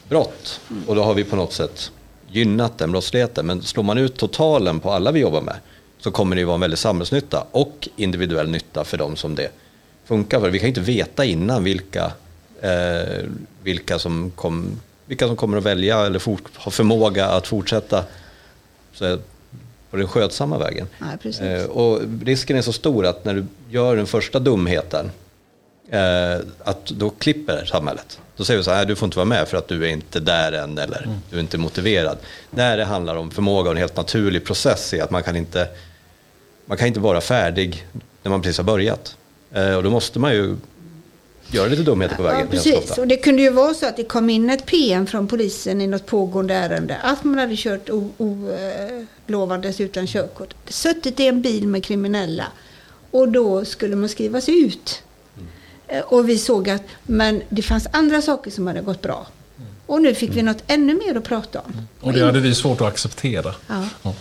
brott. 0.09 0.59
Och 0.87 0.95
då 0.95 1.03
har 1.03 1.13
vi 1.13 1.23
på 1.23 1.35
något 1.35 1.53
sätt 1.53 1.91
gynnat 2.31 2.77
den 2.77 2.91
brottsligheten. 2.91 3.45
Men 3.45 3.61
slår 3.61 3.83
man 3.83 3.97
ut 3.97 4.17
totalen 4.17 4.79
på 4.79 4.91
alla 4.91 5.11
vi 5.11 5.19
jobbar 5.19 5.41
med 5.41 5.55
så 5.99 6.11
kommer 6.11 6.35
det 6.35 6.39
ju 6.39 6.45
vara 6.45 6.55
en 6.55 6.61
väldig 6.61 6.79
samhällsnytta 6.79 7.45
och 7.51 7.89
individuell 7.95 8.49
nytta 8.49 8.83
för 8.83 8.97
de 8.97 9.15
som 9.15 9.35
det 9.35 9.51
funkar 10.05 10.39
för. 10.39 10.49
Vi 10.49 10.59
kan 10.59 10.65
ju 10.65 10.69
inte 10.69 10.81
veta 10.81 11.25
innan 11.25 11.63
vilka, 11.63 12.11
eh, 12.61 13.25
vilka, 13.63 13.99
som, 13.99 14.31
kom, 14.31 14.79
vilka 15.05 15.27
som 15.27 15.35
kommer 15.35 15.57
att 15.57 15.63
välja 15.63 16.05
eller 16.05 16.19
fort, 16.19 16.43
ha 16.57 16.71
förmåga 16.71 17.25
att 17.25 17.47
fortsätta 17.47 18.03
så, 18.93 19.17
på 19.89 19.97
den 19.97 20.07
skötsamma 20.07 20.57
vägen. 20.57 20.87
Nej, 20.99 21.17
precis. 21.17 21.41
Eh, 21.41 21.65
och 21.65 22.01
risken 22.23 22.57
är 22.57 22.61
så 22.61 22.73
stor 22.73 23.05
att 23.05 23.25
när 23.25 23.33
du 23.33 23.45
gör 23.69 23.95
den 23.95 24.07
första 24.07 24.39
dumheten 24.39 25.11
eh, 25.89 26.39
att 26.63 26.85
då 26.85 27.09
klipper 27.09 27.65
samhället. 27.65 28.19
Då 28.37 28.45
säger 28.45 28.57
vi 28.57 28.63
så 28.63 28.71
här, 28.71 28.85
du 28.85 28.95
får 28.95 29.05
inte 29.05 29.17
vara 29.17 29.25
med 29.25 29.47
för 29.47 29.57
att 29.57 29.67
du 29.67 29.85
är 29.85 29.89
inte 29.89 30.19
där 30.19 30.51
än 30.51 30.77
eller 30.77 31.09
du 31.29 31.35
är 31.35 31.39
inte 31.39 31.57
motiverad. 31.57 32.17
När 32.51 32.77
det 32.77 32.85
handlar 32.85 33.15
om 33.15 33.31
förmåga 33.31 33.69
och 33.69 33.75
en 33.75 33.81
helt 33.81 33.97
naturlig 33.97 34.45
process 34.45 34.93
är 34.93 35.03
att 35.03 35.11
man 35.11 35.23
kan 35.23 35.35
inte, 35.35 35.67
man 36.65 36.77
kan 36.77 36.87
inte 36.87 36.99
vara 36.99 37.21
färdig 37.21 37.85
när 38.23 38.29
man 38.29 38.41
precis 38.41 38.57
har 38.57 38.65
börjat. 38.65 39.15
Eh, 39.51 39.75
och 39.75 39.83
då 39.83 39.89
måste 39.89 40.19
man 40.19 40.33
ju 40.33 40.55
göra 41.53 41.67
lite 41.67 41.83
dumheter 41.83 42.15
på 42.15 42.23
vägen. 42.23 42.39
Ja, 42.39 42.45
precis. 42.51 42.97
Och 42.97 43.07
det 43.07 43.17
kunde 43.17 43.41
ju 43.41 43.49
vara 43.49 43.73
så 43.73 43.85
att 43.85 43.97
det 43.97 44.03
kom 44.03 44.29
in 44.29 44.49
ett 44.49 44.65
PM 44.65 45.07
från 45.07 45.27
polisen 45.27 45.81
i 45.81 45.87
något 45.87 46.05
pågående 46.05 46.53
ärende. 46.53 46.97
Att 47.03 47.23
man 47.23 47.37
hade 47.39 47.55
kört 47.57 47.89
olovandes 49.27 49.81
utan 49.81 50.07
körkort. 50.07 50.53
Suttit 50.67 51.19
i 51.19 51.27
en 51.27 51.41
bil 51.41 51.67
med 51.67 51.83
kriminella. 51.83 52.45
Och 53.11 53.29
då 53.29 53.65
skulle 53.65 53.95
man 53.95 54.09
skrivas 54.09 54.49
ut. 54.49 55.03
Eh, 55.87 55.99
Och 56.01 56.29
vi 56.29 56.37
såg 56.37 56.69
att 56.69 56.83
men 57.03 57.41
det 57.49 57.61
fanns 57.61 57.87
andra 57.91 58.21
saker 58.21 58.51
som 58.51 58.67
hade 58.67 58.81
gått 58.81 59.01
bra. 59.01 59.27
Och 59.85 60.01
nu 60.01 60.13
fick 60.15 60.35
vi 60.35 60.41
något 60.41 60.63
ännu 60.67 60.93
mer 60.93 61.17
att 61.17 61.23
prata 61.23 61.59
om. 61.59 61.87
och 62.01 62.13
det 62.13 62.25
hade 62.25 62.39
vi 62.39 62.55
svårt 62.55 62.81
att 62.81 62.87
acceptera. 62.87 63.55
Ja. 63.67 63.83
Ja. 64.03 64.13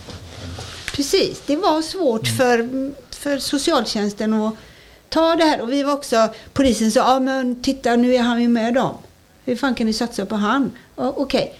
Precis, 0.95 1.41
det 1.45 1.55
var 1.55 1.81
svårt 1.81 2.27
för, 2.27 2.69
för 3.15 3.37
socialtjänsten 3.37 4.33
att 4.33 4.53
ta 5.11 5.35
det 5.35 5.43
här. 5.43 5.61
Och 5.61 5.71
vi 5.71 5.83
var 5.83 5.93
också, 5.93 6.29
polisen 6.53 6.91
sa, 6.91 6.99
ja 6.99 7.19
men 7.19 7.61
titta 7.61 7.95
nu 7.95 8.15
är 8.15 8.21
han 8.21 8.41
ju 8.41 8.47
med 8.47 8.73
dem. 8.73 8.97
Hur 9.45 9.55
fan 9.55 9.75
kan 9.75 9.87
ni 9.87 9.93
satsa 9.93 10.25
på 10.25 10.35
han? 10.35 10.71
Ja, 10.95 11.13
Okej, 11.17 11.53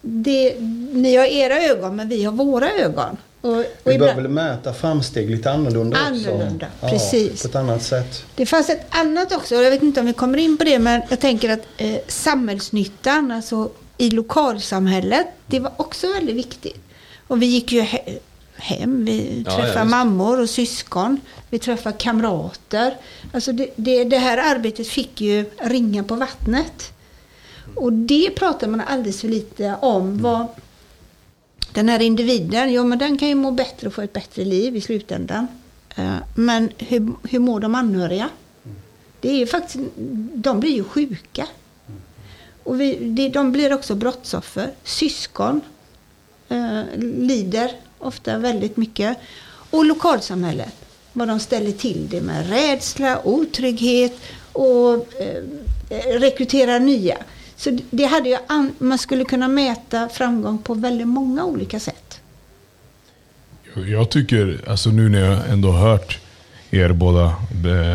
det, 0.00 0.54
ni 0.92 1.16
har 1.16 1.24
era 1.24 1.62
ögon 1.62 1.96
men 1.96 2.08
vi 2.08 2.24
har 2.24 2.32
våra 2.32 2.70
ögon. 2.70 3.16
Och, 3.40 3.56
och 3.56 3.64
Vi 3.84 3.98
bör 3.98 4.14
väl 4.14 4.28
mäta 4.28 4.72
framsteg 4.74 5.30
lite 5.30 5.50
annorlunda 5.50 5.96
också. 5.96 6.30
Annorlunda, 6.30 6.66
precis. 6.80 7.42
På 7.42 7.48
ett 7.48 7.54
annat 7.54 7.82
sätt. 7.82 8.24
det 8.34 8.46
fanns 8.46 8.70
ett 8.70 8.86
annat 8.90 9.32
också, 9.32 9.56
och 9.56 9.62
jag 9.62 9.70
vet 9.70 9.82
inte 9.82 10.00
om 10.00 10.06
vi 10.06 10.12
kommer 10.12 10.38
in 10.38 10.58
på 10.58 10.64
det, 10.64 10.78
men 10.78 11.02
jag 11.08 11.20
tänker 11.20 11.50
att 11.50 11.66
eh, 11.76 11.96
samhällsnyttan, 12.08 13.30
alltså 13.30 13.70
i 13.98 14.10
lokalsamhället, 14.10 15.26
det 15.46 15.60
var 15.60 15.72
också 15.76 16.12
väldigt 16.12 16.36
viktigt. 16.36 16.84
Och 17.26 17.42
vi 17.42 17.46
gick 17.46 17.72
ju 17.72 17.86
hem, 18.60 19.04
vi 19.04 19.44
Ja, 19.46 19.68
ja, 19.74 19.84
mammor 19.84 20.40
och 20.40 20.50
syskon, 20.50 21.20
vi 21.50 21.58
träffade 21.58 21.96
kamrater. 21.98 22.96
Alltså 23.32 23.52
det, 23.52 23.70
det, 23.76 24.04
det 24.04 24.18
här 24.18 24.56
arbetet 24.56 24.88
fick 24.88 25.20
ju 25.20 25.44
ringa 25.58 26.04
på 26.04 26.14
vattnet. 26.14 26.92
Och 27.74 27.92
det 27.92 28.30
pratar 28.30 28.68
man 28.68 28.80
alldeles 28.80 29.20
för 29.20 29.28
lite 29.28 29.76
om. 29.80 30.22
Vad, 30.22 30.46
den 31.72 31.88
här 31.88 32.02
individen, 32.02 32.72
jo 32.72 32.84
men 32.84 32.98
den 32.98 33.18
kan 33.18 33.28
ju 33.28 33.34
må 33.34 33.50
bättre 33.50 33.86
och 33.86 33.94
få 33.94 34.02
ett 34.02 34.12
bättre 34.12 34.44
liv 34.44 34.76
i 34.76 34.80
slutändan. 34.80 35.46
Eh, 35.96 36.14
Men 36.34 36.70
hur, 36.78 37.12
hur 37.22 37.38
mår 37.38 37.60
de 37.60 37.74
anhöriga? 37.74 38.28
Det 39.20 39.30
är 39.30 39.36
ju 39.36 39.46
faktiskt, 39.46 39.78
de 40.34 40.60
blir 40.60 40.74
ju 40.74 40.84
sjuka. 40.84 41.46
Och 42.62 42.80
vi, 42.80 43.28
de 43.34 43.52
blir 43.52 43.74
också 43.74 43.94
brottsoffer. 43.94 44.70
Syskon 44.84 45.60
eh, 46.48 46.82
lider 46.96 47.70
ofta 48.00 48.38
väldigt 48.38 48.76
mycket. 48.76 49.16
Och 49.70 49.84
lokalsamhället, 49.84 50.74
vad 51.12 51.28
de 51.28 51.40
ställer 51.40 51.72
till 51.72 52.08
det 52.10 52.20
med 52.20 52.48
rädsla, 52.48 53.20
otrygghet 53.24 54.12
och 54.52 54.94
eh, 54.94 55.36
eh 55.90 56.20
rekrytera 56.20 56.78
nya. 56.78 57.16
Så 57.56 57.78
det 57.90 58.04
hade 58.04 58.28
ju 58.28 58.36
an, 58.46 58.72
man 58.78 58.98
skulle 58.98 59.24
kunna 59.24 59.48
mäta 59.48 60.08
framgång 60.08 60.58
på 60.58 60.74
väldigt 60.74 61.08
många 61.08 61.44
olika 61.44 61.80
sätt. 61.80 62.20
Jag 63.74 64.10
tycker, 64.10 64.60
alltså 64.66 64.90
nu 64.90 65.08
när 65.08 65.20
jag 65.20 65.50
ändå 65.50 65.70
har 65.70 65.90
hört 65.90 66.18
er 66.70 66.92
båda, 66.92 67.34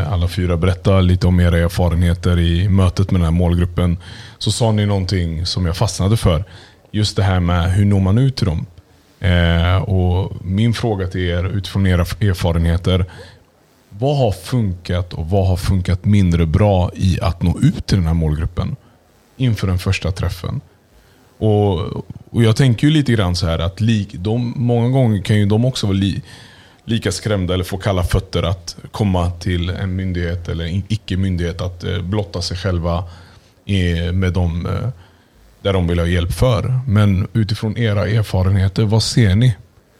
alla 0.07 0.27
fyra, 0.27 0.57
berätta 0.57 1.01
lite 1.01 1.27
om 1.27 1.39
era 1.39 1.57
erfarenheter 1.57 2.39
i 2.39 2.69
mötet 2.69 3.11
med 3.11 3.21
den 3.21 3.25
här 3.25 3.31
målgruppen. 3.31 3.97
Så 4.37 4.51
sa 4.51 4.71
ni 4.71 4.85
någonting 4.85 5.45
som 5.45 5.65
jag 5.65 5.77
fastnade 5.77 6.17
för. 6.17 6.43
Just 6.91 7.15
det 7.15 7.23
här 7.23 7.39
med 7.39 7.73
hur 7.73 7.85
når 7.85 7.99
man 7.99 8.17
ut 8.17 8.35
till 8.35 8.45
dem? 8.45 8.65
Eh, 9.25 9.77
och 9.77 10.33
min 10.41 10.73
fråga 10.73 11.07
till 11.07 11.21
er 11.21 11.43
utifrån 11.43 11.87
era 11.87 12.01
erfarenheter. 12.01 13.05
Vad 13.89 14.17
har 14.17 14.31
funkat 14.31 15.13
och 15.13 15.29
vad 15.29 15.47
har 15.47 15.57
funkat 15.57 16.05
mindre 16.05 16.45
bra 16.45 16.91
i 16.93 17.19
att 17.21 17.43
nå 17.43 17.59
ut 17.61 17.85
till 17.85 17.97
den 17.97 18.07
här 18.07 18.13
målgruppen? 18.13 18.75
Inför 19.37 19.67
den 19.67 19.79
första 19.79 20.11
träffen. 20.11 20.61
Och, 21.37 21.79
och 22.29 22.43
jag 22.43 22.55
tänker 22.55 22.87
ju 22.87 22.93
lite 22.93 23.11
grann 23.11 23.35
så 23.35 23.45
här 23.45 23.59
att 23.59 23.81
lik, 23.81 24.13
de, 24.13 24.53
många 24.55 24.89
gånger 24.89 25.21
kan 25.21 25.37
ju 25.37 25.45
de 25.45 25.65
också 25.65 25.87
vara 25.87 25.97
li, 25.97 26.21
lika 26.85 27.11
skrämda 27.11 27.53
eller 27.53 27.63
få 27.63 27.77
kalla 27.77 28.03
fötter 28.03 28.43
att 28.43 28.77
komma 28.91 29.31
till 29.31 29.69
en 29.69 29.95
myndighet 29.95 30.47
eller 30.49 30.83
icke-myndighet 30.87 31.61
att 31.61 31.83
eh, 31.83 32.01
blotta 32.01 32.41
sig 32.41 32.57
själva 32.57 33.03
eh, 33.65 34.11
med 34.13 34.33
de, 34.33 34.65
eh, 34.65 34.89
där 35.65 35.73
de 35.73 35.87
vill 35.87 35.99
ha 35.99 36.07
hjälp 36.07 36.33
för. 36.33 36.79
Men 36.87 37.27
utifrån 37.33 37.77
era 37.77 38.07
erfarenheter, 38.07 38.83
vad 38.83 39.03
ser 39.03 39.35
ni? 39.35 39.55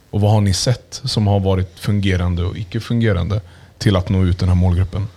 Och 0.10 0.22
vad 0.22 0.32
har 0.32 0.42
ni 0.42 0.54
sett 0.54 1.02
som 1.04 1.28
har 1.28 1.40
varit 1.40 1.80
fungerande 1.80 2.44
och 2.44 2.58
icke 2.58 2.80
fungerande 2.80 3.42
till 3.78 3.96
att 3.96 4.10
nå 4.10 4.24
ut 4.24 4.40
den 4.40 4.50
här 4.50 4.56
målgruppen? 4.56 5.08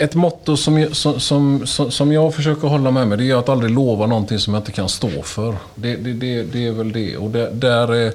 Ett 0.00 0.14
motto 0.14 0.56
som, 0.56 0.86
som, 0.92 1.66
som, 1.66 1.90
som 1.90 2.12
jag 2.12 2.34
försöker 2.34 2.68
hålla 2.68 2.90
med 2.90 3.08
mig 3.08 3.18
det 3.18 3.30
är 3.30 3.34
att 3.34 3.48
aldrig 3.48 3.70
lova 3.70 4.06
någonting 4.06 4.38
som 4.38 4.54
jag 4.54 4.60
inte 4.60 4.72
kan 4.72 4.88
stå 4.88 5.22
för. 5.22 5.56
Det, 5.74 5.96
det, 5.96 6.12
det, 6.12 6.42
det 6.42 6.66
är 6.66 6.72
väl 6.72 6.92
det. 6.92 7.16
Och 7.16 7.30
där, 7.30 7.50
där 7.50 8.12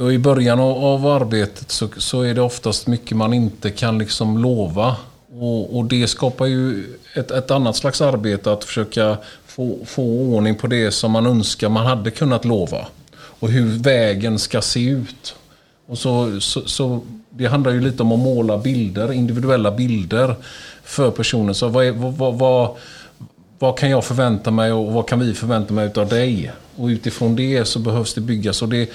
och 0.00 0.12
I 0.12 0.18
början 0.18 0.60
av, 0.60 0.84
av 0.84 1.06
arbetet 1.06 1.70
så, 1.70 1.88
så, 1.96 2.22
är 2.22 2.34
det 2.34 2.40
oftast 2.40 2.86
mycket 2.86 3.16
man 3.16 3.32
inte 3.32 3.70
kan 3.70 3.98
liksom 3.98 4.38
lova. 4.38 4.96
Och, 5.40 5.78
och 5.78 5.84
det 5.84 6.06
skapar 6.06 6.46
ju 6.46 6.84
ett, 7.14 7.30
ett, 7.30 7.50
annat 7.50 7.76
slags 7.76 8.00
arbete 8.00 8.52
att 8.52 8.64
försöka 8.64 9.16
få, 9.46 9.78
få 9.86 10.02
ordning 10.02 10.54
på 10.54 10.66
det 10.66 10.90
som 10.90 11.12
man 11.12 11.26
önskar 11.26 11.68
man 11.68 11.86
hade 11.86 12.10
kunnat 12.10 12.44
lova. 12.44 12.86
Och 13.14 13.48
hur 13.48 13.78
vägen 13.78 14.38
ska 14.38 14.60
se 14.60 14.88
ut. 14.88 15.34
Och 15.86 15.98
så, 15.98 16.40
så, 16.40 16.60
så 16.60 17.00
det 17.30 17.46
handlar 17.46 17.72
ju 17.72 17.80
lite 17.80 18.02
om 18.02 18.12
att 18.12 18.18
måla 18.18 18.58
bilder, 18.58 19.12
individuella 19.12 19.70
bilder 19.70 20.34
för 20.84 21.10
personen. 21.10 21.54
Så 21.54 21.68
vad, 21.68 21.86
är, 21.86 21.92
vad, 21.92 22.34
vad, 22.34 22.76
vad, 23.58 23.78
kan 23.78 23.90
jag 23.90 24.04
förvänta 24.04 24.50
mig 24.50 24.72
och 24.72 24.92
vad 24.92 25.08
kan 25.08 25.20
vi 25.20 25.34
förvänta 25.34 25.74
mig 25.74 25.92
av 25.96 26.08
dig? 26.08 26.52
Och 26.76 26.86
utifrån 26.86 27.36
det 27.36 27.64
så 27.64 27.78
behövs 27.78 28.14
det 28.14 28.20
byggas. 28.20 28.62
Och 28.62 28.68
det, 28.68 28.90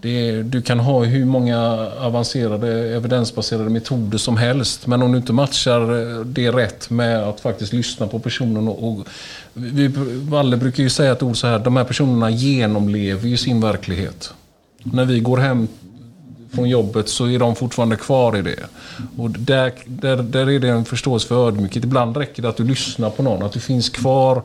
det, 0.00 0.42
du 0.42 0.62
kan 0.62 0.80
ha 0.80 1.04
hur 1.04 1.24
många 1.24 1.58
avancerade 2.00 2.96
evidensbaserade 2.96 3.70
metoder 3.70 4.18
som 4.18 4.36
helst. 4.36 4.86
Men 4.86 5.02
om 5.02 5.12
du 5.12 5.18
inte 5.18 5.32
matchar 5.32 6.24
det 6.24 6.50
rätt 6.50 6.90
med 6.90 7.22
att 7.22 7.40
faktiskt 7.40 7.72
lyssna 7.72 8.06
på 8.06 8.18
personen. 8.18 8.68
Och, 8.68 8.88
och 8.88 9.06
vi, 9.52 9.90
Valle 10.28 10.56
brukar 10.56 10.82
ju 10.82 10.90
säga 10.90 11.12
ett 11.12 11.22
ord 11.22 11.36
så 11.36 11.46
här, 11.46 11.58
de 11.58 11.76
här 11.76 11.84
personerna 11.84 12.30
genomlever 12.30 13.28
ju 13.28 13.36
sin 13.36 13.60
verklighet. 13.60 14.34
När 14.82 15.04
vi 15.04 15.20
går 15.20 15.36
hem 15.36 15.68
från 16.54 16.68
jobbet 16.68 17.08
så 17.08 17.28
är 17.28 17.38
de 17.38 17.56
fortfarande 17.56 17.96
kvar 17.96 18.36
i 18.36 18.42
det. 18.42 18.64
Och 19.16 19.30
där, 19.30 19.72
där, 19.86 20.16
där 20.16 20.50
är 20.50 20.58
det 20.58 20.68
en 20.68 20.84
förståelse 20.84 21.28
för 21.28 21.48
ödmjukhet. 21.48 21.84
Ibland 21.84 22.16
räcker 22.16 22.42
det 22.42 22.48
att 22.48 22.56
du 22.56 22.64
lyssnar 22.64 23.10
på 23.10 23.22
någon, 23.22 23.42
att 23.42 23.52
du 23.52 23.60
finns 23.60 23.88
kvar 23.88 24.42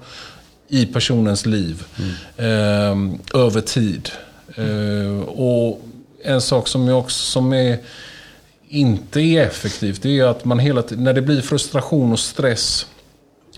i 0.67 0.85
personens 0.85 1.45
liv 1.45 1.83
mm. 1.97 3.19
eh, 3.23 3.41
över 3.41 3.61
tid. 3.61 4.09
Eh, 4.55 5.19
och 5.29 5.81
en 6.23 6.41
sak 6.41 6.67
som, 6.67 6.87
jag 6.87 6.99
också, 6.99 7.31
som 7.31 7.53
är, 7.53 7.77
inte 8.69 9.21
är 9.21 9.43
effektivt, 9.43 10.01
det 10.01 10.19
är 10.19 10.25
att 10.25 10.45
man 10.45 10.59
hela 10.59 10.81
tiden, 10.81 11.03
när 11.03 11.13
det 11.13 11.21
blir 11.21 11.41
frustration 11.41 12.11
och 12.11 12.19
stress, 12.19 12.87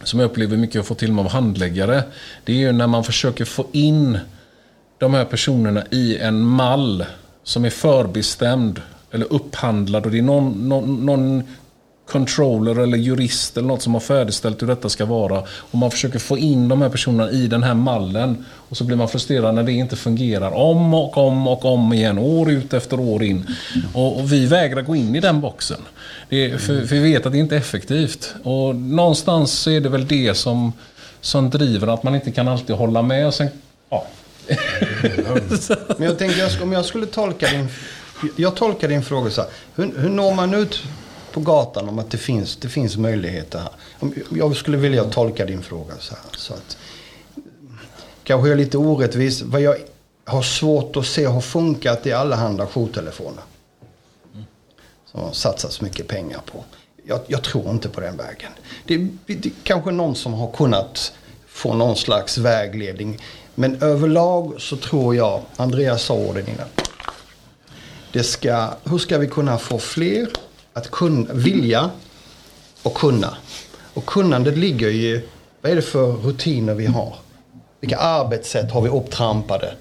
som 0.03 0.19
jag 0.19 0.29
upplever 0.29 0.57
mycket 0.57 0.79
att 0.79 0.87
få 0.87 0.95
till 0.95 1.11
mig 1.11 1.25
av 1.25 1.31
handläggare, 1.31 2.03
det 2.43 2.53
är 2.53 2.57
ju 2.57 2.71
när 2.71 2.87
man 2.87 3.03
försöker 3.03 3.45
få 3.45 3.65
in 3.71 4.19
de 4.97 5.13
här 5.13 5.25
personerna 5.25 5.83
i 5.91 6.17
en 6.17 6.41
mall 6.41 7.05
som 7.43 7.65
är 7.65 7.69
förbestämd 7.69 8.81
eller 9.11 9.33
upphandlad 9.33 10.05
och 10.05 10.11
det 10.11 10.17
är 10.17 10.21
någon, 10.21 10.69
någon, 10.69 11.05
någon 11.05 11.43
controller 12.07 12.79
eller 12.79 12.97
jurist 12.97 13.57
eller 13.57 13.67
något 13.67 13.81
som 13.81 13.93
har 13.93 14.01
färdigställt 14.01 14.61
hur 14.61 14.67
detta 14.67 14.89
ska 14.89 15.05
vara. 15.05 15.43
Och 15.49 15.77
man 15.77 15.91
försöker 15.91 16.19
få 16.19 16.37
in 16.37 16.67
de 16.67 16.81
här 16.81 16.89
personerna 16.89 17.31
i 17.31 17.47
den 17.47 17.63
här 17.63 17.73
mallen. 17.73 18.45
Och 18.69 18.77
så 18.77 18.83
blir 18.83 18.97
man 18.97 19.09
frustrerad 19.09 19.55
när 19.55 19.63
det 19.63 19.71
inte 19.71 19.95
fungerar. 19.95 20.51
Om 20.51 20.93
och 20.93 21.17
om 21.17 21.47
och 21.47 21.65
om 21.65 21.93
igen. 21.93 22.17
År 22.17 22.51
ut 22.51 22.73
efter 22.73 22.99
år 22.99 23.23
in. 23.23 23.47
Och, 23.93 24.19
och 24.19 24.33
vi 24.33 24.45
vägrar 24.45 24.81
gå 24.81 24.95
in 24.95 25.15
i 25.15 25.19
den 25.19 25.41
boxen. 25.41 25.81
Är, 26.29 26.57
för, 26.57 26.85
för, 26.87 26.95
vi 26.95 26.99
vet 26.99 27.25
att 27.25 27.31
det 27.31 27.37
inte 27.37 27.55
är 27.55 27.59
effektivt. 27.59 28.35
Och 28.43 28.75
någonstans 28.75 29.51
så 29.51 29.71
är 29.71 29.81
det 29.81 29.89
väl 29.89 30.07
det 30.07 30.33
som, 30.37 30.73
som 31.21 31.49
driver 31.49 31.87
att 31.87 32.03
man 32.03 32.15
inte 32.15 32.31
kan 32.31 32.47
alltid 32.47 32.75
hålla 32.75 33.01
med. 33.01 33.27
Och 33.27 33.33
sen, 33.33 33.47
ja. 33.89 34.05
Men 35.97 36.07
jag 36.07 36.17
tänker, 36.17 36.63
om 36.63 36.71
jag 36.71 36.85
skulle 36.85 37.05
tolka 37.05 37.47
din... 37.47 37.67
Jag 38.35 38.55
tolkar 38.55 38.87
din 38.87 39.03
fråga 39.03 39.29
så 39.29 39.41
här. 39.41 39.49
Hur, 39.75 39.93
hur 39.97 40.09
når 40.09 40.33
man 40.33 40.53
ut 40.53 40.83
på 41.35 41.41
gatan 41.41 41.89
om 41.89 41.99
att 41.99 42.11
det 42.11 42.17
finns, 42.17 42.55
det 42.55 42.69
finns 42.69 42.97
möjligheter 42.97 43.59
här. 43.59 43.69
Jag 44.31 44.55
skulle 44.55 44.77
vilja 44.77 45.03
tolka 45.03 45.45
din 45.45 45.61
fråga 45.61 45.93
så 45.99 46.15
här. 46.15 46.23
Så 46.37 46.53
att, 46.53 46.77
kanske 48.23 48.51
är 48.51 48.55
lite 48.55 48.77
orättvis. 48.77 49.41
Vad 49.41 49.61
jag 49.61 49.75
har 50.25 50.41
svårt 50.41 50.95
att 50.95 51.05
se 51.05 51.25
har 51.25 51.41
funkat 51.41 52.05
i 52.05 52.11
alla 52.11 52.35
handla 52.35 52.67
jourtelefoner. 52.67 53.43
Som 55.05 55.21
har 55.21 55.31
satsats 55.31 55.81
mycket 55.81 56.07
pengar 56.07 56.41
på. 56.45 56.63
Jag, 57.03 57.19
jag, 57.27 57.43
tror 57.43 57.69
inte 57.69 57.89
på 57.89 58.01
den 58.01 58.17
vägen. 58.17 58.51
Det, 58.85 58.97
det 59.25 59.45
är 59.45 59.51
kanske 59.63 59.91
någon 59.91 60.15
som 60.15 60.33
har 60.33 60.51
kunnat 60.51 61.13
få 61.47 61.73
någon 61.73 61.95
slags 61.95 62.37
vägledning. 62.37 63.19
Men 63.55 63.81
överlag 63.81 64.53
så 64.57 64.77
tror 64.77 65.15
jag, 65.15 65.41
Andreas 65.55 66.03
sa 66.03 66.13
orden 66.13 66.47
innan. 66.47 66.67
Det 68.13 68.23
ska, 68.23 68.69
hur 68.83 68.97
ska 68.97 69.17
vi 69.17 69.27
kunna 69.27 69.57
få 69.57 69.79
fler 69.79 70.27
att 70.75 70.91
kunna, 70.91 71.33
vilja 71.33 71.89
och 72.83 72.93
kunna. 72.93 73.37
Och 73.93 74.05
kunnandet 74.05 74.57
ligger 74.57 74.87
i 74.87 75.21
vad 75.61 75.71
är 75.71 75.75
det 75.75 75.81
för 75.81 76.11
rutiner 76.11 76.73
vi 76.73 76.85
har? 76.85 77.15
Vilka 77.79 77.97
arbetssätt 77.97 78.71
har 78.71 78.81
vi 78.81 78.89
upptrampade? 78.89 79.73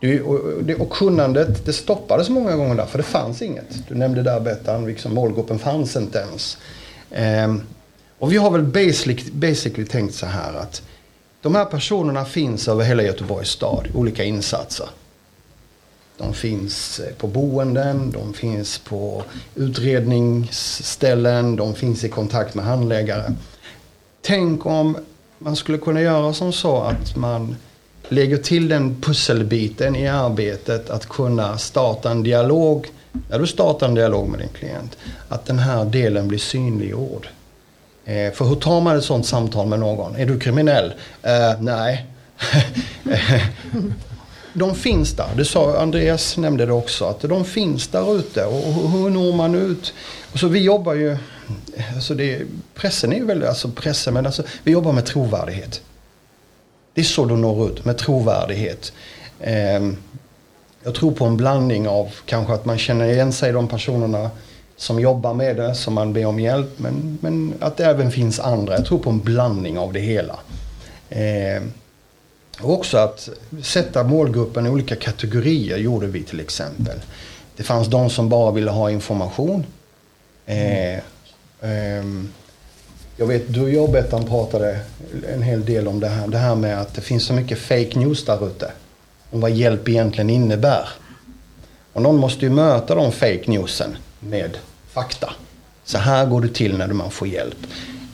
Det, 0.00 0.20
och, 0.20 0.64
det, 0.64 0.74
och 0.74 0.90
kunnandet 0.90 1.66
det 1.66 1.72
stoppades 1.72 2.28
många 2.28 2.56
gånger 2.56 2.74
där 2.74 2.86
för 2.86 2.98
det 2.98 3.04
fanns 3.04 3.42
inget. 3.42 3.88
Du 3.88 3.94
nämnde 3.94 4.22
där 4.22 4.40
Bettan, 4.40 4.86
liksom, 4.86 5.14
målgruppen 5.14 5.58
fanns 5.58 5.96
inte 5.96 6.18
ens. 6.18 6.58
Ehm, 7.10 7.62
och 8.18 8.32
vi 8.32 8.36
har 8.36 8.50
väl 8.50 8.62
basically, 8.62 9.30
basically 9.32 9.86
tänkt 9.86 10.14
så 10.14 10.26
här 10.26 10.54
att 10.54 10.82
de 11.42 11.54
här 11.54 11.64
personerna 11.64 12.24
finns 12.24 12.68
över 12.68 12.84
hela 12.84 13.02
Göteborgs 13.02 13.50
stad, 13.50 13.88
olika 13.94 14.24
insatser. 14.24 14.88
De 16.18 16.34
finns 16.34 17.00
eh, 17.00 17.14
på 17.14 17.26
boenden, 17.26 18.10
de 18.10 18.34
finns 18.34 18.78
på 18.78 19.22
utredningsställen, 19.54 21.56
de 21.56 21.74
finns 21.74 22.04
i 22.04 22.08
kontakt 22.08 22.54
med 22.54 22.64
handläggare. 22.64 23.34
Tänk 24.22 24.66
om 24.66 24.96
man 25.38 25.56
skulle 25.56 25.78
kunna 25.78 26.00
göra 26.00 26.32
som 26.32 26.52
så 26.52 26.80
att 26.80 27.16
man 27.16 27.56
lägger 28.08 28.36
till 28.36 28.68
den 28.68 29.00
pusselbiten 29.00 29.96
i 29.96 30.08
arbetet 30.08 30.90
att 30.90 31.08
kunna 31.08 31.58
starta 31.58 32.10
en 32.10 32.22
dialog. 32.22 32.86
När 33.30 33.38
du 33.38 33.46
startar 33.46 33.88
en 33.88 33.94
dialog 33.94 34.28
med 34.28 34.40
din 34.40 34.48
klient, 34.48 34.96
att 35.28 35.46
den 35.46 35.58
här 35.58 35.84
delen 35.84 36.28
blir 36.28 36.38
synliggjord. 36.38 37.28
Eh, 38.04 38.32
för 38.32 38.44
hur 38.44 38.54
tar 38.54 38.80
man 38.80 38.96
ett 38.96 39.04
sånt 39.04 39.26
samtal 39.26 39.66
med 39.66 39.80
någon? 39.80 40.16
Är 40.16 40.26
du 40.26 40.38
kriminell? 40.38 40.92
Uh, 41.26 41.62
nej. 41.62 42.06
de 44.52 44.74
finns 44.74 45.12
där. 45.12 45.28
Det 45.36 45.44
sa 45.44 45.78
Andreas 45.78 46.36
nämnde 46.36 46.66
det 46.66 46.72
också. 46.72 47.04
Att 47.04 47.20
de 47.20 47.44
finns 47.44 47.88
där 47.88 48.18
ute. 48.18 48.44
Och 48.44 48.90
hur 48.90 49.10
når 49.10 49.32
man 49.32 49.54
ut? 49.54 49.94
Och 50.32 50.38
så 50.38 50.48
vi 50.48 50.58
jobbar 50.58 50.94
ju... 50.94 51.16
Alltså 51.94 52.14
det, 52.14 52.40
pressen 52.74 53.12
är 53.12 53.16
ju 53.16 53.24
väldigt... 53.24 53.48
Alltså 53.48 53.68
pressen, 53.68 54.14
men 54.14 54.26
alltså, 54.26 54.42
vi 54.62 54.72
jobbar 54.72 54.92
med 54.92 55.06
trovärdighet. 55.06 55.82
Det 56.94 57.00
är 57.00 57.04
så 57.04 57.24
du 57.24 57.36
når 57.36 57.68
ut, 57.68 57.84
med 57.84 57.98
trovärdighet. 57.98 58.92
Eh, 59.40 59.88
jag 60.82 60.94
tror 60.94 61.12
på 61.12 61.24
en 61.24 61.36
blandning 61.36 61.88
av 61.88 62.14
kanske 62.26 62.52
att 62.52 62.64
man 62.64 62.78
känner 62.78 63.08
igen 63.08 63.32
sig 63.32 63.50
i 63.50 63.52
de 63.52 63.68
personerna 63.68 64.30
som 64.76 65.00
jobbar 65.00 65.34
med 65.34 65.56
det, 65.56 65.74
som 65.74 65.94
man 65.94 66.12
ber 66.12 66.26
om 66.26 66.40
hjälp. 66.40 66.70
Men, 66.76 67.18
men 67.20 67.54
att 67.60 67.76
det 67.76 67.84
även 67.84 68.10
finns 68.10 68.40
andra. 68.40 68.74
Jag 68.74 68.86
tror 68.86 68.98
på 68.98 69.10
en 69.10 69.20
blandning 69.20 69.78
av 69.78 69.92
det 69.92 70.00
hela. 70.00 70.38
Eh, 71.10 71.62
och 72.60 72.72
också 72.72 72.98
att 72.98 73.28
sätta 73.62 74.04
målgruppen 74.04 74.66
i 74.66 74.68
olika 74.68 74.96
kategorier 74.96 75.76
gjorde 75.76 76.06
vi 76.06 76.22
till 76.22 76.40
exempel. 76.40 76.98
Det 77.56 77.62
fanns 77.62 77.88
de 77.88 78.10
som 78.10 78.28
bara 78.28 78.50
ville 78.50 78.70
ha 78.70 78.90
information. 78.90 79.66
Eh, 80.46 80.94
eh, 80.94 82.04
jag 83.16 83.26
vet, 83.26 83.54
du 83.54 83.62
och 83.62 83.70
jag 83.70 83.90
Bettan 83.90 84.24
pratade 84.24 84.80
en 85.34 85.42
hel 85.42 85.64
del 85.64 85.88
om 85.88 86.00
det 86.00 86.08
här, 86.08 86.28
det 86.28 86.38
här 86.38 86.54
med 86.54 86.80
att 86.80 86.94
det 86.94 87.00
finns 87.00 87.24
så 87.24 87.32
mycket 87.32 87.58
fake 87.58 87.98
news 87.98 88.24
där 88.24 88.46
ute. 88.46 88.72
Om 89.30 89.40
vad 89.40 89.50
hjälp 89.50 89.88
egentligen 89.88 90.30
innebär. 90.30 90.88
Och 91.92 92.02
någon 92.02 92.16
måste 92.16 92.44
ju 92.44 92.50
möta 92.50 92.94
de 92.94 93.12
fake 93.12 93.42
newsen 93.46 93.96
med 94.20 94.58
fakta. 94.88 95.32
Så 95.84 95.98
här 95.98 96.26
går 96.26 96.40
det 96.40 96.48
till 96.48 96.78
när 96.78 96.86
man 96.86 97.10
får 97.10 97.28
hjälp. 97.28 97.58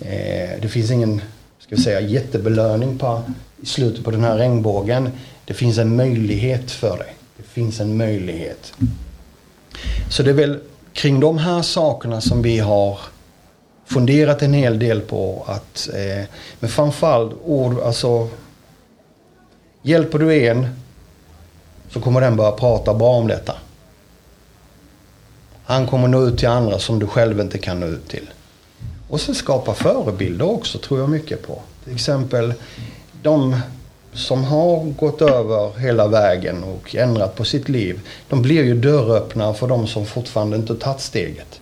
Eh, 0.01 0.61
det 0.63 0.69
finns 0.69 0.91
ingen 0.91 1.21
ska 1.59 1.77
vi 1.77 1.83
säga, 1.83 2.01
jättebelöning 2.01 2.99
på 2.99 3.23
i 3.65 3.67
slutet 3.67 4.05
på 4.05 4.11
den 4.11 4.25
här 4.25 4.37
regnbågen. 4.37 5.11
Det 5.45 5.55
finns 5.55 5.79
en 5.79 5.97
möjlighet 5.97 6.71
för 6.71 6.99
dig. 6.99 7.15
Det 7.37 7.43
finns 7.43 7.81
en 7.81 7.97
möjlighet. 7.97 8.73
Så 10.11 10.23
det 10.23 10.31
är 10.31 10.35
väl 10.35 10.59
kring 10.93 11.21
de 11.21 11.39
här 11.39 11.63
sakerna 11.63 12.21
som 12.21 12.43
vi 12.43 12.59
har 12.59 12.99
funderat 13.85 14.43
en 14.43 14.53
hel 14.53 14.79
del 14.79 15.01
på 15.01 15.45
att, 15.47 15.89
eh, 15.95 16.25
men 16.61 16.71
framförallt 16.71 17.33
ord, 17.45 17.81
alltså 17.81 18.29
hjälper 19.83 20.19
du 20.19 20.47
en 20.49 20.69
så 21.91 22.01
kommer 22.01 22.21
den 22.21 22.37
börja 22.37 22.53
prata 22.53 22.95
bra 22.95 23.11
om 23.11 23.27
detta. 23.27 23.55
Han 25.65 25.87
kommer 25.87 26.09
nå 26.09 26.27
ut 26.27 26.39
till 26.39 26.49
andra 26.49 26.79
som 26.79 26.99
du 26.99 27.07
själv 27.07 27.41
inte 27.41 27.59
kan 27.59 27.81
nå 27.81 27.87
ut 27.87 28.09
till. 28.09 28.31
Och 29.09 29.21
sen 29.21 29.35
skapa 29.35 29.75
förebilder 29.75 30.51
också 30.51 30.79
tror 30.79 31.01
jag 31.01 31.09
mycket 31.09 31.47
på. 31.47 31.61
Till 31.85 31.95
exempel 31.95 32.55
de 33.25 33.57
som 34.13 34.45
har 34.45 34.85
gått 34.85 35.23
över 35.23 35.79
hela 35.79 36.09
vägen 36.09 36.65
och 36.65 36.95
ändrat 36.95 37.37
på 37.37 37.45
sitt 37.45 37.69
liv. 37.69 38.01
De 38.29 38.43
blir 38.43 38.65
ju 38.65 38.75
dörröppnare 38.75 39.55
för 39.55 39.67
de 39.67 39.87
som 39.87 40.07
fortfarande 40.07 40.57
inte 40.57 40.75
tagit 40.75 41.01
steget. 41.01 41.61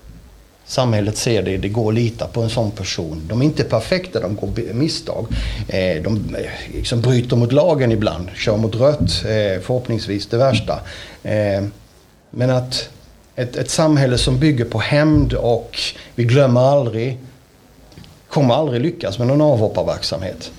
Samhället 0.65 1.17
ser 1.17 1.43
det, 1.43 1.57
det 1.57 1.69
går 1.69 1.89
att 1.89 1.95
lita 1.95 2.27
på 2.27 2.43
en 2.43 2.51
sån 2.51 2.71
person. 2.71 3.23
De 3.29 3.41
är 3.41 3.45
inte 3.45 3.65
perfekta, 3.65 4.21
de 4.21 4.37
går 4.37 4.73
misstag. 4.73 5.27
Eh, 5.69 6.03
de 6.03 6.35
eh, 6.35 6.75
liksom 6.75 7.01
bryter 7.01 7.37
mot 7.37 7.53
lagen 7.53 7.93
ibland, 7.93 8.29
kör 8.37 8.57
mot 8.57 8.75
rött, 8.75 9.25
eh, 9.25 9.61
förhoppningsvis 9.63 10.27
det 10.27 10.37
värsta. 10.37 10.81
Men 12.31 12.51
att 12.51 12.89
ett, 13.37 13.57
ett 13.57 13.71
samhälle 13.71 14.19
som 14.19 14.39
bygger 14.39 14.65
på 14.65 14.79
hämnd 14.79 15.33
och 15.33 15.79
vi 16.15 16.25
glömmer 16.25 16.61
aldrig 16.61 17.19
kommer 18.29 18.55
aldrig 18.55 18.83
lyckas 18.83 19.19
med 19.19 19.27
någon 19.27 19.41
avhopparverksamhet. 19.41 20.53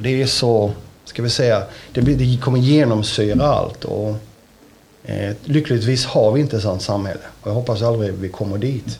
För 0.00 0.04
det 0.04 0.22
är 0.22 0.26
så, 0.26 0.72
ska 1.04 1.22
vi 1.22 1.30
säga, 1.30 1.62
det, 1.92 2.02
blir, 2.02 2.16
det 2.16 2.40
kommer 2.42 2.58
genomsyra 2.58 3.46
allt. 3.46 3.84
Och, 3.84 4.16
eh, 5.04 5.36
lyckligtvis 5.44 6.04
har 6.04 6.32
vi 6.32 6.40
inte 6.40 6.56
ett 6.56 6.62
sånt 6.62 6.82
samhälle. 6.82 7.20
Och 7.40 7.50
jag 7.50 7.54
hoppas 7.54 7.82
aldrig 7.82 8.12
vi 8.12 8.28
kommer 8.28 8.58
dit. 8.58 8.98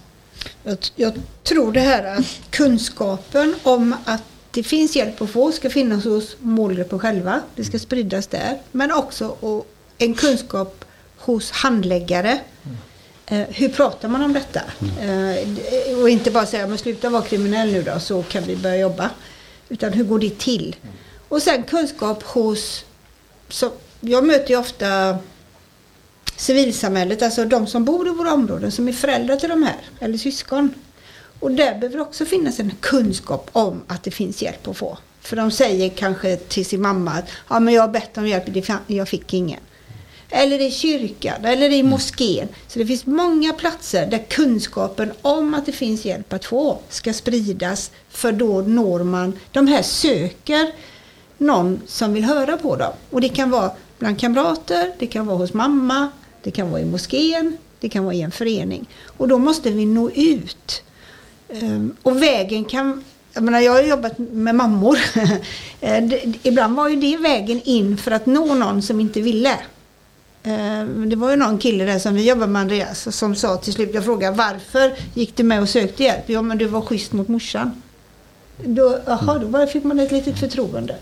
Jag, 0.62 0.78
jag, 0.96 1.12
tror 1.42 1.72
det 1.72 1.80
här 1.80 2.16
att 2.16 2.40
kunskapen 2.50 3.54
om 3.62 3.94
att 4.04 4.22
det 4.50 4.62
finns 4.62 4.96
hjälp 4.96 5.22
att 5.22 5.30
få 5.30 5.52
ska 5.52 5.70
finnas 5.70 6.04
hos 6.04 6.36
målgruppen 6.40 6.98
själva. 6.98 7.40
Det 7.54 7.64
ska 7.64 7.78
spridas 7.78 8.26
där. 8.26 8.58
Men 8.72 8.92
också 8.92 9.36
en 9.98 10.14
kunskap 10.14 10.84
hos 11.18 11.50
handläggare. 11.50 12.40
Eh, 13.26 13.42
hur 13.48 13.68
pratar 13.68 14.08
man 14.08 14.22
om 14.22 14.32
detta? 14.32 14.60
Mm. 14.80 15.56
Eh, 15.88 15.98
och 15.98 16.10
inte 16.10 16.30
bara 16.30 16.46
säga, 16.46 16.66
men 16.66 16.78
sluta 16.78 17.10
vara 17.10 17.22
kriminell 17.22 17.72
nu 17.72 17.82
då 17.82 18.00
så 18.00 18.22
kan 18.22 18.44
vi 18.44 18.56
börja 18.56 18.76
jobba. 18.76 19.10
Utan 19.70 19.92
hur 19.92 20.04
går 20.04 20.18
det 20.18 20.38
till? 20.38 20.76
Och 21.28 21.42
sen 21.42 21.62
kunskap 21.62 22.22
hos, 22.22 22.84
så, 23.48 23.72
jag 24.00 24.26
möter 24.26 24.50
ju 24.50 24.56
ofta 24.56 25.18
civilsamhället, 26.36 27.22
alltså 27.22 27.44
de 27.44 27.66
som 27.66 27.84
bor 27.84 28.06
i 28.08 28.10
våra 28.10 28.32
områden 28.32 28.72
som 28.72 28.88
är 28.88 28.92
föräldrar 28.92 29.36
till 29.36 29.48
de 29.48 29.62
här, 29.62 29.76
eller 30.00 30.18
syskon. 30.18 30.74
Och 31.40 31.50
där 31.50 31.78
behöver 31.78 32.00
också 32.00 32.24
finnas 32.24 32.60
en 32.60 32.72
kunskap 32.80 33.50
om 33.52 33.82
att 33.86 34.02
det 34.02 34.10
finns 34.10 34.42
hjälp 34.42 34.68
att 34.68 34.76
få. 34.76 34.98
För 35.20 35.36
de 35.36 35.50
säger 35.50 35.88
kanske 35.88 36.36
till 36.36 36.66
sin 36.66 36.82
mamma 36.82 37.10
att 37.10 37.24
ja, 37.48 37.60
men 37.60 37.74
jag 37.74 37.82
har 37.82 37.88
bett 37.88 38.18
om 38.18 38.26
hjälp, 38.26 38.70
jag 38.86 39.08
fick 39.08 39.34
ingen. 39.34 39.60
Eller 40.30 40.60
i 40.60 40.70
kyrkan, 40.70 41.44
eller 41.44 41.70
i 41.72 41.82
moskén. 41.82 42.48
Så 42.68 42.78
det 42.78 42.86
finns 42.86 43.06
många 43.06 43.52
platser 43.52 44.06
där 44.06 44.24
kunskapen 44.28 45.12
om 45.22 45.54
att 45.54 45.66
det 45.66 45.72
finns 45.72 46.04
hjälp 46.04 46.32
att 46.32 46.44
få 46.44 46.78
ska 46.88 47.12
spridas. 47.12 47.90
För 48.08 48.32
då 48.32 48.60
når 48.60 49.04
man, 49.04 49.38
de 49.52 49.66
här 49.66 49.82
söker 49.82 50.72
någon 51.38 51.80
som 51.86 52.12
vill 52.12 52.24
höra 52.24 52.56
på 52.56 52.76
dem. 52.76 52.92
Och 53.10 53.20
det 53.20 53.28
kan 53.28 53.50
vara 53.50 53.70
bland 53.98 54.20
kamrater, 54.20 54.92
det 54.98 55.06
kan 55.06 55.26
vara 55.26 55.36
hos 55.36 55.54
mamma, 55.54 56.08
det 56.42 56.50
kan 56.50 56.70
vara 56.70 56.80
i 56.80 56.84
moskén, 56.84 57.56
det 57.80 57.88
kan 57.88 58.04
vara 58.04 58.14
i 58.14 58.22
en 58.22 58.30
förening. 58.30 58.88
Och 59.04 59.28
då 59.28 59.38
måste 59.38 59.70
vi 59.70 59.86
nå 59.86 60.10
ut. 60.10 60.82
Um, 61.48 61.96
och 62.02 62.22
vägen 62.22 62.64
kan... 62.64 63.04
Jag, 63.32 63.42
menar, 63.42 63.60
jag 63.60 63.72
har 63.72 63.82
jobbat 63.82 64.18
med 64.18 64.54
mammor. 64.54 64.98
Eh, 65.82 66.04
ibland 66.42 66.76
var 66.76 66.88
ju 66.88 66.96
det 66.96 67.16
vägen 67.16 67.60
in 67.64 67.96
för 67.96 68.10
att 68.10 68.26
nå 68.26 68.54
någon 68.54 68.82
som 68.82 69.00
inte 69.00 69.20
ville. 69.20 69.58
Eh, 70.42 70.84
det 70.84 71.16
var 71.16 71.30
ju 71.30 71.36
någon 71.36 71.58
kille 71.58 71.84
där 71.84 71.98
som 71.98 72.14
vi 72.14 72.28
jobbade 72.28 72.52
med 72.52 72.60
Andreas 72.60 73.16
som 73.16 73.34
sa 73.34 73.56
till 73.56 73.72
slut, 73.72 73.90
jag 73.94 74.04
frågade 74.04 74.36
varför 74.36 74.94
gick 75.14 75.36
du 75.36 75.42
med 75.42 75.60
och 75.60 75.68
sökte 75.68 76.02
hjälp? 76.02 76.24
Ja 76.26 76.42
men 76.42 76.58
du 76.58 76.66
var 76.66 76.80
schysst 76.80 77.12
mot 77.12 77.28
morsan. 77.28 77.82
Då, 78.64 78.98
aha, 79.06 79.38
då 79.38 79.66
fick 79.66 79.84
man 79.84 80.00
ett 80.00 80.12
litet 80.12 80.38
förtroende. 80.38 80.96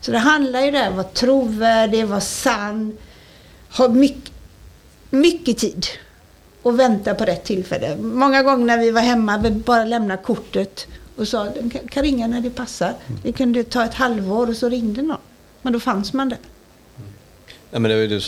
Så 0.00 0.10
det 0.10 0.18
handlar 0.18 0.60
ju 0.60 0.70
där 0.70 0.82
om 0.82 0.88
att 0.88 0.96
vara 0.96 1.08
trovärdig, 1.12 2.06
vara 2.06 2.20
sann, 2.20 2.96
ha 3.76 3.88
mycket, 3.88 4.32
mycket 5.10 5.58
tid 5.58 5.86
och 6.62 6.80
vänta 6.80 7.14
på 7.14 7.24
rätt 7.24 7.44
tillfälle. 7.44 7.96
Många 7.96 8.42
gånger 8.42 8.66
när 8.66 8.78
vi 8.78 8.90
var 8.90 9.00
hemma, 9.00 9.38
vi 9.38 9.50
bara 9.50 9.84
lämnade 9.84 10.22
kortet 10.22 10.86
och 11.16 11.28
sa 11.28 11.48
kan 11.90 12.02
ringa 12.02 12.26
när 12.26 12.40
det 12.40 12.50
passar. 12.50 12.94
Det 13.22 13.32
kunde 13.32 13.64
ta 13.64 13.84
ett 13.84 13.94
halvår 13.94 14.48
och 14.48 14.56
så 14.56 14.68
ringde 14.68 15.02
någon. 15.02 15.18
Men 15.62 15.72
då 15.72 15.80
fanns 15.80 16.12
man 16.12 16.28
där. 16.28 16.38
Ja, 17.70 17.78
men 17.78 17.82
det 17.82 17.94
var 17.94 18.02
ju 18.02 18.08
det 18.08 18.20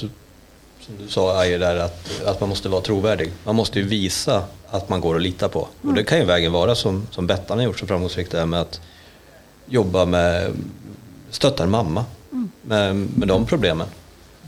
som, 0.86 0.94
du 1.04 1.08
sa 1.08 1.38
Aje 1.38 1.58
där 1.58 1.76
att, 1.76 2.22
att 2.24 2.40
man 2.40 2.48
måste 2.48 2.68
vara 2.68 2.80
trovärdig. 2.80 3.32
Man 3.44 3.56
måste 3.56 3.78
ju 3.78 3.84
visa 3.84 4.44
att 4.66 4.88
man 4.88 5.00
går 5.00 5.16
att 5.16 5.22
lita 5.22 5.48
på. 5.48 5.58
Mm. 5.58 5.88
Och 5.88 5.94
det 5.94 6.04
kan 6.04 6.18
ju 6.18 6.24
vägen 6.24 6.52
vara 6.52 6.74
som, 6.74 7.06
som 7.10 7.26
Bettan 7.26 7.58
har 7.58 7.64
gjort 7.64 7.78
så 7.78 7.86
framgångsrikt 7.86 8.30
det 8.30 8.46
med 8.46 8.60
att 8.60 8.80
jobba 9.66 10.04
med, 10.04 10.52
stötta 11.30 11.62
en 11.62 11.70
mamma 11.70 12.04
mm. 12.32 12.50
med, 12.62 12.96
med 12.96 13.28
de 13.28 13.46
problemen. 13.46 13.86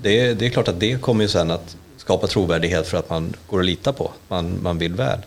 Det, 0.02 0.34
det 0.34 0.46
är 0.46 0.50
klart 0.50 0.68
att 0.68 0.80
det 0.80 1.02
kommer 1.02 1.24
ju 1.24 1.28
sen 1.28 1.50
att 1.50 1.76
skapa 1.96 2.26
trovärdighet 2.26 2.86
för 2.86 2.98
att 2.98 3.10
man 3.10 3.34
går 3.46 3.58
att 3.58 3.66
lita 3.66 3.92
på, 3.92 4.10
man, 4.28 4.58
man 4.62 4.78
vill 4.78 4.94
väl. 4.94 5.18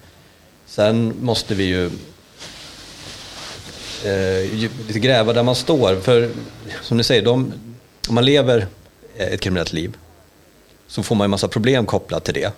Sen 0.65 1.13
måste 1.21 1.55
vi 1.55 1.63
ju 1.63 1.85
eh, 4.05 4.53
lite 4.87 4.99
gräva 4.99 5.33
där 5.33 5.43
man 5.43 5.55
står. 5.55 5.95
För 5.95 6.29
som 6.81 6.97
ni 6.97 7.03
säger, 7.03 7.21
de, 7.21 7.53
om 8.09 8.15
man 8.15 8.25
lever 8.25 8.67
ett 9.17 9.41
kriminellt 9.41 9.73
liv 9.73 9.97
så 10.91 11.03
får 11.03 11.15
man 11.15 11.25
en 11.25 11.31
massa 11.31 11.47
problem 11.47 11.85
kopplat 11.85 12.23
till 12.23 12.33
det. 12.33 12.51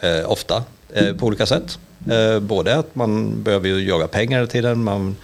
Eh, 0.00 0.30
ofta, 0.30 0.64
eh, 0.92 1.16
på 1.16 1.26
olika 1.26 1.46
sätt. 1.46 1.78
Eh, 2.10 2.40
både 2.40 2.76
att 2.76 2.94
man 2.94 3.42
behöver 3.42 3.68
jaga 3.68 4.08
pengar 4.08 4.46
till 4.46 4.62
den, 4.62 4.84
man, 4.84 5.16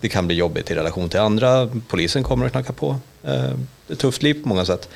det 0.00 0.08
kan 0.08 0.26
bli 0.26 0.36
jobbigt 0.36 0.70
i 0.70 0.74
relation 0.74 1.08
till 1.08 1.20
andra, 1.20 1.68
polisen 1.88 2.22
kommer 2.22 2.46
att 2.46 2.52
knacka 2.52 2.72
på. 2.72 2.96
Eh, 3.22 3.32
det 3.32 3.88
är 3.88 3.92
ett 3.92 3.98
tufft 3.98 4.22
liv 4.22 4.42
på 4.42 4.48
många 4.48 4.64
sätt. 4.64 4.88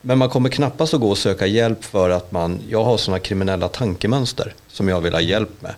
Men 0.00 0.18
man 0.18 0.28
kommer 0.28 0.48
knappast 0.48 0.94
att 0.94 1.00
gå 1.00 1.10
och 1.10 1.18
söka 1.18 1.46
hjälp 1.46 1.84
för 1.84 2.10
att 2.10 2.32
man, 2.32 2.60
jag 2.68 2.84
har 2.84 2.96
sådana 2.96 3.18
kriminella 3.18 3.68
tankemönster 3.68 4.54
som 4.68 4.88
jag 4.88 5.00
vill 5.00 5.12
ha 5.12 5.20
hjälp 5.20 5.50
med. 5.60 5.74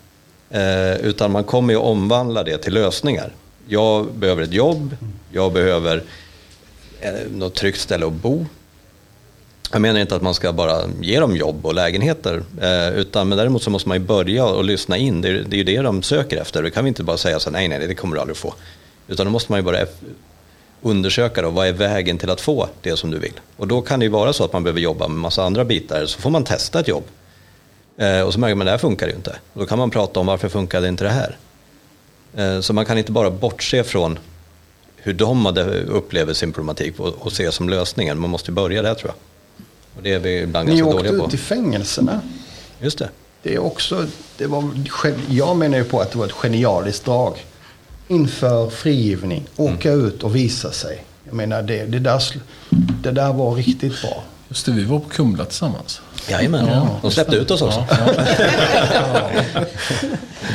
Eh, 0.50 0.96
utan 1.00 1.32
man 1.32 1.44
kommer 1.44 1.72
ju 1.72 1.78
omvandla 1.78 2.42
det 2.42 2.58
till 2.58 2.74
lösningar. 2.74 3.32
Jag 3.66 4.14
behöver 4.14 4.42
ett 4.42 4.52
jobb, 4.52 4.96
jag 5.32 5.52
behöver 5.52 6.02
eh, 7.00 7.12
något 7.30 7.54
tryggt 7.54 7.80
ställe 7.80 8.06
att 8.06 8.12
bo. 8.12 8.46
Jag 9.72 9.82
menar 9.82 10.00
inte 10.00 10.16
att 10.16 10.22
man 10.22 10.34
ska 10.34 10.52
bara 10.52 10.82
ge 11.00 11.20
dem 11.20 11.36
jobb 11.36 11.66
och 11.66 11.74
lägenheter, 11.74 12.42
eh, 12.60 12.88
utan 12.88 13.28
men 13.28 13.38
däremot 13.38 13.62
så 13.62 13.70
måste 13.70 13.88
man 13.88 13.98
ju 13.98 14.04
börja 14.04 14.44
och 14.44 14.64
lyssna 14.64 14.96
in. 14.96 15.20
Det 15.20 15.28
är, 15.28 15.44
det 15.48 15.56
är 15.56 15.58
ju 15.58 15.64
det 15.64 15.82
de 15.82 16.02
söker 16.02 16.40
efter. 16.40 16.62
Det 16.62 16.70
kan 16.70 16.84
vi 16.84 16.88
inte 16.88 17.02
bara 17.02 17.16
säga 17.16 17.40
så 17.40 17.50
nej, 17.50 17.68
nej, 17.68 17.86
det 17.86 17.94
kommer 17.94 18.14
du 18.14 18.20
aldrig 18.20 18.36
få. 18.36 18.54
Utan 19.08 19.26
då 19.26 19.32
måste 19.32 19.52
man 19.52 19.58
ju 19.58 19.64
bara 19.64 19.86
undersöka 20.82 21.42
då, 21.42 21.50
vad 21.50 21.66
är 21.66 21.72
vägen 21.72 22.18
till 22.18 22.30
att 22.30 22.40
få 22.40 22.68
det 22.82 22.96
som 22.96 23.10
du 23.10 23.18
vill. 23.18 23.40
Och 23.56 23.68
då 23.68 23.82
kan 23.82 24.00
det 24.00 24.04
ju 24.04 24.10
vara 24.10 24.32
så 24.32 24.44
att 24.44 24.52
man 24.52 24.62
behöver 24.62 24.80
jobba 24.80 25.08
med 25.08 25.18
massa 25.18 25.44
andra 25.44 25.64
bitar, 25.64 26.06
så 26.06 26.20
får 26.20 26.30
man 26.30 26.44
testa 26.44 26.80
ett 26.80 26.88
jobb. 26.88 27.04
Eh, 27.96 28.20
och 28.20 28.32
så 28.32 28.40
märker 28.40 28.54
man 28.54 28.64
det 28.64 28.70
här 28.70 28.78
funkar 28.78 29.08
ju 29.08 29.14
inte. 29.14 29.36
Och 29.52 29.60
då 29.60 29.66
kan 29.66 29.78
man 29.78 29.90
prata 29.90 30.20
om 30.20 30.26
varför 30.26 30.48
funkade 30.48 30.88
inte 30.88 31.04
det 31.04 31.10
här. 31.10 31.36
Eh, 32.36 32.60
så 32.60 32.72
man 32.72 32.84
kan 32.84 32.98
inte 32.98 33.12
bara 33.12 33.30
bortse 33.30 33.84
från 33.84 34.18
hur 34.96 35.12
de 35.12 35.46
upplever 35.88 36.32
sin 36.32 36.52
problematik 36.52 37.00
och, 37.00 37.14
och 37.18 37.32
se 37.32 37.52
som 37.52 37.68
lösningen. 37.68 38.18
Man 38.18 38.30
måste 38.30 38.52
börja 38.52 38.82
där 38.82 38.94
tror 38.94 39.10
jag. 39.10 39.35
Och 39.96 40.02
det 40.02 40.12
är 40.12 40.18
vi 40.18 40.42
ibland 40.42 40.68
ganska 40.68 40.84
dåliga 40.84 41.10
på. 41.10 41.16
Ni 41.16 41.22
åkte 41.22 41.36
ut 41.36 41.40
i 41.40 41.44
fängelserna. 41.44 42.20
Just 42.80 42.98
det. 42.98 43.08
Det 43.42 43.54
är 43.54 43.58
också, 43.58 44.06
det 44.38 44.46
var, 44.46 44.70
jag 45.30 45.56
menar 45.56 45.78
ju 45.78 45.84
på 45.84 46.00
att 46.00 46.10
det 46.10 46.18
var 46.18 46.26
ett 46.26 46.32
genialiskt 46.32 47.04
drag 47.04 47.44
inför 48.08 48.70
frigivning. 48.70 49.46
Åka 49.56 49.92
mm. 49.92 50.06
ut 50.06 50.22
och 50.22 50.36
visa 50.36 50.72
sig. 50.72 51.04
Jag 51.24 51.34
menar, 51.34 51.62
det, 51.62 51.84
det, 51.84 51.98
där, 51.98 52.22
det 53.02 53.10
där 53.10 53.32
var 53.32 53.54
riktigt 53.54 54.02
bra. 54.02 54.24
Just 54.48 54.66
det, 54.66 54.72
vi 54.72 54.84
var 54.84 54.98
på 54.98 55.08
Kumla 55.08 55.44
tillsammans. 55.44 56.00
Jajamän, 56.28 56.66
ja, 56.66 56.98
de 57.02 57.10
släppte 57.10 57.36
ut 57.36 57.50
oss 57.50 57.62
också. 57.62 57.84
Ja, 57.90 58.12
ja. 58.94 59.30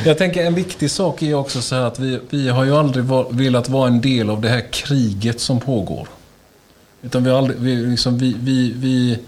Jag 0.04 0.18
tänker 0.18 0.46
en 0.46 0.54
viktig 0.54 0.90
sak 0.90 1.22
är 1.22 1.34
också 1.34 1.62
så 1.62 1.74
här 1.74 1.82
att 1.82 1.98
vi, 1.98 2.20
vi 2.30 2.48
har 2.48 2.64
ju 2.64 2.76
aldrig 2.76 3.04
var, 3.04 3.26
velat 3.30 3.68
vara 3.68 3.88
en 3.88 4.00
del 4.00 4.30
av 4.30 4.40
det 4.40 4.48
här 4.48 4.72
kriget 4.72 5.40
som 5.40 5.60
pågår. 5.60 6.08
Utan 7.02 7.24
vi, 7.24 7.30
aldrig, 7.30 7.58
vi, 7.60 7.76
liksom, 7.76 8.18
vi, 8.18 8.36
vi, 8.40 8.72
vi 8.76 9.18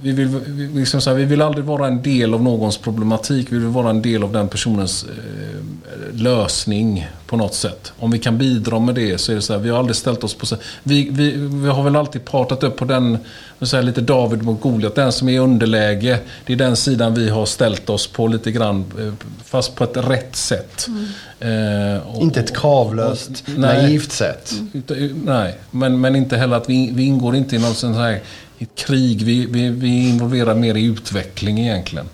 vi 0.00 0.12
vill, 0.12 0.40
liksom 0.74 1.00
så 1.00 1.10
här, 1.10 1.16
vi 1.16 1.24
vill 1.24 1.42
aldrig 1.42 1.64
vara 1.64 1.86
en 1.86 2.02
del 2.02 2.34
av 2.34 2.42
någons 2.42 2.76
problematik. 2.76 3.46
Vi 3.52 3.58
vill 3.58 3.68
vara 3.68 3.90
en 3.90 4.02
del 4.02 4.22
av 4.22 4.32
den 4.32 4.48
personens 4.48 5.04
eh, 5.04 6.16
lösning 6.16 7.06
på 7.26 7.36
något 7.36 7.54
sätt. 7.54 7.92
Om 7.98 8.10
vi 8.10 8.18
kan 8.18 8.38
bidra 8.38 8.78
med 8.78 8.94
det 8.94 9.18
så 9.18 9.32
är 9.32 9.36
det 9.36 9.42
så 9.42 9.52
här, 9.52 9.60
vi 9.60 9.70
har 9.70 9.78
aldrig 9.78 9.96
ställt 9.96 10.24
oss 10.24 10.34
på... 10.34 10.46
Så, 10.46 10.56
vi, 10.82 11.08
vi, 11.10 11.32
vi 11.36 11.68
har 11.68 11.82
väl 11.82 11.96
alltid 11.96 12.24
pratat 12.24 12.62
upp 12.62 12.76
på 12.76 12.84
den, 12.84 13.18
så 13.60 13.76
här, 13.76 13.82
lite 13.82 14.00
David 14.00 14.42
mot 14.42 14.60
Goliat, 14.60 14.94
den 14.94 15.12
som 15.12 15.28
är 15.28 15.32
i 15.32 15.38
underläge. 15.38 16.18
Det 16.46 16.52
är 16.52 16.56
den 16.56 16.76
sidan 16.76 17.14
vi 17.14 17.28
har 17.28 17.46
ställt 17.46 17.90
oss 17.90 18.06
på 18.06 18.26
lite 18.26 18.50
grann, 18.50 18.84
eh, 18.98 19.12
fast 19.44 19.74
på 19.74 19.84
ett 19.84 19.96
rätt 19.96 20.36
sätt. 20.36 20.86
Mm. 20.88 21.94
Eh, 21.94 22.06
och, 22.08 22.22
inte 22.22 22.40
ett 22.40 22.56
kravlöst, 22.56 23.30
och, 23.30 23.54
och, 23.54 23.60
naivt 23.60 24.12
sätt. 24.12 24.54
Mm. 24.88 25.22
Nej, 25.24 25.58
men, 25.70 26.00
men 26.00 26.16
inte 26.16 26.36
heller 26.36 26.56
att 26.56 26.70
vi, 26.70 26.90
vi 26.94 27.02
ingår 27.02 27.36
inte 27.36 27.56
i 27.56 27.58
någon 27.58 27.74
sån 27.74 27.94
här 27.94 28.20
ett 28.58 28.74
krig. 28.74 29.22
Vi, 29.22 29.46
vi, 29.46 29.68
vi 29.68 30.04
är 30.04 30.08
involverade 30.08 30.60
mer 30.60 30.74
i 30.74 30.84
utveckling 30.84 31.60
egentligen. 31.60 32.08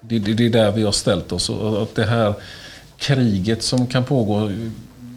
Det, 0.00 0.18
det, 0.18 0.34
det 0.34 0.46
är 0.46 0.50
där 0.50 0.72
vi 0.72 0.82
har 0.82 0.92
ställt 0.92 1.32
oss. 1.32 1.48
Och 1.48 1.82
att 1.82 1.94
det 1.94 2.04
här 2.04 2.34
kriget 2.98 3.62
som 3.62 3.86
kan 3.86 4.04
pågå, 4.04 4.48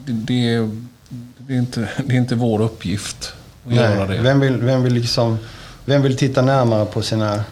det, 0.06 0.12
det, 0.14 0.70
det, 1.38 1.54
är 1.54 1.58
inte, 1.58 1.90
det 2.06 2.14
är 2.14 2.18
inte 2.18 2.36
vår 2.36 2.62
uppgift 2.62 3.34
att 3.68 3.76
göra 3.76 4.08
det. 4.08 4.22
Vem 4.22 4.40
vill, 4.40 4.58
vem, 4.58 4.84
vill 4.84 4.94
liksom, 4.94 5.38
vem 5.86 6.02
vill 6.02 6.18
titta 6.18 6.42
närmare 6.42 6.86
på 6.86 7.02
sina 7.02 7.44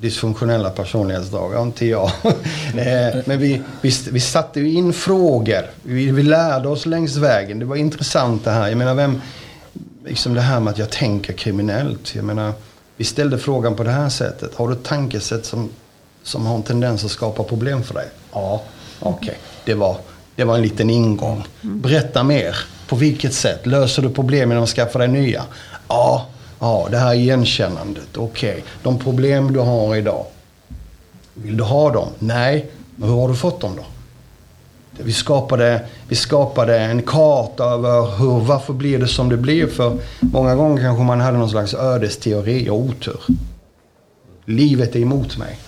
dysfunktionella 0.00 0.70
personlighetsdrag? 0.70 1.62
Inte 1.62 1.86
jag. 1.86 2.10
Men 3.24 3.38
vi, 3.38 3.62
vi, 3.80 3.92
vi 4.10 4.20
satte 4.20 4.60
ju 4.60 4.72
in 4.72 4.92
frågor. 4.92 5.70
Vi, 5.82 6.10
vi 6.10 6.22
lärde 6.22 6.68
oss 6.68 6.86
längs 6.86 7.16
vägen. 7.16 7.58
Det 7.58 7.64
var 7.64 7.76
intressant 7.76 8.44
det 8.44 8.50
här. 8.50 8.68
Jag 8.68 8.78
menar, 8.78 8.94
vem, 8.94 9.20
liksom 10.04 10.34
det 10.34 10.40
här 10.40 10.60
med 10.60 10.70
att 10.70 10.78
jag 10.78 10.90
tänker 10.90 11.32
kriminellt. 11.32 12.14
Jag 12.14 12.24
menar, 12.24 12.52
vi 12.96 13.04
ställde 13.04 13.38
frågan 13.38 13.76
på 13.76 13.82
det 13.82 13.90
här 13.90 14.08
sättet. 14.08 14.54
Har 14.54 14.68
du 14.68 14.74
ett 14.74 14.84
tankesätt 14.84 15.46
som, 15.46 15.70
som 16.22 16.46
har 16.46 16.54
en 16.54 16.62
tendens 16.62 17.04
att 17.04 17.10
skapa 17.10 17.42
problem 17.42 17.82
för 17.82 17.94
dig? 17.94 18.08
Ja, 18.32 18.62
okej. 19.00 19.18
Okay. 19.18 19.34
Det, 19.64 19.74
var, 19.74 19.96
det 20.36 20.44
var 20.44 20.54
en 20.54 20.62
liten 20.62 20.90
ingång. 20.90 21.44
Berätta 21.60 22.22
mer. 22.22 22.56
På 22.88 22.96
vilket 22.96 23.34
sätt? 23.34 23.66
Löser 23.66 24.02
du 24.02 24.10
problem 24.10 24.50
genom 24.50 24.64
att 24.64 24.70
skaffa 24.70 24.98
dig 24.98 25.08
nya? 25.08 25.44
Ja, 25.88 26.26
ja 26.58 26.88
det 26.90 26.98
här 26.98 27.14
igenkännandet. 27.14 28.16
Okej. 28.16 28.50
Okay. 28.50 28.62
De 28.82 28.98
problem 28.98 29.52
du 29.52 29.60
har 29.60 29.96
idag. 29.96 30.26
Vill 31.34 31.56
du 31.56 31.64
ha 31.64 31.90
dem? 31.90 32.08
Nej. 32.18 32.70
Men 32.96 33.08
hur 33.08 33.16
har 33.16 33.28
du 33.28 33.34
fått 33.34 33.60
dem 33.60 33.76
då? 33.76 33.84
Vi 35.04 35.12
skapade, 35.12 35.82
vi 36.08 36.16
skapade 36.16 36.78
en 36.78 37.02
karta 37.02 37.64
över 37.64 38.18
hur, 38.18 38.40
varför 38.40 38.72
blir 38.72 38.98
det 38.98 39.08
som 39.08 39.28
det 39.28 39.36
blir. 39.36 39.66
För 39.66 39.98
många 40.20 40.54
gånger 40.54 40.82
kanske 40.82 41.04
man 41.04 41.20
hade 41.20 41.38
någon 41.38 41.50
slags 41.50 41.74
ödesteori 41.74 42.70
och 42.70 42.78
otur. 42.78 43.20
Livet 44.44 44.96
är 44.96 45.00
emot 45.00 45.38
mig. 45.38 45.58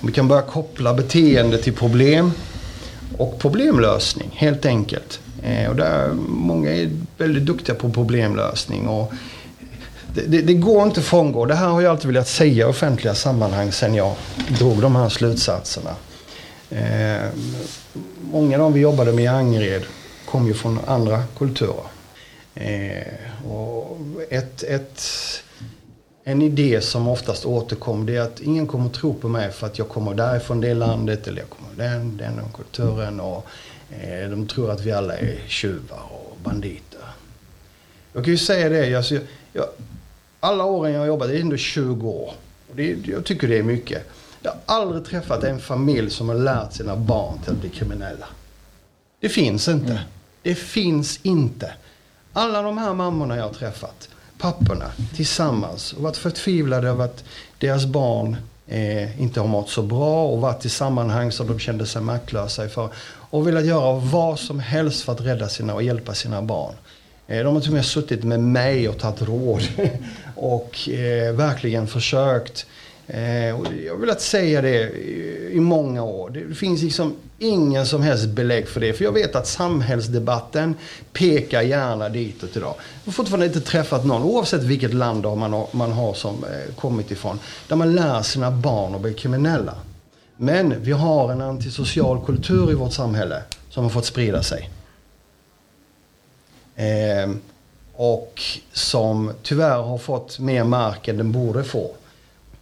Vi 0.00 0.12
kan 0.12 0.28
börja 0.28 0.42
koppla 0.42 0.94
beteende 0.94 1.58
till 1.58 1.72
problem 1.72 2.32
och 3.18 3.38
problemlösning 3.38 4.30
helt 4.34 4.66
enkelt. 4.66 5.20
Eh, 5.42 5.70
och 5.70 5.76
där, 5.76 6.08
många 6.28 6.70
är 6.70 6.90
väldigt 7.18 7.46
duktiga 7.46 7.74
på 7.74 7.90
problemlösning. 7.90 8.88
Och 8.88 9.12
det, 10.14 10.20
det, 10.26 10.42
det, 10.42 10.54
går 10.54 10.82
inte 10.82 11.00
att 11.00 11.06
frångå. 11.06 11.46
Det 11.46 11.54
här 11.54 11.68
har 11.68 11.80
jag 11.80 11.90
alltid 11.90 12.06
velat 12.06 12.28
säga 12.28 12.66
i 12.66 12.70
offentliga 12.70 13.14
sammanhang 13.14 13.72
sen 13.72 13.94
jag 13.94 14.14
drog 14.58 14.80
de 14.80 14.96
här 14.96 15.08
slutsatserna. 15.08 15.90
Eh, 16.70 17.28
många 18.32 18.56
av 18.56 18.60
dem 18.60 18.72
vi 18.72 18.80
jobbade 18.80 19.12
med 19.12 19.24
i 19.24 19.28
Angered 19.28 19.82
kom 20.26 20.46
ju 20.46 20.54
från 20.54 20.78
andra 20.86 21.24
kulturer. 21.38 21.84
Eh, 22.54 23.46
och 23.50 23.98
ett, 24.30 24.62
ett, 24.62 25.02
en 26.24 26.42
idé 26.42 26.80
som 26.80 27.08
oftast 27.08 27.46
återkom 27.46 28.06
det 28.06 28.16
är 28.16 28.20
att 28.20 28.40
ingen 28.40 28.66
kommer 28.66 28.86
att 28.86 28.94
tro 28.94 29.14
på 29.14 29.28
mig 29.28 29.52
för 29.52 29.66
att 29.66 29.78
jag 29.78 29.88
kommer 29.88 30.14
därifrån 30.14 30.60
det 30.60 30.74
landet 30.74 31.28
eller 31.28 31.38
jag 31.38 31.50
kommer 31.50 31.90
den, 31.90 32.16
den 32.16 32.40
kulturen. 32.54 33.20
Och, 33.20 33.46
eh, 33.90 34.30
de 34.30 34.46
tror 34.46 34.70
att 34.70 34.80
vi 34.80 34.92
alla 34.92 35.16
är 35.16 35.38
tjuvar 35.46 36.02
och 36.10 36.36
banditer. 36.44 37.00
Jag 38.12 38.24
kan 38.24 38.32
ju 38.32 38.38
säga 38.38 38.68
det, 38.68 38.94
alltså, 38.94 39.18
jag, 39.52 39.66
alla 40.40 40.64
åren 40.64 40.92
jag 40.92 41.00
har 41.00 41.06
jobbat, 41.06 41.28
det 41.28 41.36
är 41.36 41.40
ändå 41.40 41.56
20 41.56 42.08
år. 42.08 42.32
Det, 42.72 42.96
jag 43.06 43.24
tycker 43.24 43.48
det 43.48 43.58
är 43.58 43.62
mycket. 43.62 44.06
Jag 44.42 44.50
har 44.50 44.80
aldrig 44.80 45.04
träffat 45.04 45.44
en 45.44 45.60
familj 45.60 46.10
som 46.10 46.28
har 46.28 46.36
lärt 46.36 46.72
sina 46.72 46.96
barn 46.96 47.38
till 47.38 47.52
att 47.52 47.58
bli 47.58 47.68
kriminella. 47.68 48.26
Det 49.20 49.28
finns 49.28 49.68
inte. 49.68 49.92
Mm. 49.92 50.02
Det 50.42 50.54
finns 50.54 51.20
inte. 51.22 51.72
Alla 52.32 52.62
de 52.62 52.78
här 52.78 52.94
mammorna 52.94 53.36
jag 53.36 53.44
har 53.44 53.52
träffat, 53.52 54.08
papporna, 54.38 54.92
tillsammans 55.16 55.92
och 55.92 56.02
varit 56.02 56.16
förtvivlade 56.16 56.88
över 56.88 57.04
att 57.04 57.24
deras 57.58 57.86
barn 57.86 58.36
eh, 58.66 59.20
inte 59.20 59.40
har 59.40 59.46
mått 59.46 59.68
så 59.68 59.82
bra 59.82 60.26
och 60.26 60.40
varit 60.40 60.64
i 60.64 60.68
sammanhang 60.68 61.32
som 61.32 61.46
de 61.46 61.58
kände 61.58 61.86
sig 61.86 62.02
maktlösa 62.02 62.68
för. 62.68 62.88
Och 63.30 63.48
velat 63.48 63.64
göra 63.64 63.98
vad 63.98 64.38
som 64.38 64.60
helst 64.60 65.02
för 65.02 65.12
att 65.12 65.20
rädda 65.20 65.48
sina 65.48 65.74
och 65.74 65.82
hjälpa 65.82 66.14
sina 66.14 66.42
barn. 66.42 66.74
Eh, 67.26 67.44
de 67.44 67.54
har 67.54 67.60
till 67.60 67.70
och 67.70 67.74
med 67.74 67.84
suttit 67.84 68.24
med 68.24 68.40
mig 68.40 68.88
och 68.88 68.98
tagit 68.98 69.22
råd. 69.22 69.62
och 70.36 70.88
eh, 70.88 71.32
verkligen 71.32 71.86
försökt 71.86 72.66
Eh, 73.12 73.60
och 73.60 73.66
jag 73.86 73.92
har 73.92 74.00
velat 74.00 74.20
säga 74.20 74.62
det 74.62 74.90
i, 74.90 75.50
i 75.52 75.60
många 75.60 76.02
år. 76.04 76.30
Det 76.30 76.54
finns 76.54 76.82
liksom 76.82 77.16
ingen 77.38 77.86
som 77.86 78.02
helst 78.02 78.26
belägg 78.26 78.68
för 78.68 78.80
det. 78.80 78.92
För 78.92 79.04
jag 79.04 79.12
vet 79.12 79.36
att 79.36 79.46
samhällsdebatten 79.46 80.74
pekar 81.12 81.62
gärna 81.62 82.08
ditåt 82.08 82.56
idag. 82.56 82.74
Jag 82.78 83.10
har 83.10 83.12
fortfarande 83.12 83.46
inte 83.46 83.60
träffat 83.60 84.04
någon, 84.04 84.22
oavsett 84.22 84.62
vilket 84.62 84.94
land 84.94 85.24
man 85.24 85.52
har, 85.52 85.66
man 85.72 85.92
har 85.92 86.14
som 86.14 86.44
eh, 86.44 86.74
kommit 86.74 87.10
ifrån, 87.10 87.38
där 87.68 87.76
man 87.76 87.94
lär 87.94 88.22
sina 88.22 88.50
barn 88.50 88.94
att 88.94 89.00
bli 89.00 89.14
kriminella. 89.14 89.74
Men 90.36 90.82
vi 90.82 90.92
har 90.92 91.32
en 91.32 91.40
antisocial 91.40 92.26
kultur 92.26 92.70
i 92.70 92.74
vårt 92.74 92.92
samhälle 92.92 93.42
som 93.70 93.82
har 93.84 93.90
fått 93.90 94.06
sprida 94.06 94.42
sig. 94.42 94.70
Eh, 96.74 97.30
och 97.94 98.42
som 98.72 99.32
tyvärr 99.42 99.82
har 99.82 99.98
fått 99.98 100.38
mer 100.38 100.64
mark 100.64 101.08
än 101.08 101.16
den 101.16 101.32
borde 101.32 101.64
få. 101.64 101.90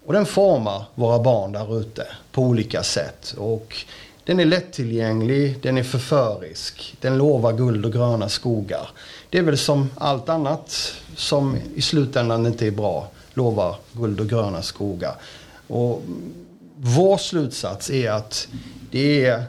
Och 0.08 0.14
den 0.14 0.26
formar 0.26 0.84
våra 0.94 1.18
barn 1.18 1.52
där 1.52 1.80
ute 1.80 2.06
på 2.32 2.42
olika 2.42 2.82
sätt. 2.82 3.34
Och 3.38 3.76
den 4.24 4.40
är 4.40 4.44
lättillgänglig, 4.44 5.58
den 5.62 5.78
är 5.78 5.82
förförisk, 5.82 6.96
den 7.00 7.18
lovar 7.18 7.52
guld 7.52 7.84
och 7.84 7.92
gröna 7.92 8.28
skogar. 8.28 8.88
Det 9.30 9.38
är 9.38 9.42
väl 9.42 9.58
som 9.58 9.90
allt 9.94 10.28
annat 10.28 10.94
som 11.16 11.56
i 11.74 11.82
slutändan 11.82 12.46
inte 12.46 12.66
är 12.66 12.70
bra, 12.70 13.08
lovar 13.34 13.76
guld 13.92 14.20
och 14.20 14.28
gröna 14.28 14.62
skogar. 14.62 15.14
Och 15.66 16.02
vår 16.76 17.16
slutsats 17.16 17.90
är 17.90 18.10
att 18.10 18.48
det 18.90 19.26
är 19.26 19.44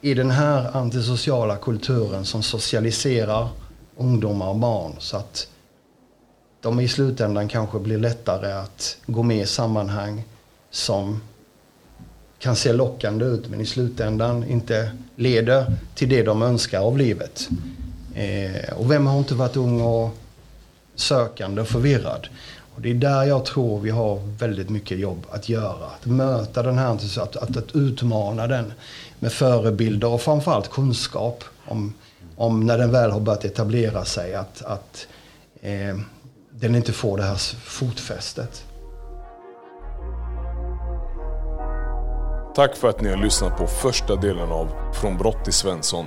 i 0.00 0.14
den 0.14 0.30
här 0.30 0.76
antisociala 0.76 1.56
kulturen 1.56 2.24
som 2.24 2.42
socialiserar 2.42 3.48
ungdomar 3.96 4.48
och 4.48 4.56
barn. 4.56 4.96
Så 4.98 5.16
att 5.16 5.48
de 6.62 6.80
i 6.80 6.88
slutändan 6.88 7.48
kanske 7.48 7.78
blir 7.78 7.98
lättare 7.98 8.52
att 8.52 8.96
gå 9.06 9.22
med 9.22 9.42
i 9.42 9.46
sammanhang 9.46 10.24
som 10.70 11.20
kan 12.38 12.56
se 12.56 12.72
lockande 12.72 13.24
ut 13.24 13.48
men 13.48 13.60
i 13.60 13.66
slutändan 13.66 14.44
inte 14.44 14.92
leder 15.16 15.76
till 15.94 16.08
det 16.08 16.22
de 16.22 16.42
önskar 16.42 16.80
av 16.80 16.98
livet. 16.98 17.48
Eh, 18.14 18.72
och 18.72 18.90
vem 18.90 19.06
har 19.06 19.18
inte 19.18 19.34
varit 19.34 19.56
ung 19.56 19.80
och 19.80 20.10
sökande 20.94 21.60
och 21.60 21.68
förvirrad? 21.68 22.28
Och 22.74 22.80
det 22.80 22.90
är 22.90 22.94
där 22.94 23.24
jag 23.24 23.44
tror 23.44 23.80
vi 23.80 23.90
har 23.90 24.36
väldigt 24.38 24.68
mycket 24.68 24.98
jobb 24.98 25.26
att 25.30 25.48
göra. 25.48 25.86
Att 25.86 26.06
möta 26.06 26.62
den 26.62 26.78
här, 26.78 26.92
att, 26.92 27.36
att, 27.36 27.56
att 27.56 27.74
utmana 27.76 28.46
den 28.46 28.72
med 29.18 29.32
förebilder 29.32 30.08
och 30.08 30.20
framförallt 30.20 30.70
kunskap 30.70 31.44
om, 31.66 31.94
om 32.36 32.66
när 32.66 32.78
den 32.78 32.92
väl 32.92 33.10
har 33.10 33.20
börjat 33.20 33.44
etablera 33.44 34.04
sig. 34.04 34.34
Att, 34.34 34.62
att 34.62 35.06
eh, 35.60 35.96
den 36.62 36.74
inte 36.74 36.92
får 36.92 37.16
det 37.16 37.22
här 37.22 37.36
fotfästet. 37.64 38.64
Tack 42.54 42.76
för 42.76 42.88
att 42.88 43.00
ni 43.00 43.10
har 43.10 43.16
lyssnat 43.16 43.58
på 43.58 43.66
första 43.66 44.16
delen 44.16 44.52
av 44.52 44.92
Från 44.94 45.18
brott 45.18 45.44
till 45.44 45.52
Svensson. 45.52 46.06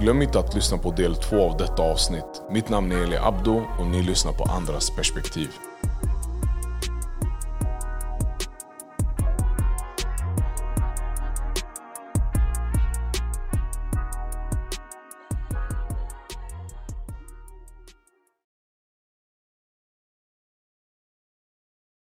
Glöm 0.00 0.22
inte 0.22 0.38
att 0.38 0.54
lyssna 0.54 0.78
på 0.78 0.90
del 0.90 1.16
två 1.16 1.50
av 1.50 1.56
detta 1.56 1.82
avsnitt. 1.82 2.42
Mitt 2.50 2.68
namn 2.68 2.92
är 2.92 3.02
Eli 3.02 3.16
Abdo 3.16 3.62
och 3.78 3.86
ni 3.86 4.02
lyssnar 4.02 4.32
på 4.32 4.44
Andras 4.44 4.90
perspektiv. 4.96 5.48